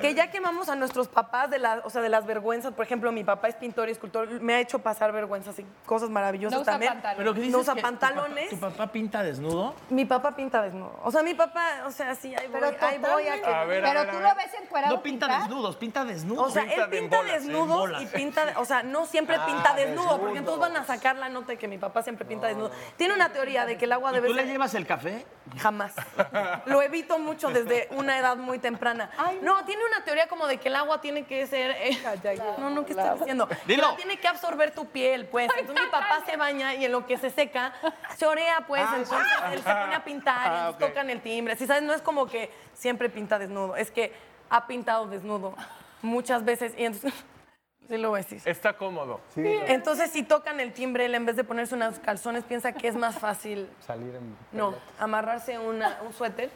que 0.00 0.14
ya 0.14 0.30
quemamos 0.30 0.68
a 0.68 0.76
nuestros 0.76 1.08
papás 1.08 1.50
de 1.50 1.58
las, 1.58 1.84
o 1.84 1.90
sea, 1.90 2.02
de 2.02 2.08
las 2.08 2.26
vergüenzas. 2.26 2.72
Por 2.74 2.84
ejemplo, 2.84 3.10
mi 3.12 3.24
papá 3.24 3.48
es 3.48 3.54
pintor 3.54 3.88
y 3.88 3.92
escultor, 3.92 4.28
me 4.40 4.54
ha 4.54 4.60
hecho 4.60 4.78
pasar 4.80 5.12
vergüenzas 5.12 5.58
y 5.58 5.66
cosas 5.86 6.10
maravillosas 6.10 6.56
No 6.56 6.62
usa 6.62 6.72
también. 6.72 6.92
pantalones. 6.92 7.18
Pero 7.18 7.34
¿qué 7.34 7.40
dices 7.40 7.52
no 7.54 7.60
usa 7.60 7.74
que 7.74 7.80
tu 7.80 7.86
pantalones. 7.86 8.44
papá- 8.54 8.68
¿Tu 8.68 8.76
papá 8.76 8.92
pinta 8.92 9.22
desnudo? 9.22 9.74
Mi 9.90 10.04
papá 10.04 10.32
pinta 10.36 10.62
desnudo. 10.62 10.98
O 11.02 11.10
sea, 11.10 11.22
mi 11.22 11.34
papá, 11.38 11.84
o 11.86 11.90
sea, 11.90 12.14
sí, 12.14 12.34
ahí 12.34 12.46
voy, 12.48 12.60
Pero 12.60 12.76
ahí 12.86 12.98
voy 12.98 13.28
a 13.28 13.40
que... 13.42 13.46
A 13.50 13.64
ver, 13.64 13.82
a 13.84 13.88
Pero 13.88 14.00
ver, 14.02 14.10
tú 14.10 14.16
a 14.18 14.20
lo 14.28 14.34
ves 14.34 14.54
encuerado 14.62 14.94
No 14.96 15.02
pinta 15.02 15.26
pintar? 15.26 15.40
desnudos, 15.48 15.76
pinta 15.76 16.04
desnudo. 16.04 16.42
O 16.42 16.50
sea, 16.50 16.64
Pinta 16.64 16.84
él 16.84 16.90
de 16.90 16.98
pinta 17.00 17.16
bolas, 17.16 17.32
en 17.34 17.42
desnudos 17.46 17.78
bolas. 17.78 18.02
y 18.02 18.06
pinta, 18.06 18.54
o 18.56 18.64
sea, 18.66 18.82
no 18.82 19.06
siempre 19.06 19.36
Ah, 19.40 19.46
pinta 19.46 19.72
desnudo, 19.74 20.18
porque 20.20 20.34
desnudos. 20.34 20.38
entonces 20.38 20.60
van 20.60 20.76
a 20.76 20.84
sacar 20.84 21.16
la 21.16 21.30
nota 21.30 21.46
de 21.52 21.56
que 21.58 21.66
mi 21.68 21.78
papá 21.78 22.02
siempre 22.02 22.26
pinta 22.26 22.46
desnudo. 22.48 22.70
Tiene 22.96 23.14
una 23.14 23.32
teoría 23.32 23.64
de 23.64 23.78
que 23.78 23.86
el 23.86 23.92
agua 23.92 24.10
¿Y 24.10 24.14
debe 24.16 24.28
tú 24.28 24.34
le 24.34 24.44
llevas 24.44 24.74
el 24.74 24.86
café? 24.86 25.24
Jamás. 25.58 25.94
Lo 26.66 26.82
evito 26.82 27.18
mucho 27.18 27.48
desde 27.48 27.88
una 27.92 28.18
edad 28.18 28.36
muy 28.36 28.58
temprana. 28.58 29.10
no, 29.40 29.64
tiene 29.64 29.82
una 29.86 30.04
teoría 30.04 30.28
como 30.28 30.46
de 30.46 30.58
que 30.58 30.68
el 30.68 30.76
agua 30.76 31.00
tiene 31.00 31.24
que 31.24 31.46
ser. 31.46 31.70
eh, 31.80 31.98
no, 32.58 32.68
no, 32.70 32.84
¿qué 32.84 32.92
estoy 32.92 33.18
diciendo? 33.18 33.48
Dilo. 33.66 33.94
tiene 33.96 34.18
que 34.18 34.28
absorber 34.28 34.72
tu 34.74 34.86
piel, 34.90 35.26
pues. 35.26 35.48
Entonces 35.56 35.84
mi 35.86 35.90
papá 35.90 36.20
se 36.26 36.36
baña 36.36 36.74
y 36.74 36.84
en 36.84 36.92
lo 36.92 37.06
que 37.06 37.16
se 37.16 37.30
seca, 37.30 37.72
se 38.16 38.26
orea, 38.26 38.64
pues. 38.66 38.82
entonces 38.96 39.18
él 39.52 39.58
se 39.62 39.70
pone 39.74 39.94
a 39.94 40.04
pintar 40.04 40.46
y 40.46 40.48
Ah, 40.58 40.72
tocan 40.78 41.08
el 41.10 41.20
timbre. 41.28 41.56
Si 41.56 41.66
sabes, 41.66 41.82
no 41.82 41.92
es 41.92 42.00
como 42.02 42.26
que 42.26 42.50
siempre 42.74 43.08
pinta 43.10 43.38
desnudo, 43.38 43.76
es 43.76 43.90
que 43.90 44.12
ha 44.50 44.66
pintado 44.66 45.06
desnudo 45.06 45.54
muchas 46.02 46.44
veces 46.44 46.72
y 46.78 46.84
entonces. 46.84 47.12
Sí 47.88 47.96
lo 47.96 48.10
voy 48.10 48.20
a 48.20 48.22
decir. 48.22 48.42
Está 48.44 48.74
cómodo. 48.76 49.18
Entonces, 49.34 50.10
si 50.10 50.22
tocan 50.22 50.60
el 50.60 50.74
timbre, 50.74 51.06
él 51.06 51.14
en 51.14 51.24
vez 51.24 51.36
de 51.36 51.42
ponerse 51.44 51.74
unos 51.74 51.98
calzones, 51.98 52.44
piensa 52.44 52.72
que 52.72 52.86
es 52.86 52.94
más 52.94 53.18
fácil 53.18 53.66
Salir 53.80 54.14
en... 54.14 54.36
no, 54.52 54.74
amarrarse 54.98 55.58
una- 55.58 55.98
un 56.06 56.12
suéter, 56.12 56.50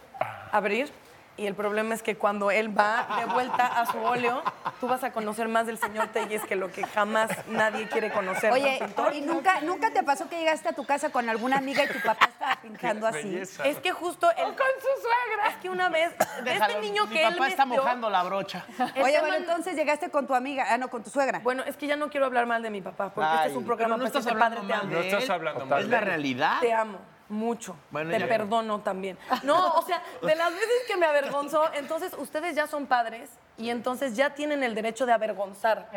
abrir 0.50 0.90
Y 1.36 1.46
el 1.46 1.54
problema 1.54 1.94
es 1.94 2.02
que 2.02 2.16
cuando 2.16 2.50
él 2.50 2.76
va 2.78 3.06
de 3.18 3.24
vuelta 3.24 3.66
a 3.66 3.86
su 3.86 3.98
óleo, 3.98 4.42
tú 4.80 4.86
vas 4.86 5.02
a 5.02 5.12
conocer 5.12 5.48
más 5.48 5.66
del 5.66 5.78
señor 5.78 6.08
Telles 6.08 6.44
que 6.44 6.56
lo 6.56 6.70
que 6.70 6.86
jamás 6.86 7.30
nadie 7.48 7.88
quiere 7.88 8.12
conocer. 8.12 8.52
Oye. 8.52 8.78
¿y 9.14 9.22
nunca, 9.22 9.60
nunca 9.62 9.90
te 9.92 10.02
pasó 10.02 10.28
que 10.28 10.38
llegaste 10.38 10.68
a 10.68 10.72
tu 10.74 10.84
casa 10.84 11.10
con 11.10 11.28
alguna 11.30 11.56
amiga 11.56 11.84
y 11.84 11.88
tu 11.88 12.00
papá 12.00 12.26
estaba 12.26 12.56
pintando 12.56 13.06
así? 13.06 13.34
Es 13.38 13.78
que 13.82 13.92
justo 13.92 14.30
él 14.30 14.44
con 14.44 14.56
su 14.56 15.00
suegra. 15.00 15.48
Es 15.48 15.56
que 15.56 15.70
una 15.70 15.88
vez 15.88 16.12
este 16.18 16.42
Déjalo, 16.42 16.80
niño 16.80 17.06
mi 17.06 17.14
que 17.14 17.26
él 17.26 17.34
papá 17.34 17.48
está 17.48 17.64
metió- 17.64 17.82
mojando 17.82 18.10
la 18.10 18.22
brocha. 18.24 18.64
Oye, 19.02 19.20
bueno, 19.20 19.36
entonces 19.36 19.74
llegaste 19.74 20.10
con 20.10 20.26
tu 20.26 20.34
amiga, 20.34 20.66
ah, 20.68 20.76
no, 20.76 20.88
con 20.90 21.02
tu 21.02 21.08
suegra. 21.10 21.38
Bueno, 21.38 21.62
es 21.64 21.76
que 21.78 21.86
ya 21.86 21.96
no 21.96 22.10
quiero 22.10 22.26
hablar 22.26 22.44
mal 22.46 22.62
de 22.62 22.68
mi 22.70 22.82
papá, 22.82 23.08
porque 23.08 23.34
este 23.36 23.48
es 23.48 23.56
un 23.56 23.64
programa 23.64 23.96
no 23.96 24.04
para 24.04 24.18
estás 24.18 24.32
padre, 24.34 24.58
hablando 24.58 24.88
te 24.88 24.94
de 25.04 25.10
No 25.10 25.18
estás 25.18 25.30
hablando 25.30 25.66
mal 25.66 25.80
¿Es 25.82 25.88
la 25.88 26.00
realidad? 26.00 26.60
Te 26.60 26.72
amo. 26.74 26.98
Mucho. 27.32 27.74
Bueno, 27.90 28.10
te 28.10 28.18
ya. 28.18 28.28
perdono 28.28 28.80
también. 28.80 29.16
No, 29.42 29.72
o 29.74 29.82
sea, 29.82 30.02
de 30.20 30.34
las 30.36 30.52
veces 30.52 30.82
que 30.86 30.96
me 30.98 31.06
avergonzó, 31.06 31.64
entonces 31.72 32.12
ustedes 32.18 32.54
ya 32.54 32.66
son 32.66 32.86
padres 32.86 33.30
y 33.56 33.70
entonces 33.70 34.14
ya 34.16 34.34
tienen 34.34 34.62
el 34.62 34.74
derecho 34.74 35.06
de 35.06 35.12
avergonzar 35.12 35.88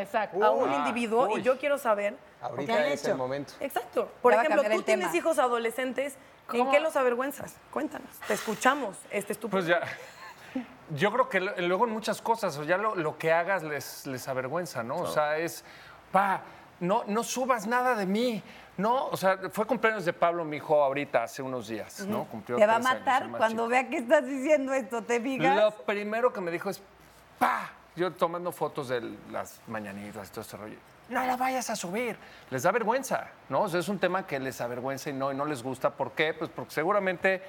a 0.41 0.49
un 0.51 0.73
individuo 0.73 1.27
Uy. 1.27 1.39
y 1.39 1.43
yo 1.43 1.57
quiero 1.59 1.77
saber 1.77 2.15
Ahorita 2.41 2.73
¿qué 2.73 2.79
han 2.79 2.85
es 2.91 3.01
hecho? 3.01 3.11
el 3.11 3.17
momento. 3.17 3.53
Exacto. 3.59 4.09
Por 4.21 4.33
Ya 4.33 4.43
ejemplo, 4.43 4.63
tú 4.63 4.81
tienes 4.83 5.07
tema. 5.07 5.17
hijos 5.17 5.37
adolescentes, 5.39 6.13
¿en 6.53 6.59
¿Cómo? 6.59 6.71
qué 6.71 6.79
los 6.79 6.95
avergüenzas? 6.95 7.55
Cuéntanos. 7.71 8.09
Te 8.27 8.33
escuchamos. 8.33 8.95
Este 9.11 9.33
es 9.33 9.39
tu 9.39 9.49
Pues 9.49 9.65
ya. 9.65 9.81
Yo 10.91 11.11
creo 11.11 11.27
que 11.27 11.39
luego 11.41 11.85
en 11.85 11.91
muchas 11.91 12.21
cosas, 12.21 12.57
o 12.57 12.63
ya 12.63 12.77
lo, 12.77 12.95
lo 12.95 13.17
que 13.17 13.31
hagas 13.33 13.63
les, 13.63 14.05
les 14.07 14.27
avergüenza, 14.27 14.83
¿no? 14.83 14.95
O 14.97 15.07
sea, 15.07 15.37
es, 15.37 15.65
pa, 16.11 16.41
no, 16.79 17.03
no 17.07 17.23
subas 17.23 17.65
nada 17.67 17.95
de 17.95 18.05
mí. 18.05 18.41
No, 18.77 19.07
o 19.07 19.15
sea, 19.17 19.37
fue 19.51 19.65
cumpleaños 19.65 20.03
de 20.03 20.11
Pablo, 20.13 20.43
mi 20.43 20.57
hijo, 20.57 20.83
ahorita, 20.83 21.23
hace 21.23 21.41
unos 21.41 21.67
días, 21.69 22.05
¿no? 22.05 22.25
Cumplió 22.25 22.57
Te 22.57 22.65
va 22.65 22.73
a 22.73 22.75
años, 22.77 22.89
matar 22.89 23.29
cuando 23.29 23.63
chico. 23.63 23.67
vea 23.69 23.87
que 23.89 23.97
estás 23.97 24.25
diciendo 24.25 24.73
esto, 24.73 25.01
¿te 25.01 25.21
fijas? 25.21 25.55
Lo 25.55 25.71
primero 25.85 26.33
que 26.33 26.41
me 26.41 26.51
dijo 26.51 26.69
es, 26.69 26.81
pa, 27.39 27.69
yo 27.95 28.11
tomando 28.11 28.51
fotos 28.51 28.89
de 28.89 29.01
las 29.31 29.61
mañanitas 29.67 30.27
y 30.27 30.31
todo 30.31 30.41
este 30.41 30.57
rollo. 30.57 30.77
No 31.07 31.23
la 31.25 31.37
vayas 31.37 31.69
a 31.69 31.75
subir. 31.75 32.17
Les 32.49 32.63
da 32.63 32.71
vergüenza, 32.71 33.27
¿no? 33.47 33.61
O 33.61 33.69
sea, 33.69 33.79
es 33.79 33.87
un 33.87 33.99
tema 33.99 34.25
que 34.27 34.39
les 34.39 34.59
avergüenza 34.59 35.09
y 35.09 35.13
no, 35.13 35.31
y 35.31 35.35
no 35.35 35.45
les 35.45 35.61
gusta. 35.63 35.91
¿Por 35.91 36.11
qué? 36.11 36.33
Pues 36.33 36.49
porque 36.53 36.71
seguramente 36.71 37.41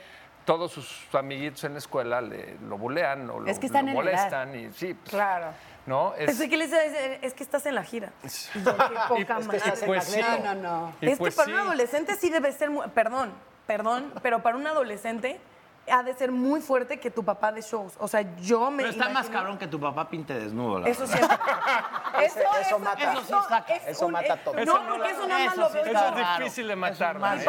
todos 0.44 0.70
sus 0.70 1.08
amiguitos 1.14 1.64
en 1.64 1.72
la 1.72 1.78
escuela 1.78 2.20
le, 2.20 2.56
lo 2.68 2.76
bulean 2.78 3.28
o 3.30 3.40
lo, 3.40 3.50
Es 3.50 3.58
que 3.58 3.66
están 3.66 3.86
lo 3.86 3.98
en 3.98 4.04
la 4.04 4.12
edad. 4.12 4.46
molestan. 4.46 4.54
Y, 4.60 4.72
sí, 4.72 4.94
pues, 4.94 5.10
Claro. 5.10 5.48
¿No? 5.86 6.14
Es- 6.14 6.38
que 6.38 7.18
es 7.22 7.32
que 7.34 7.42
estás 7.44 7.64
en 7.66 7.74
la 7.74 7.84
gira. 7.84 8.12
Y 8.54 8.62
yo, 8.62 8.76
qué 8.76 8.84
Y 8.94 9.22
poca 9.22 9.34
pues, 9.36 9.46
madre. 9.46 9.86
pues 9.86 10.04
sí. 10.04 10.20
No, 10.20 10.38
no, 10.38 10.54
no. 10.54 10.92
Y 11.00 11.08
es 11.10 11.18
pues 11.18 11.34
que 11.34 11.36
para 11.36 11.46
sí. 11.46 11.52
un 11.52 11.58
adolescente 11.60 12.16
sí 12.16 12.28
debe 12.30 12.52
ser, 12.52 12.70
muy- 12.70 12.86
perdón, 12.88 13.32
perdón, 13.66 14.12
pero 14.22 14.42
para 14.42 14.56
un 14.56 14.66
adolescente 14.66 15.40
ha 15.88 16.02
de 16.02 16.14
ser 16.14 16.32
muy 16.32 16.60
fuerte 16.60 16.98
que 16.98 17.12
tu 17.12 17.24
papá 17.24 17.52
de 17.52 17.60
shows. 17.62 17.92
O 18.00 18.08
sea, 18.08 18.22
yo 18.40 18.72
me 18.72 18.78
Pero 18.82 18.90
está 18.90 19.08
más 19.10 19.28
cabrón 19.30 19.56
que 19.56 19.68
tu 19.68 19.78
papá 19.78 20.08
pinte 20.08 20.34
desnudo, 20.34 20.80
la 20.80 20.88
Eso 20.88 21.06
verdad. 21.06 21.16
siempre. 21.16 21.36
Eso- 22.26 22.40
eso 22.60 22.78
mata. 22.80 23.12
Eso 23.12 23.20
sí 23.22 23.32
saca. 23.48 23.74
es 23.76 23.86
Eso 23.88 24.06
un- 24.06 24.12
mata 24.12 24.34
es- 24.34 24.44
todo. 24.44 24.54
No, 24.54 24.62
Eso 24.62 24.82
no 24.82 24.90
porque 24.96 25.10
eso 25.12 25.26
nada 25.28 25.44
más 25.44 25.52
eso 25.52 25.60
lo 25.62 25.68
sí 25.68 25.74
veo. 25.74 25.84
Eso 25.86 26.08
es 26.18 26.38
difícil 26.38 26.66
de 26.66 26.72
Eso 26.72 26.80
matar. 26.80 27.14
es 27.16 27.20
más- 27.22 27.44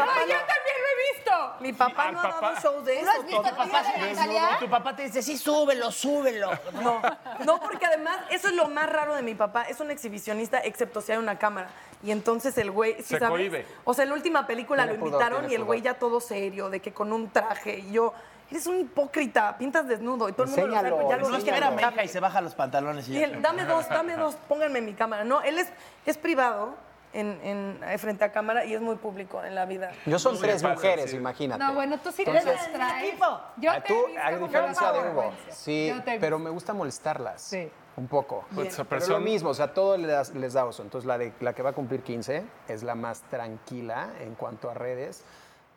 Mi 1.60 1.73
papá, 1.73 2.05
no, 2.07 2.12
lo 2.13 2.19
ha 2.19 2.23
dado 2.23 2.41
papá. 2.41 2.60
shows 2.62 2.86
de 2.86 2.95
¿No 2.95 3.01
eso. 3.01 3.12
has 3.12 3.25
visto 3.25 3.41
todo. 3.41 3.49
tu 3.51 3.57
papá 3.57 3.83
de 3.83 4.13
Natalia? 4.13 4.49
Y 4.55 4.60
tu 4.63 4.69
papá 4.69 4.95
te 4.95 5.03
dice, 5.03 5.21
sí, 5.21 5.38
súbelo, 5.38 5.91
súbelo. 5.91 6.51
No, 6.81 7.01
no, 7.45 7.60
porque 7.60 7.86
además 7.86 8.17
eso 8.29 8.47
es 8.47 8.53
lo 8.53 8.67
más 8.69 8.89
raro 8.89 9.15
de 9.15 9.21
mi 9.23 9.36
papá. 9.36 9.63
Es 9.63 9.79
un 9.79 9.91
exhibicionista, 9.91 10.60
excepto 10.60 11.01
si 11.01 11.12
hay 11.12 11.17
una 11.17 11.38
cámara. 11.39 11.69
Y 12.03 12.12
entonces 12.12 12.57
el 12.57 12.71
güey, 12.71 12.95
¿sí 12.97 13.03
Se 13.03 13.19
sabes? 13.19 13.29
cohíbe. 13.29 13.65
O 13.83 13.93
sea, 13.93 14.03
en 14.03 14.10
la 14.10 14.15
última 14.15 14.45
película 14.45 14.83
Tiene 14.83 14.93
lo 14.97 14.99
pudor, 14.99 15.13
invitaron 15.13 15.39
tiene 15.41 15.53
y 15.53 15.55
el 15.55 15.63
güey 15.63 15.81
ya 15.81 15.95
todo 15.95 16.19
serio, 16.21 16.69
de 16.69 16.79
que 16.79 16.93
con 16.93 17.12
un 17.12 17.29
traje. 17.31 17.79
Y 17.79 17.91
yo, 17.93 18.13
eres 18.51 18.67
un 18.67 18.79
hipócrita, 18.79 19.57
pintas 19.57 19.88
desnudo. 19.88 20.29
Y 20.29 20.33
todo 20.33 20.43
el 20.43 20.49
mundo 20.49 20.67
lo 20.67 20.73
sabe, 20.73 20.89
ya 21.10 21.17
lo 21.17 21.29
No 21.29 21.38
es 21.38 21.43
que 21.43 21.49
era 21.49 22.03
y 22.03 22.07
se 22.07 22.19
baja 22.19 22.41
los 22.41 22.53
pantalones 22.55 23.07
y 23.10 23.13
Y 23.17 23.19
ya. 23.19 23.25
él, 23.25 23.41
dame 23.41 23.65
dos, 23.65 23.89
dame 23.89 24.15
dos, 24.15 24.36
pónganme 24.47 24.79
en 24.79 24.86
mi 24.86 24.93
cámara. 24.93 25.23
No, 25.23 25.41
él 25.41 25.57
es, 25.57 25.67
es 26.05 26.17
privado 26.17 26.75
en, 27.19 27.39
en- 27.43 27.80
eh, 27.84 27.97
frente 27.97 28.23
a 28.23 28.32
cámara 28.32 28.63
y 28.65 28.73
es 28.73 28.82
muy 28.82 28.95
público 28.95 29.43
en 29.43 29.56
la 29.56 29.65
vida. 29.65 29.91
Yo 30.06 30.19
son 30.19 30.36
Sí, 30.36 30.41
tres 30.43 30.62
pasa, 30.62 30.75
mujeres, 30.75 31.12
sí. 31.12 31.17
imagínate. 31.17 31.63
No, 31.63 31.73
bueno, 31.73 31.99
tú 31.99 32.12
sí 32.12 32.23
te 32.23 32.30
Entonces- 32.32 32.60
los 32.62 32.71
traes. 32.73 33.15
Yo 33.58 33.71
Ah, 33.71 33.82
te 33.82 33.88
tú, 33.88 34.06
a 34.23 34.32
diferencia 34.38 34.91
de 34.91 34.99
Hugo, 35.12 35.32
sí, 35.49 35.93
pero 36.19 36.39
me 36.39 36.49
gusta 36.49 36.73
molestarlas. 36.73 37.41
Sí. 37.41 37.69
Un 37.97 38.08
poco. 38.08 38.45
Pues, 38.53 38.67
esa 38.67 38.84
Pero 38.84 38.89
persona- 38.89 39.17
lo 39.17 39.25
mismo, 39.25 39.49
o 39.49 39.53
sea, 39.56 39.73
todo 39.73 39.97
les, 39.97 40.36
les 40.36 40.53
da 40.53 40.65
oso. 40.65 40.84
Entonces, 40.84 41.08
la, 41.08 41.17
de, 41.17 41.34
la 41.39 41.53
que 41.53 41.63
va 41.63 41.71
a 41.71 41.73
cumplir 41.73 42.01
15 42.03 42.43
es 42.67 42.84
la 42.84 42.93
más 42.93 43.21
tranquila 43.23 44.10
en 44.21 44.36
cuanto 44.36 44.69
a 44.69 44.75
redes, 44.75 45.23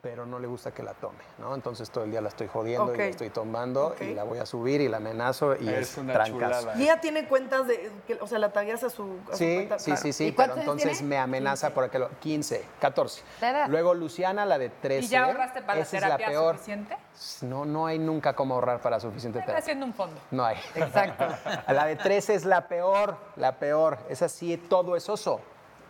pero 0.03 0.25
no 0.25 0.39
le 0.39 0.47
gusta 0.47 0.73
que 0.73 0.83
la 0.83 0.95
tome, 0.95 1.19
¿no? 1.39 1.55
Entonces, 1.55 1.91
todo 1.91 2.05
el 2.05 2.11
día 2.11 2.23
la 2.23 2.31
estoy 2.31 2.47
jodiendo 2.47 2.95
y 2.95 2.97
la 2.99 3.05
estoy 3.05 3.29
tomando 3.29 3.95
y 4.01 4.15
la 4.15 4.25
voy 4.25 4.39
a 4.39 4.47
subir 4.47 4.81
y 4.81 4.89
la 4.89 4.97
amenazo 4.97 5.55
y 5.61 5.69
es, 5.69 5.93
Es 5.93 5.99
una 5.99 6.15
trancazo. 6.15 6.33
chulada. 6.35 6.79
Y 6.79 6.85
ella 6.85 7.01
tiene 7.01 7.29
cuentas 7.29 7.67
de, 7.67 7.93
que- 8.07 8.15
o 8.21 8.27
sea, 8.27 8.39
la 8.39 8.51
tagueas 8.53 8.83
a 8.83 8.89
su, 8.89 9.19
a 9.29 9.33
su 9.33 9.37
Sí, 9.37 9.55
cuenta. 9.57 9.79
sí, 9.79 9.85
Claro. 9.91 10.01
sí, 10.03 10.13
sí, 10.15 10.27
¿Y 10.29 10.33
pero 10.33 10.57
entonces 10.57 10.93
tiene? 10.99 11.09
me 11.09 11.19
amenaza 11.19 11.71
por 11.75 11.85
aquel 11.85 12.07
15, 12.21 12.65
14. 12.81 13.23
¿De 13.41 13.49
edad? 13.49 13.69
Luego 13.69 13.93
Luciana, 13.95 14.47
la 14.47 14.59
de 14.59 14.71
13. 14.71 15.05
¿Y 15.05 15.09
ya 15.09 15.25
ahorraste 15.25 15.61
para 15.61 15.77
la 15.77 15.83
esa 15.83 15.97
es 15.97 16.03
la 16.03 16.09
terapia 16.17 16.29
peor. 16.29 16.55
suficiente? 16.55 16.97
No, 17.43 17.67
no 17.67 17.87
hay 17.87 17.99
nunca 17.99 18.35
cómo 18.35 18.55
ahorrar 18.55 18.81
para 18.81 18.99
suficiente 19.01 19.41
Están 19.41 19.49
terapia. 19.49 19.63
haciendo 19.63 19.85
un 19.85 19.93
fondo. 19.93 20.19
No 20.31 20.45
hay. 20.47 20.57
Exacto. 20.75 21.27
La 21.69 21.85
de 21.85 21.97
13 21.97 22.35
es 22.35 22.45
la 22.47 22.67
peor, 22.69 23.17
la 23.37 23.59
peor. 23.59 23.99
Es 24.09 24.23
así, 24.23 24.57
todo 24.57 24.97
es 24.97 25.09
oso. 25.11 25.41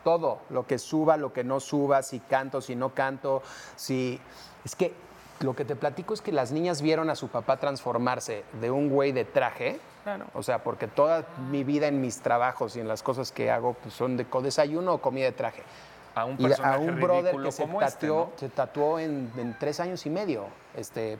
Todo. 0.04 0.38
Lo 0.50 0.66
que 0.66 0.78
suba, 0.78 1.16
lo 1.16 1.32
que 1.32 1.44
no 1.44 1.60
suba, 1.60 2.02
si 2.02 2.20
canto, 2.20 2.60
si 2.60 2.76
no 2.76 2.94
canto, 2.94 3.42
si... 3.76 4.20
Es 4.64 4.76
que 4.76 4.92
lo 5.40 5.54
que 5.56 5.64
te 5.64 5.76
platico 5.76 6.12
es 6.14 6.20
que 6.20 6.32
las 6.32 6.52
niñas 6.52 6.82
vieron 6.82 7.08
a 7.10 7.14
su 7.16 7.28
papá 7.28 7.56
transformarse 7.56 8.44
de 8.60 8.70
un 8.70 8.88
güey 8.90 9.12
de 9.12 9.24
traje. 9.24 9.80
Claro. 10.04 10.26
O 10.34 10.42
sea, 10.42 10.62
porque 10.62 10.86
toda 10.86 11.24
mi 11.50 11.64
vida 11.64 11.86
en 11.86 12.00
mis 12.00 12.20
trabajos 12.20 12.76
y 12.76 12.80
en 12.80 12.88
las 12.88 13.02
cosas 13.02 13.32
que 13.32 13.50
hago 13.50 13.74
pues, 13.74 13.94
son 13.94 14.16
de 14.16 14.26
desayuno 14.42 14.94
o 14.94 14.98
comida 14.98 15.26
de 15.26 15.32
traje. 15.32 15.62
A 16.14 16.24
un 16.24 16.36
Y 16.40 16.50
a 16.52 16.78
un 16.78 17.00
brother 17.00 17.36
que 17.36 17.52
se 17.52 17.62
este, 17.64 17.78
tatuó, 17.78 18.30
¿no? 18.32 18.32
se 18.36 18.48
tatuó 18.48 18.98
en, 18.98 19.30
en 19.36 19.56
tres 19.58 19.80
años 19.80 20.04
y 20.06 20.10
medio. 20.10 20.46
Este, 20.74 21.18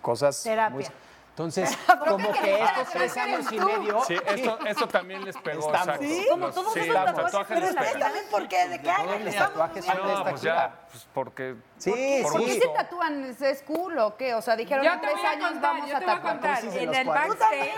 cosas 0.00 0.42
Terapia. 0.42 0.74
muy- 0.74 0.86
Entonces, 1.32 1.78
como 2.08 2.30
que 2.32 2.62
estos 2.62 2.90
tres 2.90 3.16
años 3.16 3.50
y 3.50 3.58
medio. 3.58 4.04
Sí, 4.04 4.16
esto, 4.26 4.58
esto 4.66 4.86
también 4.88 5.24
les 5.24 5.34
pegó. 5.38 5.60
Estamos. 5.72 5.80
exacto. 5.96 6.02
Sí, 6.04 6.26
Como 6.30 6.46
Los- 6.46 6.54
todos 6.54 6.72
sí, 6.74 6.80
los 6.80 6.94
tatuajes, 6.94 7.24
tatuajes 7.24 7.56
pero 7.58 7.80
les 7.82 7.98
también 7.98 8.24
por 8.30 8.48
qué, 8.48 8.68
de 8.68 8.82
qué 8.82 8.90
año 8.90 9.14
estamos 9.14 9.34
tatuajes 9.52 9.84
son 9.86 9.96
de 10.06 10.12
esta 10.12 10.24
pues 10.30 10.42
ya, 10.42 10.74
pues 10.90 11.06
porque... 11.14 11.54
Sí, 11.78 12.20
por 12.22 12.32
¿Por 12.32 12.44
qué 12.44 12.52
sí. 12.52 12.60
se 12.60 12.68
tatúan? 12.68 13.24
¿Es- 13.24 13.40
¿Es 13.42 13.62
cool 13.62 13.98
o 13.98 14.16
qué? 14.16 14.34
O 14.34 14.42
sea, 14.42 14.56
dijeron 14.56 14.84
en 14.84 15.00
tres 15.00 15.24
años 15.24 15.52
contar, 15.52 15.62
vamos 15.72 15.88
yo 15.88 15.96
a 15.96 16.00
te 16.00 16.04
voy 16.04 16.14
a 16.14 16.22
tatuar. 16.22 16.58
En 16.64 16.86
los 16.86 16.96
el 16.98 17.06
40. 17.06 17.44
backstage. 17.44 17.72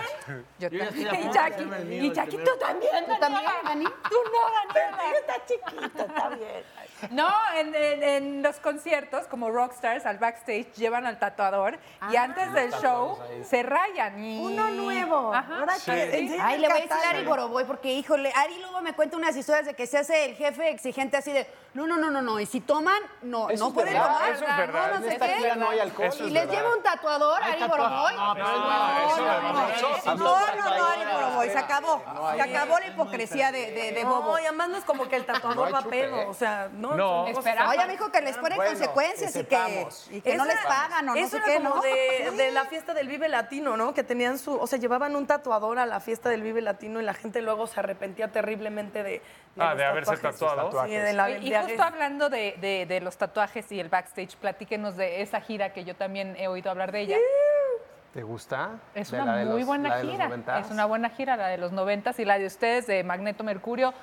Yo 0.59 0.69
también. 0.69 0.97
Y 0.97 1.31
Jackie, 1.31 1.63
y 1.95 2.11
Jackie, 2.13 2.37
tú 2.37 2.51
también, 2.59 3.05
¿Tú 3.05 3.19
también, 3.19 3.43
Dani? 3.63 3.85
Tú 3.85 4.15
no, 4.33 4.73
Daniela. 4.73 5.17
está 5.19 5.45
chiquito, 5.45 6.05
está 6.05 6.29
bien. 6.29 6.63
No, 7.11 7.27
en, 7.57 7.75
en- 7.75 8.03
en 8.03 8.43
los 8.43 8.57
conciertos, 8.57 9.27
como 9.27 9.49
rockstars, 9.51 10.05
al 10.05 10.17
backstage, 10.17 10.71
llevan 10.75 11.05
al 11.05 11.19
tatuador 11.19 11.77
y 12.11 12.15
antes 12.15 12.51
del 12.53 12.71
show 12.73 13.17
se 13.43 13.63
rayan. 13.63 14.23
Y... 14.23 14.39
Uno 14.39 14.69
nuevo. 14.71 15.33
Ajá. 15.33 15.59
Ahora 15.59 15.75
Sí. 15.75 15.91
que- 15.91 16.03
¿en 16.19 16.27
serio 16.29 16.43
Ay, 16.43 16.59
le 16.59 16.67
voy 16.67 16.77
a 16.77 16.81
decir 16.81 16.93
a 17.05 17.09
Ari? 17.09 17.23
Boroboy 17.25 17.65
porque, 17.65 17.93
híjole, 17.93 18.31
Ari 18.35 18.59
luego 18.59 18.81
me 18.81 18.93
cuenta 18.93 19.17
unas 19.17 19.35
historias 19.35 19.65
de 19.65 19.73
que 19.73 19.87
se 19.87 19.97
hace 19.97 20.25
el 20.25 20.35
jefe 20.35 20.69
exigente 20.69 21.17
así 21.17 21.31
de, 21.31 21.45
no, 21.75 21.85
no, 21.85 21.97
no, 21.97 22.09
no, 22.09 22.21
no, 22.21 22.39
y 22.39 22.45
si 22.45 22.61
toman, 22.61 23.01
no, 23.21 23.49
Eso 23.49 23.65
no 23.67 23.73
pueden 23.73 23.93
verdad, 23.93 24.13
tomar. 24.13 24.29
eso 24.31 24.45
es 24.45 24.57
verdad. 24.57 24.87
No, 24.87 24.87
no 24.91 24.95
En 24.95 25.03
sé 25.03 25.13
esta 25.13 25.27
qué. 25.27 25.55
no 25.57 25.69
hay 25.69 25.79
alcohol. 25.79 26.07
Eso 26.07 26.23
Y 26.23 26.27
es 26.27 26.33
les 26.33 26.47
verdad. 26.47 26.57
lleva 26.63 26.75
un 26.77 26.81
tatuador, 26.83 27.43
Ari 27.43 27.63
Boroboy. 27.67 28.15
No, 28.15 28.35
No, 28.35 28.35
No, 28.35 29.67
es 29.67 30.05
no, 30.05 30.15
no, 30.15 30.15
no, 30.55 30.77
no, 30.77 30.85
Ari 30.85 31.01
Boroboy, 31.13 31.49
se 31.49 31.57
acabó. 31.57 32.01
Se 32.35 32.41
acabó 32.41 32.79
la 32.79 32.87
hipocresía 32.87 33.51
de, 33.51 33.71
de, 33.71 33.91
de 33.91 34.03
No, 34.03 34.21
Bobo. 34.21 34.39
y 34.39 34.43
además 34.45 34.69
no 34.69 34.77
es 34.77 34.83
como 34.85 35.07
que 35.09 35.15
el 35.17 35.25
tatuador 35.25 35.55
No 35.57 35.65
hay 35.65 35.73
va 35.73 35.81
pedo. 35.89 36.21
¿eh? 36.21 36.25
O 36.29 36.33
sea, 36.33 36.69
no. 36.71 36.95
No. 36.95 37.23
Oye, 37.23 37.85
me 37.85 37.91
dijo 37.91 38.09
que 38.11 38.21
les 38.21 38.37
ponen 38.37 38.55
Bueno, 38.57 38.71
consecuencias 38.71 39.35
y 39.35 39.43
que, 39.43 39.87
y 40.11 40.21
que 40.21 40.35
no 40.37 40.45
Eso 40.45 40.53
les 40.53 40.65
pagan 40.65 41.09
o 41.09 41.13
no 41.13 41.19
eso 41.19 41.29
sé 41.31 41.37
era 41.37 41.45
qué, 41.45 41.55
como 41.57 41.75
¿no? 41.75 41.81
de, 41.81 42.51
la 42.51 42.65
fiesta 42.65 42.93
del 42.93 43.07
Vive 43.09 43.27
Latino, 43.27 43.75
¿no? 43.75 43.93
Que 43.93 44.03
tenían 44.03 44.39
su, 44.39 44.55
o 44.57 44.65
sea, 44.67 44.79
llevaban 44.79 45.15
un 45.15 45.27
tatuador 45.27 45.79
a 45.79 45.85
la 45.85 45.99
fiesta 45.99 46.29
del 46.29 46.41
Vive 46.41 46.61
Latino 46.61 47.01
y 47.01 47.03
la 47.03 47.13
gente 47.13 47.41
luego 47.41 47.67
se 47.67 47.79
arrepentía 47.81 48.31
terriblemente 48.31 49.03
de, 49.03 49.21
Ah, 49.57 49.73
de 49.73 49.85
haberse 49.85 50.17
tatuado. 50.17 50.69
Sí, 50.85 50.91
de 50.91 51.13
la 51.13 51.29
y. 51.31 51.53
justo 51.67 51.83
hablando 51.83 52.29
de, 52.29 52.55
de- 52.61 52.85
de 52.85 53.01
los 53.01 53.17
tatuajes 53.17 53.71
y 53.71 53.79
el 53.79 53.89
backstage, 53.89 54.35
platíquenos 54.37 54.95
de 54.97 55.21
esa 55.21 55.41
gira 55.41 55.73
que 55.73 55.83
yo 55.83 55.95
también 55.95 56.35
he 56.37 56.47
oído 56.47 56.71
hablar 56.71 56.91
de 56.91 57.01
ella. 57.01 57.17
¿Te 58.13 58.23
gusta? 58.23 58.71
Es 58.93 59.11
De 59.11 59.21
una 59.21 59.33
muy 59.43 59.59
los- 59.59 59.65
buena 59.67 59.99
gira. 59.99 60.29
Es 60.59 60.71
una 60.71 60.85
buena 60.85 61.09
gira, 61.09 61.35
la 61.35 61.47
de 61.47 61.57
los 61.57 61.71
noventas 61.73 62.17
y 62.19 62.25
la 62.25 62.39
de 62.39 62.45
ustedes 62.45 62.87
de 62.87 63.03
Magneto 63.03 63.43
Mercurio. 63.43 63.93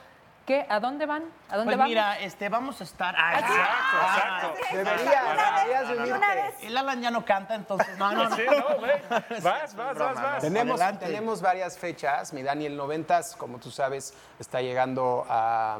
¿Qué? 0.44 0.66
¿A 0.68 0.80
dónde 0.80 1.06
van? 1.06 1.22
¿A 1.50 1.56
dónde 1.56 1.66
Pues 1.70 1.78
van? 1.78 1.88
mira, 1.88 2.18
este, 2.18 2.48
vamos 2.48 2.80
a 2.80 2.84
estar. 2.84 3.14
Ah, 3.16 3.38
Exacto, 3.38 4.58
exacto. 4.60 4.76
Deberías, 4.76 5.88
deberías. 5.88 6.62
El 6.64 6.76
Alan 6.76 7.00
ya 7.00 7.12
no 7.12 7.24
canta, 7.24 7.54
entonces. 7.54 7.96
No, 7.96 8.10
no, 8.10 8.28
no. 8.28 8.34
Sí, 8.36 8.42
no, 8.50 8.76
güey. 8.78 8.90
Vas, 9.40 9.76
vas, 9.76 9.94
broma, 9.94 10.12
vas, 10.14 10.22
vas. 10.22 10.42
Tenemos, 10.42 10.80
Adelante. 10.80 11.06
tenemos 11.06 11.40
varias 11.40 11.78
fechas. 11.78 12.32
Mi 12.32 12.42
Dani, 12.42 12.66
el 12.66 12.76
90, 12.76 13.20
como 13.38 13.58
tú 13.58 13.70
sabes, 13.70 14.14
está 14.40 14.60
llegando 14.60 15.24
a, 15.28 15.78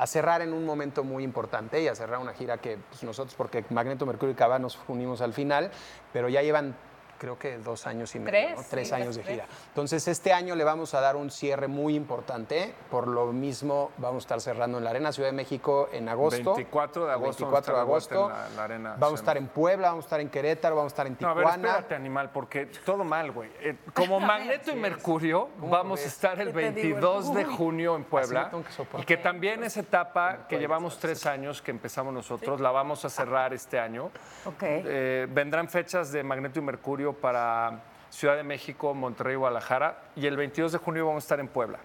a 0.00 0.06
cerrar 0.06 0.40
en 0.40 0.54
un 0.54 0.64
momento 0.64 1.04
muy 1.04 1.22
importante 1.22 1.82
y 1.82 1.86
a 1.86 1.94
cerrar 1.94 2.20
una 2.20 2.32
gira 2.32 2.56
que 2.56 2.78
pues, 2.88 3.02
nosotros, 3.02 3.34
porque 3.34 3.66
Magneto, 3.68 4.06
Mercurio 4.06 4.32
y 4.32 4.34
Cava 4.34 4.58
nos 4.58 4.78
unimos 4.88 5.20
al 5.20 5.34
final, 5.34 5.70
pero 6.10 6.30
ya 6.30 6.40
llevan 6.40 6.74
creo 7.20 7.38
que 7.38 7.58
dos 7.58 7.86
años 7.86 8.14
y 8.14 8.18
medio, 8.18 8.30
Tres, 8.30 8.56
¿no? 8.56 8.64
tres 8.70 8.88
sí, 8.88 8.94
años 8.94 9.14
de 9.14 9.22
tres. 9.22 9.34
gira. 9.34 9.46
Entonces 9.68 10.08
este 10.08 10.32
año 10.32 10.54
le 10.56 10.64
vamos 10.64 10.94
a 10.94 11.00
dar 11.02 11.16
un 11.16 11.30
cierre 11.30 11.68
muy 11.68 11.94
importante, 11.94 12.72
por 12.90 13.06
lo 13.06 13.26
mismo 13.26 13.90
vamos 13.98 14.22
a 14.22 14.24
estar 14.24 14.40
cerrando 14.40 14.78
en 14.78 14.84
la 14.84 14.90
Arena 14.90 15.12
Ciudad 15.12 15.28
de 15.28 15.34
México 15.36 15.90
en 15.92 16.08
agosto. 16.08 16.54
24 16.54 17.04
de 17.04 17.12
agosto 17.12 17.44
24 17.44 17.74
de 17.74 17.76
de 17.78 17.82
agosto. 17.82 18.26
en 18.30 18.32
la- 18.36 18.48
la 18.56 18.64
Arena 18.64 18.96
vamos 18.98 19.20
a 19.20 19.22
estar 19.22 19.36
en 19.36 19.48
Puebla, 19.48 19.88
vamos 19.90 20.04
a 20.04 20.06
estar 20.06 20.20
en 20.20 20.30
Querétaro, 20.30 20.76
vamos 20.76 20.92
a 20.92 20.94
estar 20.94 21.06
en 21.06 21.16
No, 21.20 21.28
a 21.28 21.34
ver, 21.34 21.44
Tijuana. 21.44 21.68
espérate, 21.68 21.94
animal, 21.94 22.30
porque 22.32 22.66
todo 22.86 23.04
mal, 23.04 23.30
güey. 23.32 23.50
Eh, 23.60 23.76
como 23.92 24.18
Magneto 24.20 24.70
y 24.72 24.76
Mercurio, 24.76 25.50
vamos 25.58 26.00
a 26.00 26.06
estar 26.06 26.40
el 26.40 26.48
¿Qué 26.48 26.52
te 26.54 26.60
digo? 26.72 26.96
22 26.96 27.34
de 27.34 27.44
junio 27.44 27.96
en 27.96 28.04
Puebla. 28.04 28.50
Que. 28.50 29.02
Y 29.02 29.04
que 29.04 29.16
también 29.18 29.62
esa 29.62 29.80
etapa 29.80 30.46
que 30.48 30.58
llevamos 30.58 30.98
tres 30.98 31.26
años, 31.26 31.60
que 31.60 31.70
empezamos 31.70 32.14
nosotros, 32.14 32.60
la 32.60 32.70
vamos 32.70 33.04
a 33.04 33.10
cerrar 33.10 33.52
este 33.52 33.78
año. 33.78 34.10
Ok. 34.46 34.62
Eh, 34.62 35.26
vendrán 35.30 35.68
fechas 35.68 36.12
de 36.12 36.22
Magneto 36.22 36.58
y 36.58 36.62
Mercurio 36.62 37.09
para 37.14 37.80
Ciudad 38.10 38.36
de 38.36 38.42
México, 38.42 38.92
Monterrey, 38.94 39.36
Guadalajara. 39.36 39.98
Y 40.16 40.26
el 40.26 40.36
22 40.36 40.72
de 40.72 40.78
junio 40.78 41.06
vamos 41.06 41.24
a 41.24 41.26
estar 41.26 41.40
en 41.40 41.48
Puebla. 41.48 41.78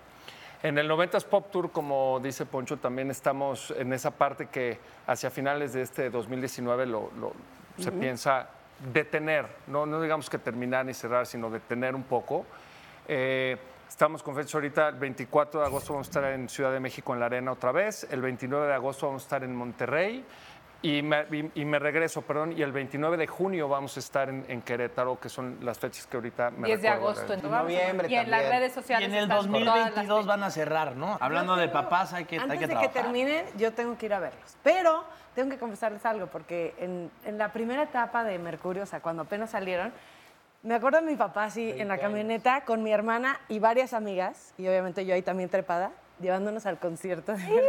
En 0.64 0.78
el 0.80 0.90
90s 0.90 1.26
Pop 1.26 1.52
Tour, 1.52 1.72
como 1.72 2.20
dice 2.24 2.46
Poncho, 2.46 2.78
también 2.78 3.12
estamos 3.12 3.72
en 3.78 3.94
esa 3.94 4.12
parte 4.12 4.48
que 4.48 4.80
hacia 5.06 5.30
finales 5.30 5.74
de 5.74 5.84
este 5.84 6.10
2019 6.10 6.86
lo, 6.88 7.12
lo- 7.20 7.34
se 7.78 7.90
Ujú. 7.90 8.00
piensa 8.00 8.48
detener, 8.92 9.46
no, 9.68 9.86
no 9.86 10.02
digamos 10.02 10.30
que 10.30 10.38
terminar 10.38 10.86
ni 10.86 10.94
cerrar, 10.94 11.28
sino 11.28 11.50
detener 11.50 11.94
un 11.94 12.04
poco. 12.04 12.46
Eh, 13.08 13.58
estamos 13.88 14.24
con 14.24 14.34
fecha 14.36 14.58
ahorita, 14.58 14.90
el 14.90 14.96
24 14.96 15.60
de 15.60 15.66
agosto 15.68 15.94
vamos 15.94 16.08
a 16.08 16.10
estar 16.10 16.24
en 16.34 16.50
Ciudad 16.50 16.72
de 16.72 16.80
México 16.80 17.14
en 17.14 17.20
la 17.20 17.28
Arena 17.28 17.52
otra 17.52 17.72
vez, 17.72 18.08
el 18.10 18.22
29 18.22 18.68
de 18.68 18.74
agosto 18.74 19.06
vamos 19.08 19.22
a 19.24 19.26
estar 19.26 19.44
en 19.44 19.56
Monterrey 19.56 20.26
y 20.86 21.02
me, 21.02 21.26
y- 21.32 21.62
y 21.62 21.66
me 21.66 21.80
regreso, 21.80 22.22
perdón, 22.22 22.54
y 22.58 22.62
el 22.62 22.72
29 22.72 23.18
de 23.18 23.26
junio 23.28 23.68
vamos 23.68 23.98
a 23.98 24.00
estar 24.00 24.30
en, 24.30 24.46
en 24.48 24.62
Querétaro, 24.62 25.20
que 25.20 25.30
son 25.30 25.58
las 25.62 25.80
fechas 25.80 26.06
que 26.06 26.18
ahorita 26.18 26.52
me 26.52 26.68
10 26.68 26.82
de 26.82 26.88
agosto. 26.90 27.34
entonces, 27.34 27.80
y 28.10 28.16
en 28.16 28.30
las 28.30 28.48
redes 28.50 28.72
Y 28.72 28.76
sociales. 28.76 29.08
en 29.10 29.16
el 29.16 29.24
están 29.24 29.38
con 29.40 29.52
todas 29.52 29.66
las 29.66 29.76
2022 29.96 30.26
van 30.28 30.44
a 30.44 30.50
cerrar, 30.52 30.96
¿no? 30.96 31.18
Hablando 31.20 31.56
de 31.56 31.70
papás, 31.70 32.14
hay 32.14 32.26
que, 32.26 32.36
hay 32.36 32.42
Antes 32.44 32.60
que 32.60 32.68
de 32.68 32.74
que 32.74 32.80
trabajar. 32.80 33.02
terminen, 33.04 33.46
yo 33.58 33.74
tengo 33.74 33.98
que 33.98 34.06
ir 34.06 34.14
a 34.14 34.20
verlos. 34.20 34.58
Pero 34.64 35.04
tengo 35.34 35.50
que 35.50 35.58
confesarles 35.58 36.06
algo, 36.06 36.28
porque 36.28 36.76
en, 36.78 37.10
en 37.26 37.38
la 37.38 37.52
primera 37.52 37.84
etapa 37.84 38.24
de 38.24 38.38
Mercurio, 38.38 38.84
o 38.84 38.86
sea, 38.86 39.00
cuando 39.02 39.24
apenas 39.24 39.50
salieron, 39.50 39.92
me 40.64 40.76
acuerdo 40.76 41.00
de 41.00 41.06
mi 41.06 41.16
papá 41.16 41.46
así 41.46 41.72
en 41.76 41.88
la 41.88 41.98
camioneta 41.98 42.62
con 42.66 42.82
mi 42.84 42.92
hermana 42.92 43.40
y 43.50 43.60
varias 43.60 43.94
amigas, 43.94 44.54
y 44.58 44.68
obviamente 44.68 45.06
yo 45.06 45.14
ahí 45.14 45.22
también 45.22 45.50
trepada, 45.50 45.92
llevándonos 46.20 46.66
al 46.66 46.80
concierto 46.80 47.34
de. 47.34 47.64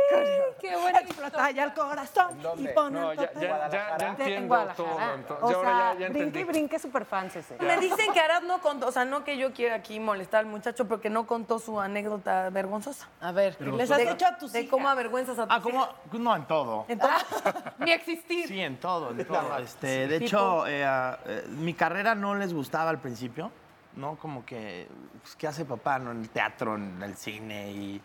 ¡Qué 0.60 0.76
bueno! 0.76 0.98
Explota 0.98 1.50
ya 1.50 1.64
el 1.64 1.74
corazón 1.74 2.38
y 2.58 2.68
pon 2.68 2.92
No, 2.92 3.12
ya- 3.14 3.32
ya- 3.34 3.68
ya- 3.68 3.96
ya 3.98 4.06
En 4.06 4.10
entiendo 4.20 4.56
todo, 4.76 4.98
entonces, 5.14 5.42
O 5.44 5.50
ya 5.50 5.56
ahora 5.56 5.70
sea, 5.70 5.94
ya- 5.94 6.06
ya 6.06 6.08
brinque 6.12 6.40
y 6.40 6.44
brinque 6.44 6.78
super 6.78 7.04
fans 7.04 7.36
ese. 7.36 7.56
Me 7.60 7.76
dicen 7.78 8.12
que 8.12 8.20
Arad 8.20 8.42
no 8.42 8.60
contó, 8.60 8.86
o 8.88 8.92
sea, 8.92 9.04
no 9.04 9.24
que 9.24 9.36
yo 9.36 9.52
quiera 9.52 9.74
aquí 9.76 10.00
molestar 10.00 10.40
al 10.40 10.46
muchacho, 10.46 10.86
pero 10.88 11.00
que 11.00 11.10
no 11.10 11.26
contó 11.26 11.58
su 11.58 11.80
anécdota 11.80 12.48
vergonzosa. 12.50 13.08
A 13.20 13.32
ver, 13.32 13.60
les 13.60 13.90
has 13.90 13.98
de, 13.98 14.10
hecho 14.10 14.26
a 14.26 14.38
tus 14.38 14.52
De 14.52 14.68
cómo 14.68 14.88
avergüenzas 14.88 15.38
a 15.38 15.46
tus 15.46 15.56
Ah, 15.56 15.60
¿cómo? 15.60 15.88
No, 16.12 16.34
en 16.36 16.46
todo. 16.46 16.86
Ni 17.78 17.92
existir. 17.92 18.46
Sí, 18.48 18.60
en 18.60 18.78
todo, 18.78 19.10
en 19.10 19.24
todo. 19.26 19.58
Este, 19.58 20.06
de 20.08 20.18
Tipo- 20.20 20.26
hecho, 20.26 20.66
eh, 20.66 20.84
ah, 20.84 21.18
eh, 21.26 21.44
mi 21.48 21.74
carrera 21.74 22.14
no 22.14 22.34
les 22.34 22.52
gustaba 22.54 22.90
al 22.90 23.00
principio, 23.00 23.50
¿no? 23.96 24.16
Como 24.16 24.44
que, 24.44 24.88
pues, 25.22 25.36
¿qué 25.36 25.46
hace 25.48 25.64
papá 25.64 25.98
no? 25.98 26.12
en 26.12 26.20
el 26.22 26.28
teatro, 26.30 26.76
en 26.76 27.02
el 27.02 27.16
cine 27.16 27.70
y 27.72 28.02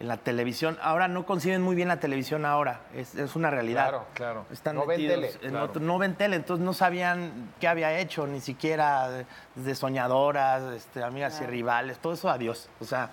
en 0.00 0.08
la 0.08 0.16
televisión? 0.16 0.78
Ahora 0.82 1.08
no 1.08 1.26
conciben 1.26 1.60
muy 1.60 1.76
bien 1.76 1.88
la 1.88 2.00
televisión 2.00 2.46
ahora, 2.46 2.80
es, 2.94 3.14
es 3.14 3.36
una 3.36 3.50
realidad. 3.50 3.82
Claro, 3.90 4.06
claro. 4.14 4.46
Están 4.50 4.76
No 4.76 4.86
ven 4.86 4.96
tele, 5.06 5.30
en 5.42 5.50
claro. 5.50 5.66
otro- 5.66 5.82
no 5.82 5.98
ven 5.98 6.14
tele, 6.14 6.36
entonces 6.36 6.64
no 6.64 6.72
sabían 6.72 7.50
qué 7.60 7.68
había 7.68 7.98
hecho, 7.98 8.26
ni 8.26 8.40
siquiera 8.40 9.08
de- 9.10 9.74
soñadoras, 9.74 10.62
este, 10.74 11.04
amigas 11.04 11.38
y 11.42 11.46
rivales, 11.46 11.98
todo 11.98 12.14
eso 12.14 12.30
adiós. 12.30 12.68
O 12.80 12.84
sea, 12.84 13.10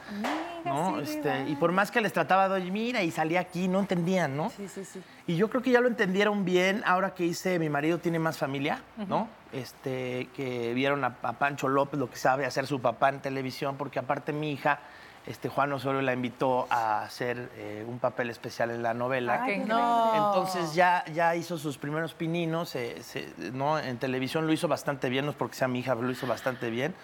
¿no? 0.63 0.99
Este, 1.01 1.43
y 1.49 1.55
por 1.57 1.71
más 1.73 1.91
que 1.91 1.99
les 1.99 2.13
trataba 2.13 2.47
de, 2.47 2.55
"Oye, 2.55 2.71
mira, 2.71 3.03
y 3.03 3.11
salí 3.11 3.35
aquí, 3.35 3.67
no 3.67 3.79
entendían, 3.81 4.38
¿no? 4.38 4.49
Sí, 4.51 4.67
sí, 4.69 4.85
sí. 4.85 5.01
Y 5.27 5.35
yo 5.35 5.49
creo 5.49 5.61
que 5.61 5.71
ya 5.71 5.81
lo 5.81 5.89
entendieron 5.89 6.45
bien 6.45 6.83
ahora 6.85 7.13
que 7.13 7.25
hice 7.25 7.59
Mi 7.59 7.69
marido 7.69 7.97
tiene 7.97 8.17
más 8.19 8.38
familia, 8.38 8.81
¿no? 9.07 9.27
Este, 9.51 10.29
que 10.35 10.73
vieron 10.73 11.03
a, 11.03 11.15
a 11.21 11.33
Pancho 11.33 11.67
López 11.67 11.99
lo 11.99 12.09
que 12.09 12.15
sabe 12.17 12.45
hacer 12.45 12.65
su 12.65 12.81
papá 12.81 13.09
en 13.09 13.19
televisión, 13.19 13.75
porque 13.77 13.99
aparte 13.99 14.31
mi 14.31 14.51
hija, 14.51 14.79
este, 15.28 15.49
Juan 15.49 15.71
Osorio 15.73 16.01
la 16.01 16.13
invitó 16.13 16.67
a 16.69 17.03
hacer 17.03 17.49
eh, 17.57 17.86
un 17.88 17.99
papel 17.99 18.30
especial 18.30 18.71
en 18.71 18.82
la 18.82 18.93
novela. 18.93 19.43
Ay, 19.43 19.59
No. 19.59 20.13
Entonces 20.15 20.73
ya, 20.73 21.03
ya 21.13 21.36
hizo 21.36 21.57
sus 21.57 21.78
primeros 21.78 22.13
pininos, 22.13 22.75
eh, 22.75 23.01
se- 23.03 23.34
¿no? 23.53 23.78
En 23.78 23.97
televisión 23.97 24.47
lo 24.47 24.53
hizo 24.53 24.67
bastante 24.67 25.09
bien, 25.09 25.25
no 25.25 25.32
es 25.32 25.38
porque 25.38 25.55
sea 25.55 25.67
mi 25.67 25.80
hija, 25.80 25.93
pero 25.95 26.07
lo 26.07 26.11
hizo 26.13 26.28
bastante 26.28 26.69
bien. 26.69 26.95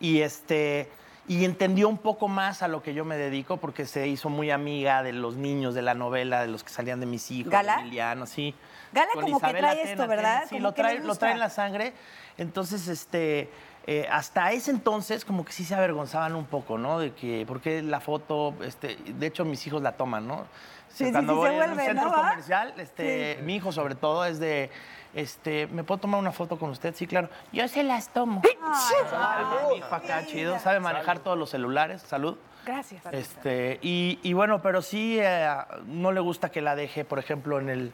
Y 0.00 0.20
este 0.20 0.90
y 1.28 1.44
entendió 1.44 1.88
un 1.88 1.98
poco 1.98 2.26
más 2.26 2.62
a 2.64 2.68
lo 2.68 2.82
que 2.82 2.94
yo 2.94 3.04
me 3.04 3.16
dedico 3.16 3.56
porque 3.58 3.86
se 3.86 4.08
hizo 4.08 4.28
muy 4.28 4.50
amiga 4.50 5.04
de 5.04 5.12
los 5.12 5.36
niños 5.36 5.72
de 5.72 5.80
la 5.80 5.94
novela, 5.94 6.42
de 6.42 6.48
los 6.48 6.64
que 6.64 6.70
salían 6.70 6.98
de 6.98 7.06
mis 7.06 7.30
hijos, 7.30 7.52
¿Gala? 7.52 7.76
de 7.76 7.82
Emiliano, 7.82 8.26
sí. 8.26 8.56
Gala 8.92 9.12
Con 9.14 9.22
como 9.22 9.38
que 9.38 9.46
Isabel 9.46 9.60
trae 9.62 9.70
Atena, 9.72 9.90
esto, 9.92 10.02
Atena, 10.02 10.16
¿verdad? 10.16 10.42
Sí, 10.48 10.48
Como 10.56 10.62
lo 10.62 10.74
que 10.74 10.82
trae, 10.82 11.00
trae 11.00 11.32
en 11.32 11.38
la 11.38 11.48
sangre. 11.48 11.92
Entonces, 12.38 12.88
este, 12.88 13.50
eh, 13.86 14.06
hasta 14.10 14.52
ese 14.52 14.70
entonces 14.70 15.24
como 15.24 15.44
que 15.44 15.52
sí 15.52 15.64
se 15.64 15.74
avergonzaban 15.74 16.34
un 16.36 16.46
poco, 16.46 16.78
¿no? 16.78 16.98
De 16.98 17.12
que, 17.12 17.44
porque 17.46 17.82
la 17.82 18.00
foto, 18.00 18.54
este, 18.62 18.96
de 18.96 19.26
hecho 19.26 19.44
mis 19.44 19.66
hijos 19.66 19.82
la 19.82 19.92
toman, 19.92 20.26
¿no? 20.28 20.46
Sí, 20.88 21.06
sí, 21.06 21.12
Cuando 21.12 21.32
sí, 21.32 21.38
voy 21.38 21.48
se 21.50 21.56
a 21.56 21.58
un 21.64 21.66
vuelve, 21.68 21.84
centro 21.86 22.10
¿no? 22.10 22.14
Comercial, 22.14 22.74
este, 22.76 23.38
mi 23.42 23.56
hijo 23.56 23.72
sobre 23.72 23.94
todo 23.94 24.24
es 24.24 24.38
de, 24.38 24.70
este, 25.14 25.66
¿me 25.68 25.84
puedo 25.84 26.00
tomar 26.00 26.20
una 26.20 26.32
foto 26.32 26.58
con 26.58 26.70
usted? 26.70 26.94
Sí, 26.94 27.06
claro. 27.06 27.28
Yo 27.50 27.66
se 27.66 27.82
las 27.82 28.08
tomo. 28.10 28.40
Mi 28.42 29.78
hijo 29.78 29.94
acá, 29.94 30.26
chido, 30.26 30.58
sabe 30.58 30.80
manejar 30.80 31.18
todos 31.18 31.38
los 31.38 31.50
celulares, 31.50 32.02
salud. 32.02 32.36
Gracias. 32.64 33.02
Este, 33.10 33.78
y, 33.82 34.20
y 34.22 34.34
bueno, 34.34 34.62
pero 34.62 34.82
sí 34.82 35.18
eh, 35.20 35.48
no 35.86 36.12
le 36.12 36.20
gusta 36.20 36.50
que 36.50 36.60
la 36.60 36.76
deje, 36.76 37.04
por 37.04 37.18
ejemplo, 37.18 37.58
en 37.58 37.68
el, 37.68 37.92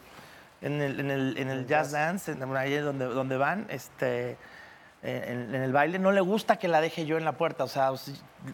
en 0.60 0.82
el, 0.82 1.00
en 1.00 1.10
el, 1.10 1.38
en 1.38 1.48
el 1.48 1.66
jazz 1.66 1.92
dance, 1.92 2.32
en, 2.32 2.56
ahí 2.56 2.74
es 2.74 2.84
donde, 2.84 3.06
donde 3.06 3.36
van, 3.38 3.66
este, 3.70 4.36
en, 5.02 5.54
en 5.54 5.62
el 5.62 5.72
baile, 5.72 5.98
no 5.98 6.12
le 6.12 6.20
gusta 6.20 6.56
que 6.56 6.68
la 6.68 6.80
deje 6.80 7.06
yo 7.06 7.16
en 7.18 7.24
la 7.24 7.32
puerta. 7.32 7.64
O 7.64 7.68
sea, 7.68 7.90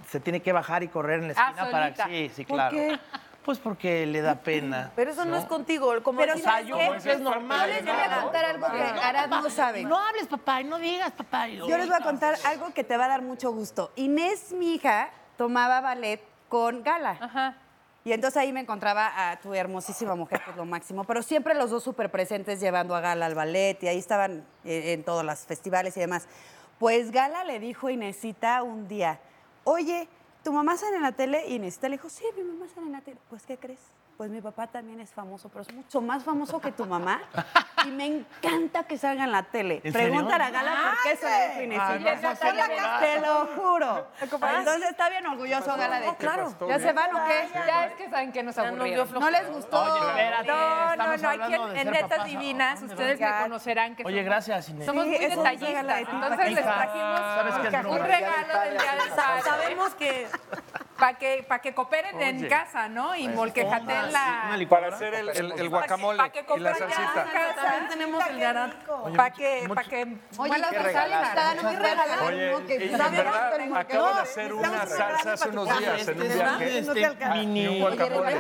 se 0.09 0.21
tiene 0.21 0.41
que 0.43 0.53
bajar 0.53 0.83
y 0.83 0.89
correr 0.89 1.21
en 1.21 1.29
la 1.29 1.35
Ah, 1.37 1.49
esquina 1.51 1.71
para 1.71 1.85
solita. 1.87 2.07
Sí, 2.07 2.31
sí, 2.35 2.45
¿Por 2.45 2.57
claro. 2.57 2.77
qué? 2.77 2.99
Pues 3.45 3.59
porque 3.59 4.07
le 4.07 4.23
da 4.23 4.37
pena. 4.37 4.91
Pero 4.97 5.11
eso 5.11 5.27
no, 5.27 5.37
es 5.37 5.45
contigo, 5.45 5.93
como 6.03 6.19
Pero 6.19 6.39
¿sabes 6.39 6.67
yo, 6.67 6.79
es 6.79 7.21
normal. 7.21 7.69
Yo 7.69 7.75
les 7.75 7.85
voy 7.85 7.93
a 7.93 8.21
contar 8.23 8.45
algo 8.47 8.67
que 8.71 8.83
Arad 8.83 9.29
no 9.29 9.51
sabe. 9.51 9.85
No 9.85 9.99
hables, 9.99 10.27
papá, 10.29 10.63
y 10.63 10.65
no 10.65 10.79
digas, 10.79 11.13
papá. 11.13 11.49
Yo 11.49 11.77
les 11.77 11.87
voy 11.87 11.97
a 12.01 12.05
contar 12.05 12.37
algo 12.47 12.73
que 12.73 12.85
te 12.85 12.97
va 12.97 13.05
a 13.05 13.09
dar 13.09 13.21
mucho 13.23 13.53
gusto. 13.53 13.93
Inés, 13.97 14.53
mi 14.53 14.75
hija, 14.77 15.11
tomaba 15.37 15.83
ballet 15.83 16.23
con 16.49 16.83
Gala. 16.83 17.55
Y 18.05 18.13
entonces 18.13 18.37
ahí 18.37 18.53
me 18.53 18.61
encontraba 18.61 19.31
a 19.31 19.41
tu 19.41 19.55
hermosísima 19.55 20.15
mujer, 20.15 20.43
que 20.45 20.51
es 20.51 20.57
lo 20.57 20.67
máximo. 20.67 21.05
Pero 21.05 21.23
siempre 21.23 21.55
los 21.55 21.71
dos 21.71 21.83
súper 21.83 22.11
presentes 22.11 22.61
llevando 22.61 22.95
a 22.95 23.01
Gala 23.01 23.25
al 23.25 23.35
ballet 23.35 23.83
y 23.83 23.89
ahí 23.89 23.99
estaban 23.99 24.47
eh, 24.65 24.93
en 24.93 25.05
todos 25.05 25.25
los 25.25 25.39
festivales 25.41 25.97
y 25.97 26.01
demás. 26.01 26.29
Pues 26.79 27.11
Gala 27.11 27.45
le 27.45 27.59
dijo 27.59 27.87
a 27.87 27.93
Inésita 27.93 28.63
un 28.63 28.89
día, 28.89 29.21
oye, 29.65 30.07
¿tu 30.43 30.53
mamá 30.53 30.77
sale 30.77 30.97
en 30.97 31.03
la 31.03 31.13
tele? 31.13 31.47
Y 31.49 31.55
Inésita 31.55 31.89
le 31.89 31.97
dijo, 31.97 32.11
sí, 32.11 32.25
mi 32.37 32.43
mamá 32.43 32.67
sale 32.75 32.87
en 32.87 32.93
la 32.93 33.01
tele. 33.01 33.17
Pues, 33.31 33.47
¿qué 33.47 33.57
crees? 33.57 33.81
Pues 34.17 34.31
mi 34.31 34.41
papá 34.41 34.69
también 34.69 35.01
es 35.01 35.11
famoso, 35.13 35.49
pero 35.49 35.63
es 35.63 35.73
mucho 35.75 36.01
más 36.01 36.23
famoso 36.23 36.61
que 36.61 36.71
tu 36.71 36.87
mamá. 36.87 37.21
Y 37.85 37.91
me 37.91 38.07
encanta 38.07 38.85
que 38.85 38.97
salga 38.97 39.25
en 39.25 39.33
la 39.33 39.43
tele. 39.43 39.81
¿En 39.83 39.93
serio? 39.93 40.09
Pregúntale 40.13 40.45
a 40.45 40.51
Gala 40.51 40.71
por 40.73 41.03
qué 41.03 41.17
se 41.17 41.67
no, 41.67 41.89
Te 41.89 42.53
no, 42.53 42.99
Te 43.01 43.21
lo 43.21 43.47
juro. 43.57 44.07
Entonces 44.23 44.91
está 44.91 45.09
bien 45.11 45.27
orgulloso 45.27 45.77
Gala 45.77 45.99
de 46.01 46.09
ti. 46.11 46.15
claro. 46.19 46.55
¿Ya 46.69 46.79
se 46.79 46.93
van 46.93 47.15
o 47.15 47.27
qué? 47.27 47.49
Ya 47.67 47.87
es 47.87 47.95
que 47.95 48.09
saben 48.09 48.31
que 48.31 48.43
nos 48.45 48.57
aburrieron. 48.57 49.13
¿No 49.15 49.31
les 49.31 49.51
gustó? 49.51 49.83
Oye, 49.83 50.09
espérate, 50.09 50.47
No, 50.49 50.97
no, 50.97 51.17
no, 51.17 51.29
aquí 51.29 51.55
en, 51.55 51.75
de 51.75 51.85
Netas 51.85 52.09
papás. 52.11 52.25
Divinas 52.25 52.77
¿A 52.77 52.79
dónde 52.81 52.95
ustedes 52.95 53.21
me 53.21 53.43
conocerán 53.43 53.97
que 53.97 54.05
Oye, 54.05 54.17
somos- 54.19 54.25
gracias, 54.27 54.69
Inés. 54.69 54.87
somos 54.87 55.07
muy 55.07 55.19
detallistas. 55.19 55.87
de. 55.87 56.01
Entonces 56.01 56.53
les 56.53 56.65
trajimos 56.65 57.21
¿sabes 57.21 57.55
qué 57.57 57.77
es 57.77 57.85
un 57.85 57.99
regalo 57.99 58.61
del 58.61 58.79
día 58.79 59.15
sábado. 59.17 59.43
Sabemos 59.45 59.95
que 59.97 60.29
Para 60.99 61.15
que, 61.19 61.45
pa' 61.49 61.59
que 61.59 61.75
cooperen 61.75 62.21
en 62.23 62.39
Oye. 62.39 62.49
casa, 62.49 62.89
¿no? 62.89 63.17
Y 63.17 63.27
molquejaten 63.29 64.13
la... 64.13 64.57
Para 64.69 64.89
hacer 64.89 65.13
el, 65.15 65.29
el- 65.31 65.53
el 65.59 65.69
guacamole 65.69 66.19
Pa' 66.19 66.29
que 66.31 66.39
y 66.39 66.43
la 66.43 66.47
compren 66.47 66.73
ya 66.73 66.79
salsita. 66.97 67.23
en 67.23 67.31
casa. 67.31 67.55
también 67.63 67.89
tenemos 67.89 68.27
el 68.29 68.39
de 68.39 68.47
Arad. 68.47 68.71
Para 69.17 69.31
que, 69.33 69.69
pa' 69.75 69.83
que 69.85 69.89
qué 69.89 70.59
la 70.59 70.71
salsa. 70.71 71.55
No, 71.55 71.71
qué 71.71 71.79
regalazo. 71.79 72.25
Oye, 72.27 72.51
¿no? 72.53 72.67
Que 72.67 72.75
y 72.77 72.93
en 72.93 72.99
verdad 72.99 73.77
acabo 73.77 74.15
de 74.15 74.21
hacer 74.21 74.53
una 74.55 74.87
salsa 74.87 75.33
hace 75.33 75.49
unos 75.49 75.79
días 75.79 76.09
en 76.09 76.23
un 76.23 76.29
viaje. 76.29 76.79
este, 76.79 77.29
mini, 77.35 77.61
Y 77.65 77.67
un 77.69 77.81
guacamole. 77.81 78.37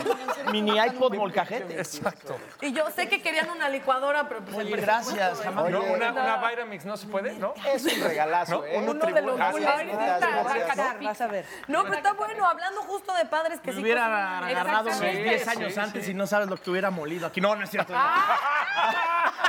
mini 0.52 0.78
iPod 0.78 1.14
molcajete. 1.16 1.76
Exacto. 1.78 2.36
Y 2.61 2.72
yo 2.72 2.88
sé 2.90 3.09
que 3.09 3.20
querían 3.20 3.50
una 3.50 3.68
licuadora, 3.68 4.28
pero 4.28 4.40
pues 4.44 4.57
Oye, 4.57 4.76
gracias, 4.76 5.40
jamás. 5.40 5.70
No, 5.70 5.82
una, 5.82 6.12
una 6.12 6.36
Vitamix 6.48 6.84
no 6.84 6.96
se 6.96 7.07
puede, 7.09 7.32
¿no? 7.34 7.55
Es 7.66 7.84
un 7.84 8.02
regalazo, 8.05 8.59
¿No? 8.61 8.64
¿eh? 8.64 8.78
Un 8.78 8.88
Uno 8.90 9.07
de 9.07 9.22
los 9.22 9.38
vas 9.38 11.20
a 11.20 11.26
ver. 11.26 11.46
No, 11.66 11.82
pero 11.82 11.94
está 11.96 12.12
bueno, 12.12 12.43
hablando 12.47 12.82
justo 12.82 13.12
de 13.14 13.24
padres 13.26 13.61
que 13.61 13.68
Me 13.70 13.76
sí 13.76 13.82
hubiera 13.82 14.03
cocinan. 14.03 14.45
agarrado 14.45 14.82
unos 14.88 14.95
Exactamente. 15.01 15.28
10 15.30 15.49
años 15.49 15.74
Sí, 15.74 15.80
antes 15.80 16.05
sí. 16.05 16.11
y 16.11 16.14
no 16.14 16.26
sabes 16.26 16.49
lo 16.49 16.57
que 16.57 16.70
hubiera 16.70 16.90
molido 16.90 17.26
aquí. 17.26 17.40
No, 17.40 17.55
no 17.57 17.64
es 17.64 17.70
cierto. 17.70 17.92
Ah, 17.97 19.32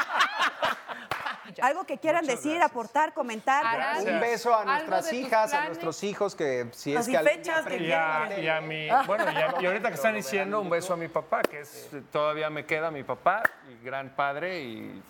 Algo 1.62 1.86
que 1.86 1.98
quieran 2.00 2.26
decir, 2.26 2.62
aportar, 2.62 3.14
comentar. 3.14 3.64
Un 4.00 4.20
beso 4.20 4.54
a 4.54 4.60
Algo 4.62 4.72
nuestras 4.74 5.06
de 5.06 5.10
tus 5.12 5.20
hijas, 5.20 5.46
a 5.46 5.50
planes. 5.52 5.68
nuestros 5.70 6.04
hijos, 6.04 6.36
que 6.36 6.68
si 6.74 6.92
es 6.94 7.00
Así 7.00 7.12
que 7.12 7.18
algún 7.18 7.34
fechas 7.34 7.66
que 7.66 7.78
Y 7.78 7.92
a, 7.94 8.40
y 8.40 8.48
a 8.50 8.62
mi, 8.62 8.90
bueno, 9.08 9.24
y, 9.32 9.36
a- 9.38 9.56
y 9.62 9.66
ahorita 9.66 9.88
que 9.90 9.96
están 9.96 10.16
diciendo, 10.16 10.60
un 10.60 10.70
beso 10.70 10.94
a 10.94 10.98
mi 10.98 11.08
papá, 11.08 11.42
que 11.44 11.62
es, 11.62 11.90
todavía 12.12 12.50
me 12.50 12.66
queda 12.66 12.92
mi 12.92 13.04
papá, 13.04 13.42
y 13.70 13.82
gran 13.86 14.10
padre, 14.16 14.60
y 14.60 15.02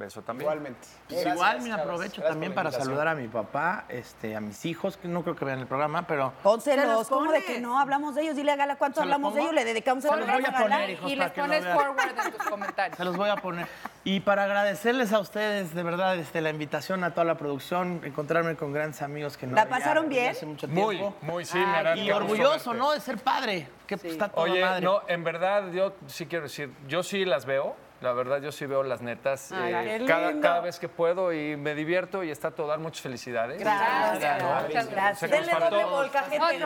beso 0.00 0.22
también. 0.22 0.46
Igualmente. 0.50 0.88
Pues 1.08 1.24
igual 1.24 1.60
me 1.60 1.72
aprovecho 1.72 2.22
también 2.22 2.52
para 2.52 2.72
saludar 2.72 3.06
a 3.06 3.14
mi 3.14 3.28
papá, 3.28 3.84
este, 3.88 4.34
a 4.34 4.40
mis 4.40 4.64
hijos, 4.64 4.96
que 4.96 5.06
no 5.06 5.22
creo 5.22 5.36
que 5.36 5.44
vean 5.44 5.60
el 5.60 5.66
programa, 5.68 6.06
pero 6.08 6.32
Pónselos, 6.42 7.08
¿cómo 7.08 7.30
de 7.30 7.44
que 7.44 7.60
no 7.60 7.78
hablamos 7.78 8.16
de 8.16 8.22
ellos? 8.22 8.34
Dile 8.34 8.50
a 8.52 8.56
Gala 8.56 8.76
cuánto 8.76 9.00
¿Se 9.00 9.06
los 9.06 9.14
hablamos 9.14 9.34
de 9.34 9.42
ellos, 9.42 9.54
le 9.54 9.64
dedicamos 9.64 10.04
el 10.04 10.10
los 10.18 10.26
voy 10.26 10.44
a 10.44 10.52
poner, 10.58 10.90
hijos, 10.90 11.12
Y 11.12 11.16
para 11.16 11.28
les 11.28 11.38
pones 11.38 11.66
forward 11.66 12.26
en 12.26 12.32
tus 12.32 12.46
comentarios. 12.46 12.96
Se 12.96 13.04
los 13.04 13.16
voy 13.16 13.28
a 13.30 13.36
poner. 13.36 13.66
Y 14.02 14.20
para 14.20 14.44
agradecerles 14.44 15.12
a 15.12 15.20
ustedes, 15.20 15.74
de 15.74 15.82
verdad, 15.82 16.16
este, 16.16 16.40
la 16.40 16.50
invitación 16.50 17.04
a 17.04 17.10
toda 17.12 17.24
la 17.26 17.36
producción, 17.36 18.00
encontrarme 18.02 18.56
con 18.56 18.72
grandes 18.72 19.02
amigos 19.02 19.36
que 19.36 19.46
no 19.46 19.54
¿La 19.54 19.68
pasaron 19.68 20.08
bien? 20.08 20.30
hace 20.30 20.46
mucho 20.46 20.66
Muy, 20.68 20.96
tiempo. 20.96 21.16
muy, 21.20 21.44
sí, 21.44 21.58
me 21.58 21.64
hará 21.76 21.96
Y 21.96 22.10
orgulloso, 22.10 22.70
verte. 22.70 22.78
¿no? 22.78 22.92
De 22.92 23.00
ser 23.00 23.18
padre, 23.18 23.68
que 23.86 23.98
pues, 23.98 24.12
está 24.14 24.28
toda 24.30 24.44
Oye, 24.50 24.62
madre. 24.62 24.80
no, 24.86 25.02
en 25.06 25.22
verdad, 25.22 25.70
yo 25.72 25.92
sí 26.06 26.24
quiero 26.26 26.44
decir, 26.44 26.72
yo 26.88 27.02
sí 27.02 27.26
las 27.26 27.44
veo. 27.44 27.76
La 28.00 28.14
verdad, 28.14 28.40
yo 28.40 28.50
sí 28.50 28.64
veo 28.64 28.82
las 28.82 29.02
netas 29.02 29.52
Ay, 29.52 29.74
eh, 29.74 30.04
cada, 30.06 30.40
cada 30.40 30.60
vez 30.60 30.78
que 30.78 30.88
puedo 30.88 31.34
y 31.34 31.54
me 31.58 31.74
divierto 31.74 32.24
y 32.24 32.30
está 32.30 32.50
todo 32.50 32.66
dar 32.68 32.78
muchas 32.78 33.02
felicidades. 33.02 33.60
Gracias, 33.60 34.42
muchas 34.66 34.90
gracias. 34.90 35.30
Denle 35.30 35.52
doble 35.52 35.66
faltó- 35.82 35.90
molcajete. 35.90 36.58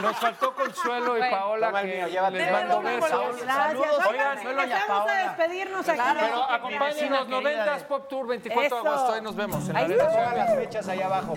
Nos 0.00 0.16
faltó 0.16 0.54
Consuelo 0.54 1.16
y 1.16 1.20
Bueno, 1.20 1.36
Paola 1.36 1.72
que 1.82 1.86
mío, 1.88 2.06
les 2.06 2.32
Denle 2.32 2.52
mando 2.52 2.80
besos. 2.80 3.10
Gracias. 3.10 3.54
Saludos, 3.54 4.06
Oigan, 4.08 4.34
Consuelo 4.34 4.66
y 4.66 4.72
a 4.72 5.28
despedirnos 5.28 5.88
aquí. 5.90 6.00
Pero 6.20 6.42
acompáñenos, 6.50 6.94
vecina 6.96 7.20
90s 7.26 7.42
querida. 7.42 7.88
Pop 7.88 8.08
Tour 8.08 8.26
24 8.28 8.82
de 8.82 8.88
agosto, 8.88 9.12
ahí 9.12 9.20
nos 9.20 9.36
vemos 9.36 9.68
en 9.68 9.74
la 9.74 9.80
Ahí 9.80 9.88
de 9.88 9.94
Todas 9.96 10.36
las 10.36 10.54
fechas 10.54 10.88
ahí 10.88 11.02
abajo, 11.02 11.34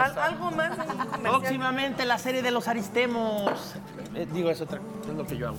Al- 0.00 0.10
está. 0.10 0.24
Algo 0.26 0.50
más. 0.52 0.78
Próximamente 1.22 2.04
la 2.04 2.18
serie 2.18 2.40
de 2.42 2.52
los 2.52 2.68
Aristemos. 2.68 3.74
Eh, 4.14 4.28
digo, 4.30 4.48
es 4.48 4.60
otra, 4.60 4.78
es 5.08 5.14
lo 5.14 5.26
que 5.26 5.36
yo 5.36 5.48
hago. 5.48 5.58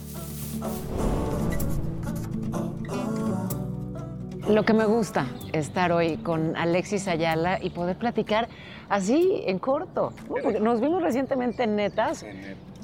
Lo 4.48 4.64
que 4.64 4.74
me 4.74 4.86
gusta 4.86 5.28
estar 5.54 5.92
hoy 5.92 6.18
con 6.18 6.56
Alexis 6.58 7.08
Ayala 7.08 7.60
y 7.62 7.70
poder 7.70 7.96
platicar 7.98 8.48
así 8.90 9.44
en 9.46 9.60
corto, 9.60 10.14
¿no? 10.30 10.36
porque 10.44 10.60
nos 10.60 10.82
vimos 10.82 11.02
recientemente 11.04 11.64
en 11.64 11.76
Netas, 11.76 12.26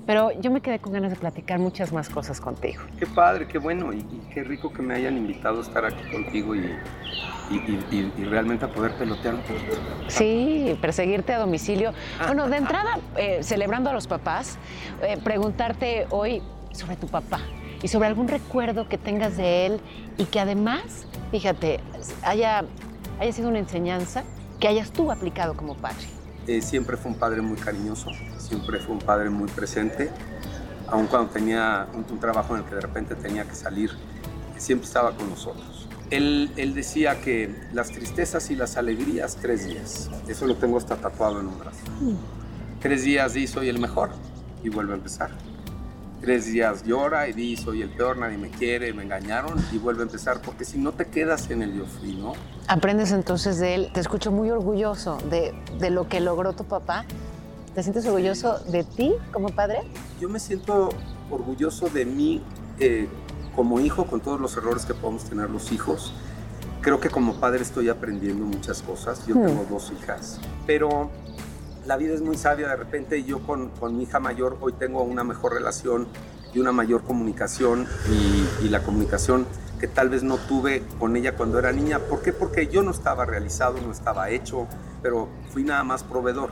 pero 0.06 0.32
yo 0.40 0.52
me 0.52 0.62
quedé 0.62 0.80
con 0.80 0.94
ganas 0.94 1.10
de 1.12 1.18
platicar 1.18 1.60
muchas 1.60 1.92
más 1.92 2.10
cosas 2.10 2.40
contigo. 2.40 2.84
Qué 3.00 3.06
padre, 3.08 3.48
qué 3.48 3.58
bueno 3.58 3.92
y, 3.92 3.98
y 3.98 4.22
qué 4.34 4.44
rico 4.44 4.72
que 4.72 4.82
me 4.82 4.94
hayan 4.96 5.18
invitado 5.18 5.60
a 5.60 5.62
estar 5.62 5.84
aquí 5.84 6.10
contigo 6.12 6.56
y, 6.56 6.60
y- 6.60 7.56
y- 7.56 7.86
y- 7.92 8.14
y 8.22 8.24
realmente 8.26 8.64
a 8.66 8.70
poder 8.70 8.92
pelotear 8.94 9.34
un 9.36 9.42
poquito. 9.42 9.76
Sí, 10.08 10.78
perseguirte 10.80 11.34
a 11.34 11.40
domicilio. 11.40 11.92
Bueno, 12.26 12.48
de 12.48 12.58
entrada, 12.58 13.00
eh, 13.18 13.40
celebrando 13.42 13.90
a 13.90 13.94
los 13.94 14.08
papás, 14.08 14.58
eh, 15.02 15.18
preguntarte 15.24 16.06
hoy 16.12 16.42
sobre 16.72 16.96
tu 16.96 17.08
papá 17.08 17.40
y 17.82 17.88
sobre 17.88 18.08
algún 18.08 18.28
recuerdo 18.28 18.88
que 18.88 18.98
tengas 18.98 19.38
de 19.38 19.66
él 19.66 19.80
y 20.18 20.26
que 20.26 20.40
además, 20.40 21.08
fíjate, 21.32 21.80
haya, 22.24 22.64
haya 23.20 23.32
sido 23.32 23.50
una 23.50 23.60
enseñanza 23.60 24.24
que 24.60 24.68
hayas 24.68 24.92
tú 24.92 25.12
aplicado 25.12 25.56
como 25.56 25.76
padre. 25.76 26.06
Eh, 26.48 26.62
siempre 26.62 26.98
fue 26.98 27.12
un 27.12 27.18
padre 27.18 27.42
muy 27.42 27.58
cariñoso, 27.58 28.10
siempre 28.38 28.80
fue 28.80 28.96
un 28.96 29.02
padre 29.02 29.30
muy 29.30 29.50
presente, 29.50 30.10
aun 30.88 31.08
cuando 31.08 31.30
tenía 31.32 31.88
un, 31.94 32.06
un 32.10 32.20
trabajo 32.20 32.56
en 32.56 32.64
el 32.64 32.70
que 32.70 32.76
de 32.76 32.82
repente 32.82 33.16
tenía 33.16 33.44
que 33.44 33.56
salir, 33.56 33.92
siempre 34.58 34.88
estaba 34.88 35.16
con 35.16 35.30
nosotros. 35.30 35.88
Él, 36.10 36.52
él 36.56 36.74
decía 36.74 37.20
que 37.20 37.54
las 37.74 37.90
tristezas 37.90 38.50
y 38.50 38.56
las 38.56 38.78
alegrías, 38.78 39.38
tres 39.42 39.68
días. 39.68 40.10
Eso 40.28 40.48
lo 40.48 40.56
tengo 40.56 40.78
hasta 40.78 40.96
tatuado 40.96 41.42
en 41.42 41.48
un 41.48 41.60
brazo. 41.60 41.84
Tres 42.82 43.04
días 43.04 43.34
di 43.34 43.46
soy 43.46 43.68
el 43.68 43.80
mejor 43.80 44.12
y 44.64 44.70
vuelve 44.70 44.94
a 44.94 44.96
empezar. 44.96 45.32
Tres 46.28 46.48
días 46.48 46.84
llora 46.84 47.30
y 47.30 47.32
di 47.32 47.56
soy 47.56 47.82
el 47.82 47.90
peor, 47.90 48.18
nadie 48.18 48.38
me 48.38 48.50
quiere, 48.50 48.92
me 48.92 49.04
engañaron 49.04 49.64
y 49.72 49.78
vuelve 49.78 50.02
a 50.02 50.08
empezar. 50.08 50.42
Porque 50.42 50.66
si 50.66 50.78
no 50.78 50.92
te 50.92 51.06
quedas 51.06 51.50
en 51.52 51.62
el 51.62 51.74
yo 51.74 51.86
fui, 51.86 52.16
¿no? 52.16 52.34
Aprendes 52.68 53.14
entonces 53.14 53.60
de 53.60 53.76
él, 53.76 53.90
te 53.94 54.02
escucho 54.02 54.30
muy 54.30 54.52
orgulloso 54.52 55.20
de, 55.30 55.54
de 55.80 55.90
lo 55.90 56.10
que 56.10 56.20
logró 56.20 56.52
tu 56.52 56.66
papá. 56.66 57.06
¿Te 57.74 57.82
sientes 57.82 58.06
orgulloso 58.08 58.60
de 58.60 58.84
ti 58.84 59.14
como 59.32 59.48
padre? 59.52 59.80
Yo 60.20 60.28
me 60.28 60.42
siento 60.42 60.90
orgulloso 61.32 61.88
de 61.88 62.06
mí 62.06 62.44
eh, 62.78 63.08
como 63.56 63.80
hijo, 63.80 64.06
con 64.06 64.20
todos 64.20 64.42
los 64.42 64.58
errores 64.58 64.86
que 64.86 64.94
podemos 64.94 65.24
tener 65.24 65.50
los 65.50 65.72
hijos. 65.72 66.14
Creo 66.82 67.00
que 67.00 67.10
como 67.10 67.36
padre 67.40 67.62
estoy 67.62 67.88
aprendiendo 67.88 68.44
muchas 68.44 68.82
cosas. 68.82 69.26
Yo 69.28 69.36
Hmm. 69.36 69.46
tengo 69.46 69.66
dos 69.70 69.94
hijas, 69.98 70.42
pero 70.66 71.10
la 71.88 71.98
vida 71.98 72.14
es 72.14 72.22
muy 72.22 72.38
sabia. 72.38 72.68
De 72.68 72.76
repente 72.76 73.24
yo 73.24 73.40
con, 73.40 73.70
con 73.70 73.98
mi 73.98 74.04
hija 74.04 74.20
mayor 74.20 74.58
hoy 74.60 74.74
tengo 74.74 75.02
una 75.04 75.24
mejor 75.24 75.54
relación 75.54 76.08
y 76.54 76.60
una 76.60 76.72
mayor 76.72 77.04
comunicación 77.04 77.88
y, 78.12 78.66
y 78.66 78.70
la 78.70 78.84
comunicación 78.84 79.46
que 79.80 79.88
tal 79.88 80.10
vez 80.10 80.24
no 80.24 80.38
tuve 80.38 80.84
con 81.00 81.16
ella 81.16 81.36
cuando 81.36 81.60
era 81.60 81.72
niña. 81.72 82.00
¿Por 82.00 82.22
qué? 82.22 82.34
Porque 82.34 82.68
yo 82.68 82.84
no 82.84 82.92
estaba 82.92 83.26
realizado, 83.26 83.80
no 83.82 83.92
estaba 83.92 84.30
hecho, 84.30 84.68
pero 85.02 85.30
fui 85.52 85.64
nada 85.64 85.84
más 85.84 86.04
proveedor. 86.04 86.50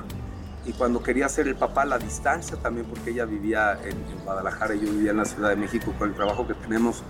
Y 0.66 0.74
cuando 0.74 1.04
quería 1.04 1.30
ser 1.30 1.48
el 1.48 1.56
papá, 1.56 1.86
la 1.86 2.00
distancia 2.00 2.58
también, 2.58 2.88
porque 2.88 3.12
ella 3.12 3.26
vivía 3.26 3.78
en, 3.84 3.92
en 3.92 4.24
Guadalajara 4.24 4.74
y 4.74 4.80
yo 4.80 4.92
vivía 4.92 5.12
en 5.12 5.18
la 5.18 5.26
Ciudad 5.26 5.50
de 5.50 5.56
México, 5.56 5.94
con 5.98 6.10
el 6.10 6.16
trabajo 6.16 6.48
que 6.48 6.56
tenemos, 6.56 7.04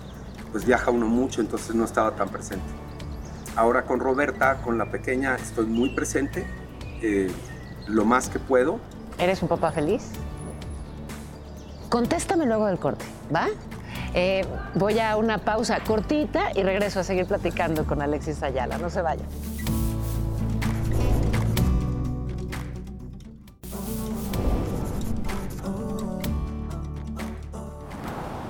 pues 0.52 0.66
viaja 0.66 0.92
uno 0.92 1.06
mucho, 1.06 1.42
entonces 1.42 1.74
no 1.74 1.86
estaba 1.86 2.16
tan 2.16 2.30
presente. 2.30 2.66
Ahora 3.56 3.86
con 3.86 4.02
Roberta, 4.02 4.62
con 4.62 4.78
la 4.78 4.92
pequeña, 4.92 5.36
estoy 5.36 5.68
muy 5.68 5.96
presente, 5.96 6.46
eh, 7.02 7.30
lo 7.88 8.06
más 8.06 8.30
que 8.30 8.40
puedo. 8.40 8.80
¿Eres 9.18 9.42
un 9.42 9.48
papá 9.48 9.72
feliz? 9.72 10.12
Contéstame 11.90 12.46
luego 12.46 12.66
del 12.68 12.78
corte, 12.80 13.06
¿va? 13.34 13.48
Eh, 14.14 14.46
voy 14.76 15.00
a 15.00 15.18
una 15.18 15.40
pausa 15.40 15.80
cortita 15.82 16.52
y 16.56 16.64
regreso 16.64 17.00
a 17.00 17.04
seguir 17.04 17.26
platicando 17.26 17.86
con 17.86 18.02
Alexis 18.02 18.42
Ayala. 18.44 18.78
No 18.78 18.90
se 18.90 19.02
vayan. 19.02 19.28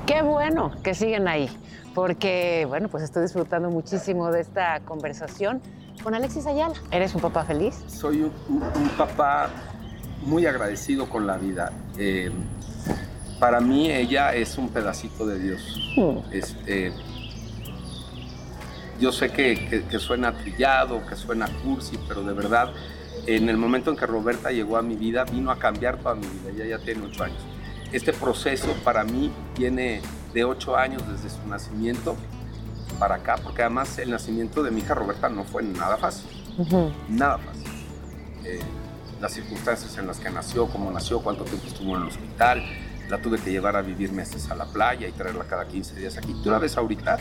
Qué 0.06 0.22
bueno 0.22 0.72
que 0.84 0.94
siguen 0.94 1.28
ahí, 1.28 1.50
porque, 1.94 2.66
bueno, 2.70 2.88
pues 2.90 3.04
estoy 3.04 3.24
disfrutando 3.24 3.70
muchísimo 3.70 4.32
de 4.32 4.42
esta 4.42 4.80
conversación 4.82 5.62
con 6.06 6.14
Alexis 6.14 6.46
Ayala. 6.46 6.76
¿Eres 6.92 7.16
un 7.16 7.22
papá 7.22 7.44
feliz? 7.46 7.84
Soy 7.88 8.22
un, 8.22 8.32
un- 8.48 8.62
un 8.64 8.90
papá 8.96 9.50
muy 10.24 10.46
agradecido 10.46 11.10
con 11.10 11.26
la 11.26 11.36
vida. 11.38 11.72
Eh, 11.98 12.32
para 13.40 13.60
mí 13.60 13.90
ella 13.92 14.36
es 14.36 14.56
un 14.60 14.70
pedacito 14.70 15.26
de 15.26 15.40
Dios. 15.40 15.82
Este, 16.32 16.94
yo 19.00 19.12
sé 19.12 19.32
que, 19.32 19.68
que- 19.68 19.84
que 19.86 19.98
suena 19.98 20.32
trillado, 20.38 21.04
que 21.08 21.16
suena 21.16 21.48
cursi, 21.64 21.98
pero 22.08 22.22
de 22.22 22.34
verdad, 22.34 22.70
en 23.26 23.50
el 23.50 23.58
momento 23.58 23.90
en 23.90 23.98
que 23.98 24.06
Roberta 24.06 24.52
llegó 24.52 24.78
a 24.78 24.84
mi 24.84 24.96
vida, 24.96 25.24
vino 25.26 25.50
a 25.50 25.58
cambiar 25.58 25.98
toda 25.98 26.14
mi 26.14 26.28
vida. 26.28 26.52
Ella 26.56 26.78
ya 26.78 26.84
tiene 26.86 27.02
ocho 27.04 27.24
años. 27.24 27.42
Este 27.92 28.14
proceso 28.14 28.68
para 28.84 29.04
mí 29.04 29.32
viene 29.58 30.02
de 30.36 30.44
ocho 30.44 30.78
años 30.78 31.02
desde 31.12 31.30
su 31.36 31.48
nacimiento 31.48 32.16
para 32.96 33.16
acá, 33.16 33.36
porque 33.42 33.62
además 33.62 33.98
el 33.98 34.12
nacimiento 34.12 34.64
de 34.64 34.72
mi 34.72 34.82
hija 34.82 34.94
Roberta 34.94 35.30
no 35.30 35.44
fue 35.44 35.64
nada 35.64 35.98
fácil, 35.98 36.30
nada 37.10 37.38
fácil. 37.38 37.64
Eh, 38.44 38.60
las 39.22 39.34
circunstancias 39.34 39.98
en 39.98 40.08
las 40.08 40.20
que 40.20 40.30
nació, 40.30 40.68
cómo 40.68 40.92
nació, 40.92 41.22
cuánto 41.22 41.44
tiempo 41.44 41.68
estuvo 41.68 41.96
en 41.96 42.04
el 42.04 42.08
hospital, 42.10 42.64
la 43.10 43.22
tuve 43.22 43.38
que 43.40 43.52
llevar 43.52 43.76
a 43.76 43.82
vivir 43.82 44.12
meses 44.12 44.50
a 44.50 44.56
la 44.56 44.66
playa 44.66 45.08
y 45.08 45.12
traerla 45.12 45.46
cada 45.46 45.68
15 45.68 45.96
días 45.96 46.18
aquí. 46.18 46.36
Tú 46.44 46.50
la 46.50 46.60
ves 46.60 46.78
ahorita 46.78 47.18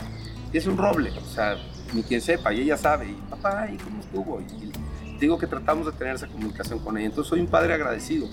y 0.51 0.57
es 0.57 0.67
un 0.67 0.77
roble, 0.77 1.11
o 1.11 1.25
sea, 1.25 1.57
ni 1.93 2.03
quien 2.03 2.21
sepa, 2.21 2.53
y 2.53 2.61
ella 2.61 2.77
sabe, 2.77 3.09
y 3.09 3.13
papá, 3.29 3.67
¿y 3.71 3.77
cómo 3.77 4.01
estuvo? 4.01 4.41
Y, 4.41 4.43
y 4.43 5.17
digo 5.19 5.37
que 5.37 5.47
tratamos 5.47 5.85
de 5.85 5.93
tener 5.93 6.15
esa 6.15 6.27
comunicación 6.27 6.79
con 6.79 6.97
ella. 6.97 7.07
Entonces 7.07 7.29
soy 7.29 7.39
un 7.39 7.47
padre 7.47 7.73
agradecido, 7.73 8.27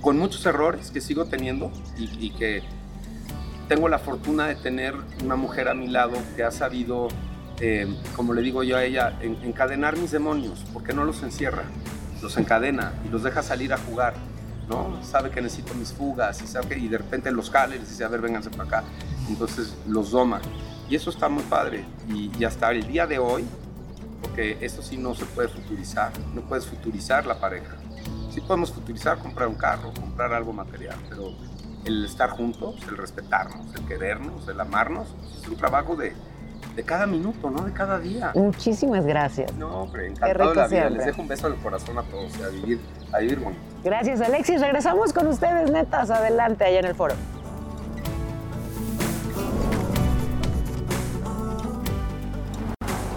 con 0.00 0.18
muchos 0.18 0.44
errores 0.46 0.90
que 0.90 1.00
sigo 1.00 1.24
teniendo 1.26 1.70
y, 1.96 2.26
y 2.26 2.30
que 2.30 2.62
tengo 3.68 3.88
la 3.88 3.98
fortuna 3.98 4.46
de 4.46 4.54
tener 4.56 4.94
una 5.22 5.36
mujer 5.36 5.68
a 5.68 5.74
mi 5.74 5.88
lado 5.88 6.12
que 6.36 6.42
ha 6.44 6.50
sabido, 6.50 7.08
eh, 7.60 7.86
como 8.16 8.32
le 8.34 8.42
digo 8.42 8.62
yo 8.62 8.76
a 8.76 8.84
ella, 8.84 9.18
en- 9.20 9.36
encadenar 9.44 9.96
mis 9.96 10.10
demonios, 10.10 10.64
porque 10.72 10.92
no 10.92 11.04
los 11.04 11.22
encierra, 11.22 11.64
los 12.22 12.36
encadena 12.36 12.92
y 13.04 13.08
los 13.10 13.22
deja 13.22 13.42
salir 13.42 13.72
a 13.72 13.78
jugar, 13.78 14.14
¿no? 14.68 15.02
Sabe 15.02 15.30
que 15.30 15.40
necesito 15.42 15.74
mis 15.74 15.92
fugas 15.92 16.42
y, 16.42 16.46
sabe 16.46 16.68
que- 16.68 16.78
y 16.78 16.88
de 16.88 16.98
repente 16.98 17.30
los 17.30 17.50
cala 17.50 17.76
y 17.76 17.78
les 17.78 17.90
dice, 17.90 18.04
a 18.04 18.08
ver, 18.08 18.20
vénganse 18.20 18.50
para 18.50 18.64
acá. 18.64 18.84
Entonces 19.28 19.74
los 19.86 20.10
doma. 20.10 20.40
Y 20.88 20.96
eso 20.96 21.10
está 21.10 21.28
muy 21.28 21.42
padre. 21.44 21.84
Y, 22.08 22.30
y 22.38 22.44
hasta 22.44 22.70
el 22.70 22.86
día 22.86 23.06
de 23.06 23.18
hoy, 23.18 23.44
porque 24.22 24.56
esto 24.62 24.82
sí 24.82 24.96
no 24.96 25.14
se 25.14 25.26
puede 25.26 25.48
futurizar, 25.48 26.10
no 26.34 26.40
puedes 26.42 26.66
futurizar 26.66 27.26
la 27.26 27.38
pareja. 27.38 27.76
Sí 28.32 28.40
podemos 28.40 28.72
futurizar, 28.72 29.18
comprar 29.18 29.48
un 29.48 29.54
carro, 29.56 29.92
comprar 29.92 30.32
algo 30.32 30.52
material, 30.52 30.96
pero 31.08 31.34
el 31.84 32.04
estar 32.04 32.30
juntos, 32.30 32.76
el 32.88 32.96
respetarnos, 32.96 33.74
el 33.74 33.84
querernos, 33.86 34.46
el 34.48 34.60
amarnos, 34.60 35.08
es 35.40 35.48
un 35.48 35.56
trabajo 35.56 35.96
de, 35.96 36.12
de 36.76 36.82
cada 36.84 37.06
minuto, 37.06 37.50
¿no? 37.50 37.62
De 37.64 37.72
cada 37.72 37.98
día. 37.98 38.32
Muchísimas 38.34 39.06
gracias. 39.06 39.52
No, 39.54 39.82
hombre, 39.82 40.02
Qué 40.04 40.08
encantado 40.10 40.50
rico 40.50 40.50
de 40.50 40.56
la 40.56 40.66
vida. 40.68 40.80
siempre. 40.80 40.96
Les 40.98 41.06
dejo 41.06 41.22
un 41.22 41.28
beso 41.28 41.46
en 41.46 41.52
el 41.54 41.58
corazón 41.60 41.98
a 41.98 42.02
todos 42.02 42.32
y 42.38 42.42
a 42.42 42.48
vivir, 42.48 42.80
a 43.12 43.18
vivir 43.18 43.38
bonito. 43.40 43.62
Gracias, 43.84 44.20
Alexis. 44.20 44.60
Regresamos 44.60 45.12
con 45.12 45.26
ustedes, 45.28 45.70
netas. 45.70 46.10
Adelante, 46.10 46.64
allá 46.64 46.80
en 46.80 46.84
el 46.86 46.94
foro. 46.94 47.14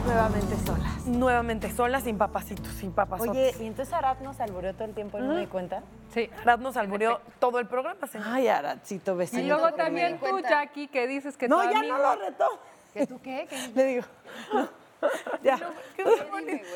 Nuevamente 0.05 0.55
solas. 0.66 0.80
Nuevamente 1.12 1.70
sola, 1.72 1.99
sin 2.01 2.18
papacitos, 2.18 2.68
sin 2.74 2.91
papazotes. 2.93 3.32
Oye, 3.32 3.53
¿y 3.64 3.68
entonces 3.68 3.93
Arad 3.93 4.20
nos 4.20 4.39
albureó 4.39 4.74
todo 4.74 4.86
el 4.86 4.93
tiempo 4.93 5.18
y 5.18 5.22
no 5.22 5.34
me 5.34 5.41
di 5.41 5.47
cuenta? 5.47 5.84
Sí, 6.14 6.30
Arad 6.41 6.59
nos 6.59 6.78
albureó 6.78 7.20
todo 7.39 7.59
el 7.59 7.68
programa, 7.68 8.07
señor. 8.07 8.28
Ay, 8.30 8.47
Aradcito, 8.47 9.16
vecino. 9.16 9.41
Y 9.41 9.47
luego 9.47 9.74
también 9.74 10.20
tú, 10.20 10.39
Jackie, 10.39 10.88
que 10.88 11.07
dices 11.07 11.38
que 11.38 11.47
No, 11.47 11.62
tu 11.62 11.70
ya 11.72 11.80
amigo- 11.80 11.97
no 11.97 12.03
lo 12.03 12.16
retó. 12.16 12.45
¿Que 12.93 13.07
tú 13.07 13.20
qué? 13.22 13.47
Le 13.76 13.84
digo, 13.86 14.03
no, 14.53 14.68
ya. 15.43 15.55
Es 15.55 15.95
que 15.95 16.03
No, 16.03 16.16
me 16.16 16.24
bonito, 16.30 16.68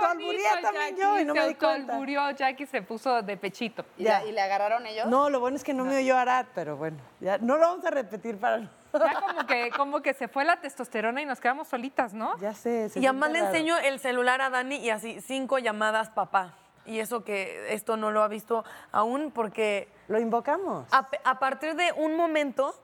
también 0.00 0.36
Jackie, 0.42 1.00
yo 1.00 1.20
y 1.20 1.24
no 1.24 1.34
se 1.34 1.40
me 1.40 1.48
di 1.48 1.54
cuenta. 1.54 1.76
autoalburió, 1.76 2.30
Jackie 2.32 2.66
se 2.66 2.82
puso 2.82 3.22
de 3.22 3.36
pechito. 3.36 3.84
¿Y, 3.98 4.04
la- 4.04 4.24
y 4.24 4.32
le 4.32 4.40
agarraron 4.40 4.86
ellos? 4.86 5.06
No, 5.06 5.30
lo 5.30 5.40
bueno 5.40 5.56
es 5.56 5.64
que 5.64 5.74
no 5.74 5.84
me 5.84 5.96
oyó 5.98 6.16
Arad, 6.16 6.46
pero 6.54 6.76
bueno, 6.76 6.98
ya 7.20 7.38
no 7.38 7.56
lo 7.56 7.68
vamos 7.68 7.84
a 7.84 7.90
repetir 7.90 8.36
para... 8.38 8.68
Ya 8.94 9.20
como 9.20 9.46
que, 9.46 9.70
como 9.76 10.00
que 10.02 10.14
se 10.14 10.28
fue 10.28 10.44
la 10.44 10.60
testosterona 10.60 11.20
y 11.20 11.26
nos 11.26 11.40
quedamos 11.40 11.68
solitas, 11.68 12.14
¿no? 12.14 12.38
Ya 12.38 12.54
sé. 12.54 12.90
Y 12.94 13.06
además 13.06 13.30
le 13.32 13.38
enseño 13.40 13.76
el 13.78 13.98
celular 14.00 14.40
a 14.40 14.50
Dani 14.50 14.76
y 14.76 14.90
así, 14.90 15.20
cinco 15.20 15.58
llamadas 15.58 16.10
papá. 16.10 16.54
Y 16.86 17.00
eso 17.00 17.24
que 17.24 17.72
esto 17.74 17.96
no 17.96 18.10
lo 18.10 18.22
ha 18.22 18.28
visto 18.28 18.64
aún 18.92 19.30
porque... 19.30 19.88
Lo 20.08 20.18
invocamos. 20.20 20.86
A, 20.92 21.08
a 21.24 21.38
partir 21.38 21.74
de 21.76 21.92
un 21.96 22.14
momento, 22.16 22.74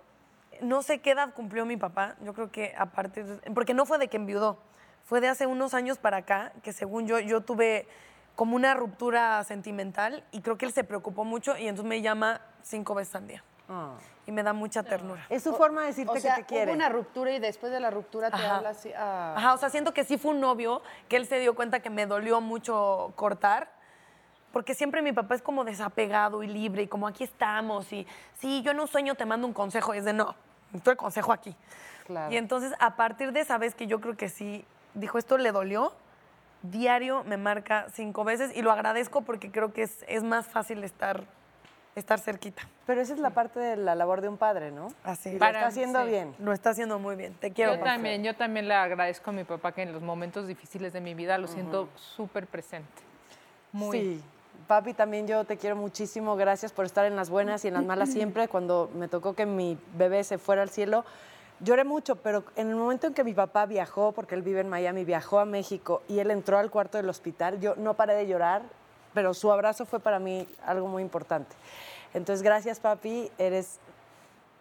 no 0.63 0.83
sé 0.83 1.01
qué 1.01 1.11
edad 1.13 1.35
cumplió 1.35 1.65
mi 1.67 1.77
papá, 1.77 2.17
yo 2.23 2.33
creo 2.35 2.51
que 2.51 2.75
a 2.79 2.87
partir 2.87 3.27
de- 3.27 3.51
Porque 3.53 3.75
no 3.75 3.85
fue 3.87 3.99
de 3.99 4.09
que 4.09 4.17
enviudó, 4.17 4.59
fue 5.05 5.21
de 5.21 5.29
hace 5.29 5.47
unos 5.47 5.75
años 5.75 5.99
para 5.99 6.19
acá, 6.19 6.53
que 6.63 6.73
según 6.73 7.07
yo, 7.07 7.19
yo 7.19 7.43
tuve 7.43 7.87
como 8.37 8.57
una 8.57 8.73
ruptura 8.75 9.43
sentimental 9.45 10.25
y 10.33 10.41
creo 10.41 10.57
que 10.57 10.65
él 10.65 10.73
se 10.73 10.83
preocupó 10.85 11.25
mucho 11.25 11.57
y 11.59 11.69
entonces 11.69 11.89
me 11.89 12.01
llama 12.01 12.41
cinco 12.63 12.95
veces 12.95 13.15
al 13.17 13.27
día. 13.27 13.45
Y 14.27 14.33
me 14.33 14.43
da 14.43 14.53
mucha 14.53 14.83
ternura. 14.83 15.25
Es 15.29 15.43
su 15.43 15.55
forma 15.55 15.83
de 15.83 15.89
decirte 15.89 16.19
O 16.19 16.21
sea, 16.21 16.37
que 16.37 16.43
te 16.43 16.47
quiere. 16.49 16.67
hubo 16.71 16.75
una 16.77 16.89
ruptura 16.89 17.33
y 17.33 17.39
después 17.39 17.73
de 17.73 17.81
la 17.81 17.91
ruptura 17.91 18.31
te 18.31 18.37
Ajá. 18.37 18.57
habla 18.57 18.71
así. 18.71 18.93
ah. 18.97 19.35
Ajá, 19.37 19.55
o 19.55 19.59
sea, 19.59 19.71
siento 19.71 19.93
que 19.95 20.05
sí 20.05 20.19
fue 20.19 20.33
un 20.33 20.41
novio, 20.41 20.83
que 21.09 21.17
él 21.17 21.27
se 21.27 21.39
dio 21.39 21.55
cuenta 21.55 21.81
que 21.81 21.91
me 21.91 22.07
dolió 22.07 22.41
mucho 22.41 23.13
cortar, 23.17 23.71
porque 24.53 24.75
siempre 24.75 25.03
mi 25.03 25.13
papá 25.13 25.35
es 25.37 25.43
como 25.43 25.65
desapegado 25.65 26.43
y 26.43 26.47
libre, 26.49 26.83
y 26.83 26.87
como 26.89 27.07
aquí 27.09 27.25
estamos, 27.25 27.93
y 27.93 28.07
sí, 28.39 28.63
yo 28.63 28.73
en 28.73 28.81
un 28.81 28.89
sueño 28.89 29.15
te 29.15 29.25
mando 29.25 29.47
un 29.47 29.53
consejo, 29.53 29.95
y 29.95 29.99
es 29.99 30.05
de 30.05 30.13
no, 30.13 30.35
estoy 30.75 30.97
consejo 30.97 31.33
aquí. 31.33 31.55
Claro. 32.07 32.33
Y 32.33 32.37
entonces, 32.37 32.73
a 32.81 32.97
partir 32.97 33.33
de 33.33 33.41
esa 33.41 33.59
vez 33.59 33.75
que 33.75 33.87
yo 33.87 34.01
creo 34.01 34.17
que 34.17 34.29
sí, 34.29 34.65
dijo, 34.95 35.19
esto 35.19 35.39
le 35.39 35.53
dolió, 35.53 35.93
diario 36.63 37.23
me 37.25 37.37
marca 37.37 37.87
cinco 37.93 38.25
veces, 38.25 38.55
y 38.57 38.63
lo 38.63 38.73
agradezco 38.73 39.23
porque 39.23 39.51
creo 39.51 39.73
que 39.73 39.83
es, 39.85 40.05
es 40.09 40.23
más 40.25 40.47
fácil 40.47 40.83
estar, 40.85 41.23
estar 42.01 42.19
cerquita. 42.19 42.63
Pero 42.87 43.01
esa 43.01 43.15
es 43.15 43.21
la 43.21 43.31
parte 43.31 43.61
de 43.61 43.77
la 43.77 43.95
labor 43.95 44.21
de 44.21 44.29
un 44.29 44.37
padre, 44.37 44.71
¿no? 44.71 44.89
Así. 45.05 45.31
Y 45.31 45.39
lo 45.39 45.47
está 45.47 45.67
haciendo 45.67 46.03
sí. 46.03 46.11
bien. 46.11 46.35
Lo 46.39 46.53
está 46.53 46.71
haciendo 46.71 46.99
muy 46.99 47.17
bien, 47.17 47.35
te 47.35 47.53
quiero. 47.53 47.77
Yo 47.77 47.83
también, 47.83 48.25
yo 48.25 48.35
también 48.35 48.69
le 48.69 48.75
agradezco 48.75 49.31
a 49.31 49.33
mi 49.33 49.45
papá 49.45 49.73
que 49.73 49.83
en 49.83 49.93
los 49.93 50.03
momentos 50.03 50.47
difíciles 50.47 50.93
de 50.93 51.01
mi 51.01 51.15
vida 51.15 51.39
lo 51.39 51.47
siento 51.47 51.89
súper 51.97 52.47
presente. 52.47 53.03
Muy. 53.73 53.99
Sí. 53.99 54.23
Papi, 54.67 54.95
también 54.95 55.27
yo 55.27 55.45
te 55.45 55.57
quiero 55.57 55.77
muchísimo. 55.77 56.37
Gracias 56.37 56.73
por 56.73 56.85
estar 56.85 57.05
en 57.05 57.17
las 57.17 57.31
buenas 57.31 57.65
y 57.65 57.69
en 57.69 57.75
las 57.75 57.85
malas 57.85 58.09
siempre. 58.13 58.49
Cuando 58.49 58.91
me 58.95 59.09
tocó 59.09 59.35
que 59.35 59.47
mi 59.47 59.79
bebé 59.97 60.25
se 60.25 60.39
fuera 60.39 60.63
al 60.63 60.71
cielo, 60.71 61.05
lloré 61.61 61.85
mucho, 61.85 62.17
pero 62.17 62.45
en 62.57 62.69
el 62.69 62.77
momento 62.77 63.07
en 63.07 63.15
que 63.15 63.25
mi 63.25 63.35
papá 63.35 63.67
viajó, 63.67 64.13
porque 64.13 64.35
él 64.35 64.43
vive 64.43 64.61
en 64.61 64.69
Miami, 64.69 65.05
viajó 65.05 65.39
a 65.39 65.45
México 65.45 66.03
y 66.09 66.19
él 66.19 66.31
entró 66.31 66.59
al 66.59 66.71
cuarto 66.71 66.99
del 66.99 67.09
hospital, 67.09 67.61
yo 67.61 67.75
no 67.77 67.95
paré 67.95 68.15
de 68.15 68.27
llorar, 68.27 68.63
pero 69.15 69.35
su 69.35 69.51
abrazo 69.53 69.87
fue 69.87 70.01
para 70.01 70.19
mí 70.19 70.47
algo 70.65 70.89
muy 70.89 71.03
importante. 71.03 71.55
Entonces, 72.15 72.43
gracias, 72.43 72.81
papi. 72.81 73.31
Eres 73.39 73.79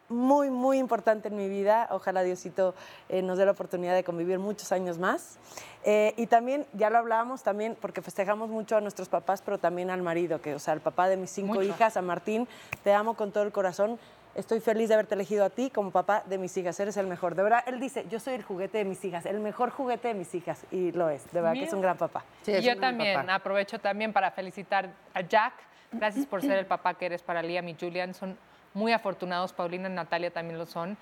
muy, 0.10 0.50
muy 0.50 0.78
importante 0.78 1.28
en 1.28 1.36
mi 1.36 1.48
vida. 1.48 1.88
Ojalá 1.92 2.24
Diosito 2.24 2.74
eh, 3.10 3.22
nos 3.22 3.38
dé 3.38 3.46
la 3.46 3.52
oportunidad 3.52 3.96
de 3.96 4.04
convivir 4.04 4.40
muchos 4.40 4.72
años 4.72 4.98
más. 4.98 5.38
Eh, 5.84 6.14
y 6.18 6.28
también, 6.28 6.66
ya 6.74 6.90
lo 6.90 6.98
hablábamos 6.98 7.44
también, 7.44 7.78
porque 7.80 8.02
festejamos 8.02 8.50
mucho 8.50 8.76
a 8.76 8.82
nuestros 8.82 9.08
papás, 9.08 9.42
pero 9.42 9.58
también 9.60 9.90
al 9.90 10.02
marido, 10.02 10.42
que, 10.42 10.56
o 10.56 10.60
sea, 10.60 10.74
al 10.74 10.82
papá 10.82 11.08
de 11.08 11.18
mis 11.18 11.30
cinco 11.30 11.56
Mucho. 11.56 11.64
hijas, 11.64 11.96
a 11.96 12.02
Martín, 12.02 12.48
te 12.84 12.94
amo 12.94 13.14
con 13.14 13.32
todo 13.32 13.44
el 13.44 13.52
corazón. 13.52 14.00
Estoy 14.40 14.62
feliz 14.62 14.88
de 14.88 14.94
haberte 14.94 15.16
elegido 15.16 15.44
a 15.44 15.50
ti 15.50 15.70
como 15.70 15.92
papá 15.92 16.24
de 16.26 16.38
mis 16.38 16.56
hijas. 16.56 16.80
Eres 16.80 16.96
el 16.96 17.08
mejor. 17.08 17.36
De 17.36 17.44
verdad, 17.44 17.62
él 17.68 17.78
dice, 17.78 18.06
yo 18.10 18.22
soy 18.22 18.36
el 18.36 18.44
juguete 18.44 18.78
de 18.78 18.86
mis 18.86 19.04
hijas, 19.04 19.26
el 19.26 19.42
mejor 19.42 19.70
juguete 19.70 20.08
de 20.08 20.14
mis 20.14 20.34
hijas. 20.34 20.66
Y 20.72 20.94
lo 20.94 21.10
es. 21.10 21.30
De 21.34 21.42
verdad 21.42 21.56
que 21.56 21.66
es 21.66 21.74
un 21.74 21.82
gran 21.82 21.98
papá. 21.98 22.24
y 22.48 22.62
yo 22.62 22.80
también 22.80 23.30
aprovecho 23.30 23.80
también 23.80 24.14
para 24.14 24.32
felicitar 24.32 24.94
a 25.14 25.20
Jack. 25.20 25.54
Gracias 25.92 26.26
por 26.26 26.42
ser 26.42 26.58
el 26.58 26.66
papá 26.68 26.94
que 26.94 27.08
eres 27.08 27.22
para 27.22 27.42
Liam 27.42 27.68
y 27.68 27.76
Julian. 27.78 28.14
Son 28.14 28.38
muy 28.74 28.94
afortunados. 28.94 29.52
Paulina 29.52 29.90
y 29.90 29.92
Natalia 29.92 30.32
también 30.32 30.58
lo 30.58 30.66
son. 30.66 30.98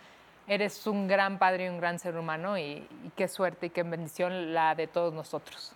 Eres 0.48 0.88
un 0.88 1.08
gran 1.08 1.38
padre 1.38 1.66
y 1.66 1.70
un 1.70 1.78
gran 1.78 2.00
ser 2.00 2.18
humano 2.18 2.58
y, 2.58 2.88
y 3.04 3.12
qué 3.16 3.28
suerte 3.28 3.68
y 3.68 3.70
qué 3.70 3.84
bendición 3.84 4.56
la 4.56 4.74
de 4.74 4.88
todos 4.88 5.14
nosotros. 5.14 5.74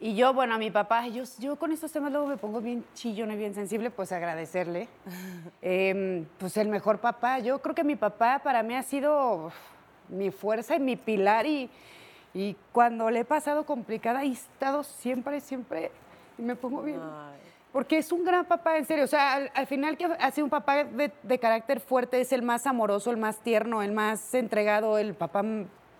Y 0.00 0.14
yo, 0.14 0.32
bueno, 0.32 0.54
a 0.54 0.58
mi 0.58 0.70
papá, 0.70 1.08
yo, 1.08 1.24
yo 1.38 1.56
con 1.56 1.72
estos 1.72 1.90
temas 1.90 2.12
luego 2.12 2.28
me 2.28 2.36
pongo 2.36 2.60
bien 2.60 2.84
chillona 2.94 3.34
y 3.34 3.36
bien 3.36 3.54
sensible, 3.54 3.90
pues 3.90 4.12
agradecerle. 4.12 4.88
Em, 5.62 6.24
pues 6.38 6.56
el 6.56 6.68
mejor 6.68 6.98
papá. 6.98 7.40
Yo 7.40 7.60
creo 7.60 7.74
que 7.74 7.82
mi 7.82 7.96
papá 7.96 8.40
para 8.42 8.62
mí 8.62 8.74
ha 8.74 8.82
sido 8.82 9.50
mi 10.08 10.30
fuerza 10.30 10.76
y 10.76 10.80
mi 10.80 10.94
pilar 10.96 11.46
y, 11.46 11.68
y 12.32 12.56
cuando 12.70 13.10
le 13.10 13.20
he 13.20 13.24
pasado 13.24 13.66
complicada, 13.66 14.22
he 14.22 14.28
estado 14.28 14.84
siempre, 14.84 15.40
siempre, 15.40 15.90
y 16.38 16.42
me 16.42 16.54
pongo 16.54 16.82
bien. 16.82 17.00
Porque 17.72 17.98
es 17.98 18.12
un 18.12 18.24
gran 18.24 18.44
papá, 18.44 18.78
en 18.78 18.86
serio. 18.86 19.04
O 19.04 19.08
sea, 19.08 19.34
al, 19.34 19.50
al 19.52 19.66
final 19.66 19.96
que 19.96 20.06
ha 20.06 20.30
sido 20.30 20.44
un 20.44 20.50
papá 20.50 20.84
de, 20.84 21.12
de 21.22 21.38
carácter 21.38 21.80
fuerte, 21.80 22.20
es 22.20 22.32
el 22.32 22.42
más 22.42 22.66
amoroso, 22.66 23.10
el 23.10 23.16
más 23.16 23.38
tierno, 23.38 23.82
el 23.82 23.92
más 23.92 24.32
entregado, 24.32 24.96
el 24.96 25.14
papá... 25.14 25.42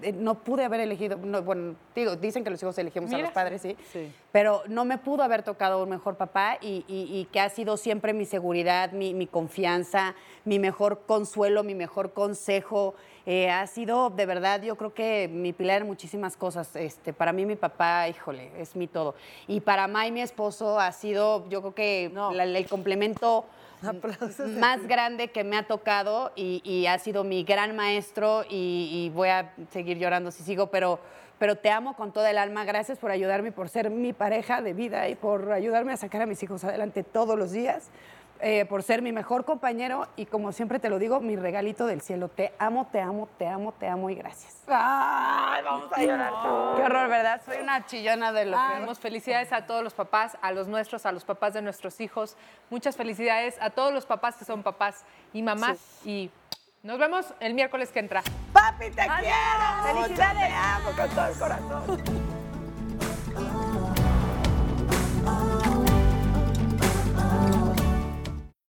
eh, 0.03 0.13
No 0.13 0.35
pude 0.37 0.65
haber 0.65 0.81
elegido, 0.81 1.17
no, 1.17 1.43
bueno, 1.43 1.75
digo, 1.95 2.17
dicen 2.17 2.45
que 2.45 2.51
los 2.51 2.63
hijos 2.63 2.77
elegimos 2.79 3.11
a 3.13 3.17
los 3.19 3.31
padres, 3.33 3.63
sí, 3.63 3.77
pero 4.33 4.63
no 4.69 4.85
me 4.85 4.99
pudo 4.99 5.23
haber 5.23 5.43
tocado 5.43 5.83
un 5.83 5.89
mejor 5.91 6.17
papá 6.17 6.59
y, 6.61 6.85
y- 6.89 7.09
y 7.19 7.25
que 7.33 7.41
ha 7.41 7.49
sido 7.49 7.77
siempre 7.77 8.13
mi 8.13 8.25
seguridad, 8.25 8.93
mi, 8.93 9.15
mi 9.15 9.27
confianza, 9.27 10.15
mi 10.45 10.59
mejor 10.59 11.03
consuelo, 11.07 11.63
mi 11.65 11.75
mejor 11.75 12.13
consejo. 12.13 12.95
Eh, 13.27 13.51
ha 13.51 13.67
sido, 13.67 14.09
de 14.09 14.25
verdad, 14.25 14.63
yo 14.63 14.77
creo 14.77 14.95
que 14.95 15.29
mi 15.31 15.53
pilar 15.53 15.83
en 15.83 15.87
muchísimas 15.87 16.35
cosas. 16.37 16.75
Este, 16.77 17.13
para 17.13 17.33
mí, 17.35 17.45
mi 17.45 17.57
papá, 17.57 18.09
híjole, 18.09 18.51
es 18.59 18.75
mi 18.75 18.87
todo. 18.87 19.15
Y 19.47 19.61
para 19.61 19.87
May, 19.87 20.11
mi 20.13 20.23
esposo, 20.23 20.81
ha 20.81 20.93
sido, 20.93 21.47
yo 21.51 21.61
creo 21.61 21.75
que 21.75 22.11
la- 22.33 22.45
el 22.45 22.67
complemento 22.67 23.45
más 24.59 24.87
grande 24.87 25.29
que 25.29 25.45
me 25.45 25.57
ha 25.57 25.67
tocado 25.67 26.33
y, 26.37 26.61
y 26.65 26.87
ha 26.87 26.99
sido 26.99 27.25
mi 27.25 27.45
gran 27.45 27.77
maestro 27.77 28.45
y, 28.49 28.91
y 28.93 29.11
voy 29.11 29.29
a 29.29 29.53
seguir 29.71 29.99
llorando 29.99 30.31
si 30.31 30.43
sigo, 30.43 30.69
pero, 30.69 30.99
pero 31.39 31.57
te 31.57 31.71
amo 31.71 31.97
con 31.97 32.13
toda 32.13 32.31
el 32.31 32.39
alma. 32.39 32.65
Gracias 32.65 32.99
por 32.99 33.11
ayudarme, 33.11 33.53
por 33.53 33.69
ser 33.69 33.91
mi 33.91 34.13
pareja 34.13 34.63
de 34.63 34.73
vida 34.73 35.09
y 35.09 35.15
por 35.15 35.53
ayudarme 35.53 35.93
a 35.93 35.97
sacar 35.97 36.23
a 36.23 36.27
mis 36.27 36.43
hijos 36.43 36.65
adelante 36.65 37.05
todos 37.05 37.39
los 37.39 37.53
días. 37.53 37.91
Eh, 38.41 38.65
por 38.67 38.83
ser 38.83 39.03
mi 39.03 39.13
mejor 39.13 39.45
compañero 39.45 40.07
y 40.17 40.27
como 40.27 40.53
siempre 40.53 40.79
te 40.79 40.89
lo 40.89 40.99
digo, 40.99 41.21
mi 41.21 41.37
regalito 41.37 41.87
del 41.87 42.01
cielo. 42.01 42.29
Te 42.29 42.53
amo, 42.59 42.89
te 42.93 43.01
amo, 43.01 43.29
te 43.39 43.47
amo, 43.47 43.73
te 43.73 43.89
amo 43.89 44.11
y 44.11 44.15
gracias. 44.15 44.63
Ay, 44.69 45.63
vamos 45.65 45.93
a 45.93 46.03
llorar. 46.03 46.33
Qué 46.77 46.83
horror, 46.83 47.09
¿verdad? 47.09 47.41
Soy 47.45 47.59
una 47.59 47.85
chillona 47.87 48.33
de 48.33 48.47
lo 48.47 48.57
que 48.57 48.81
Damos 48.81 48.99
felicidades 48.99 49.53
a 49.53 49.67
todos 49.67 49.83
los 49.83 49.95
papás, 49.95 50.37
a 50.41 50.53
los 50.53 50.69
nuestros, 50.69 51.05
a 51.07 51.13
los 51.13 51.25
papás 51.25 51.55
de 51.55 51.63
nuestros 51.63 52.01
hijos. 52.01 52.37
Muchas 52.71 52.97
felicidades 52.97 53.57
a 53.61 53.71
todos 53.71 53.93
los 53.93 54.07
papás 54.07 54.37
que 54.37 54.45
son 54.45 54.63
papás 54.63 55.05
y 55.33 55.43
mamás. 55.43 55.79
Y 56.05 56.31
nos 56.83 56.99
vemos 56.99 57.35
el 57.41 57.55
miércoles 57.55 57.91
que 57.91 57.99
entra. 57.99 58.23
Papi, 58.53 58.91
te 58.91 59.03
quiero. 59.03 60.05
Felicidades. 60.05 60.49
Te 60.49 60.55
amo 60.55 60.91
con 60.97 61.09
todo 61.11 61.27
el 61.27 61.39
corazón. 61.39 62.38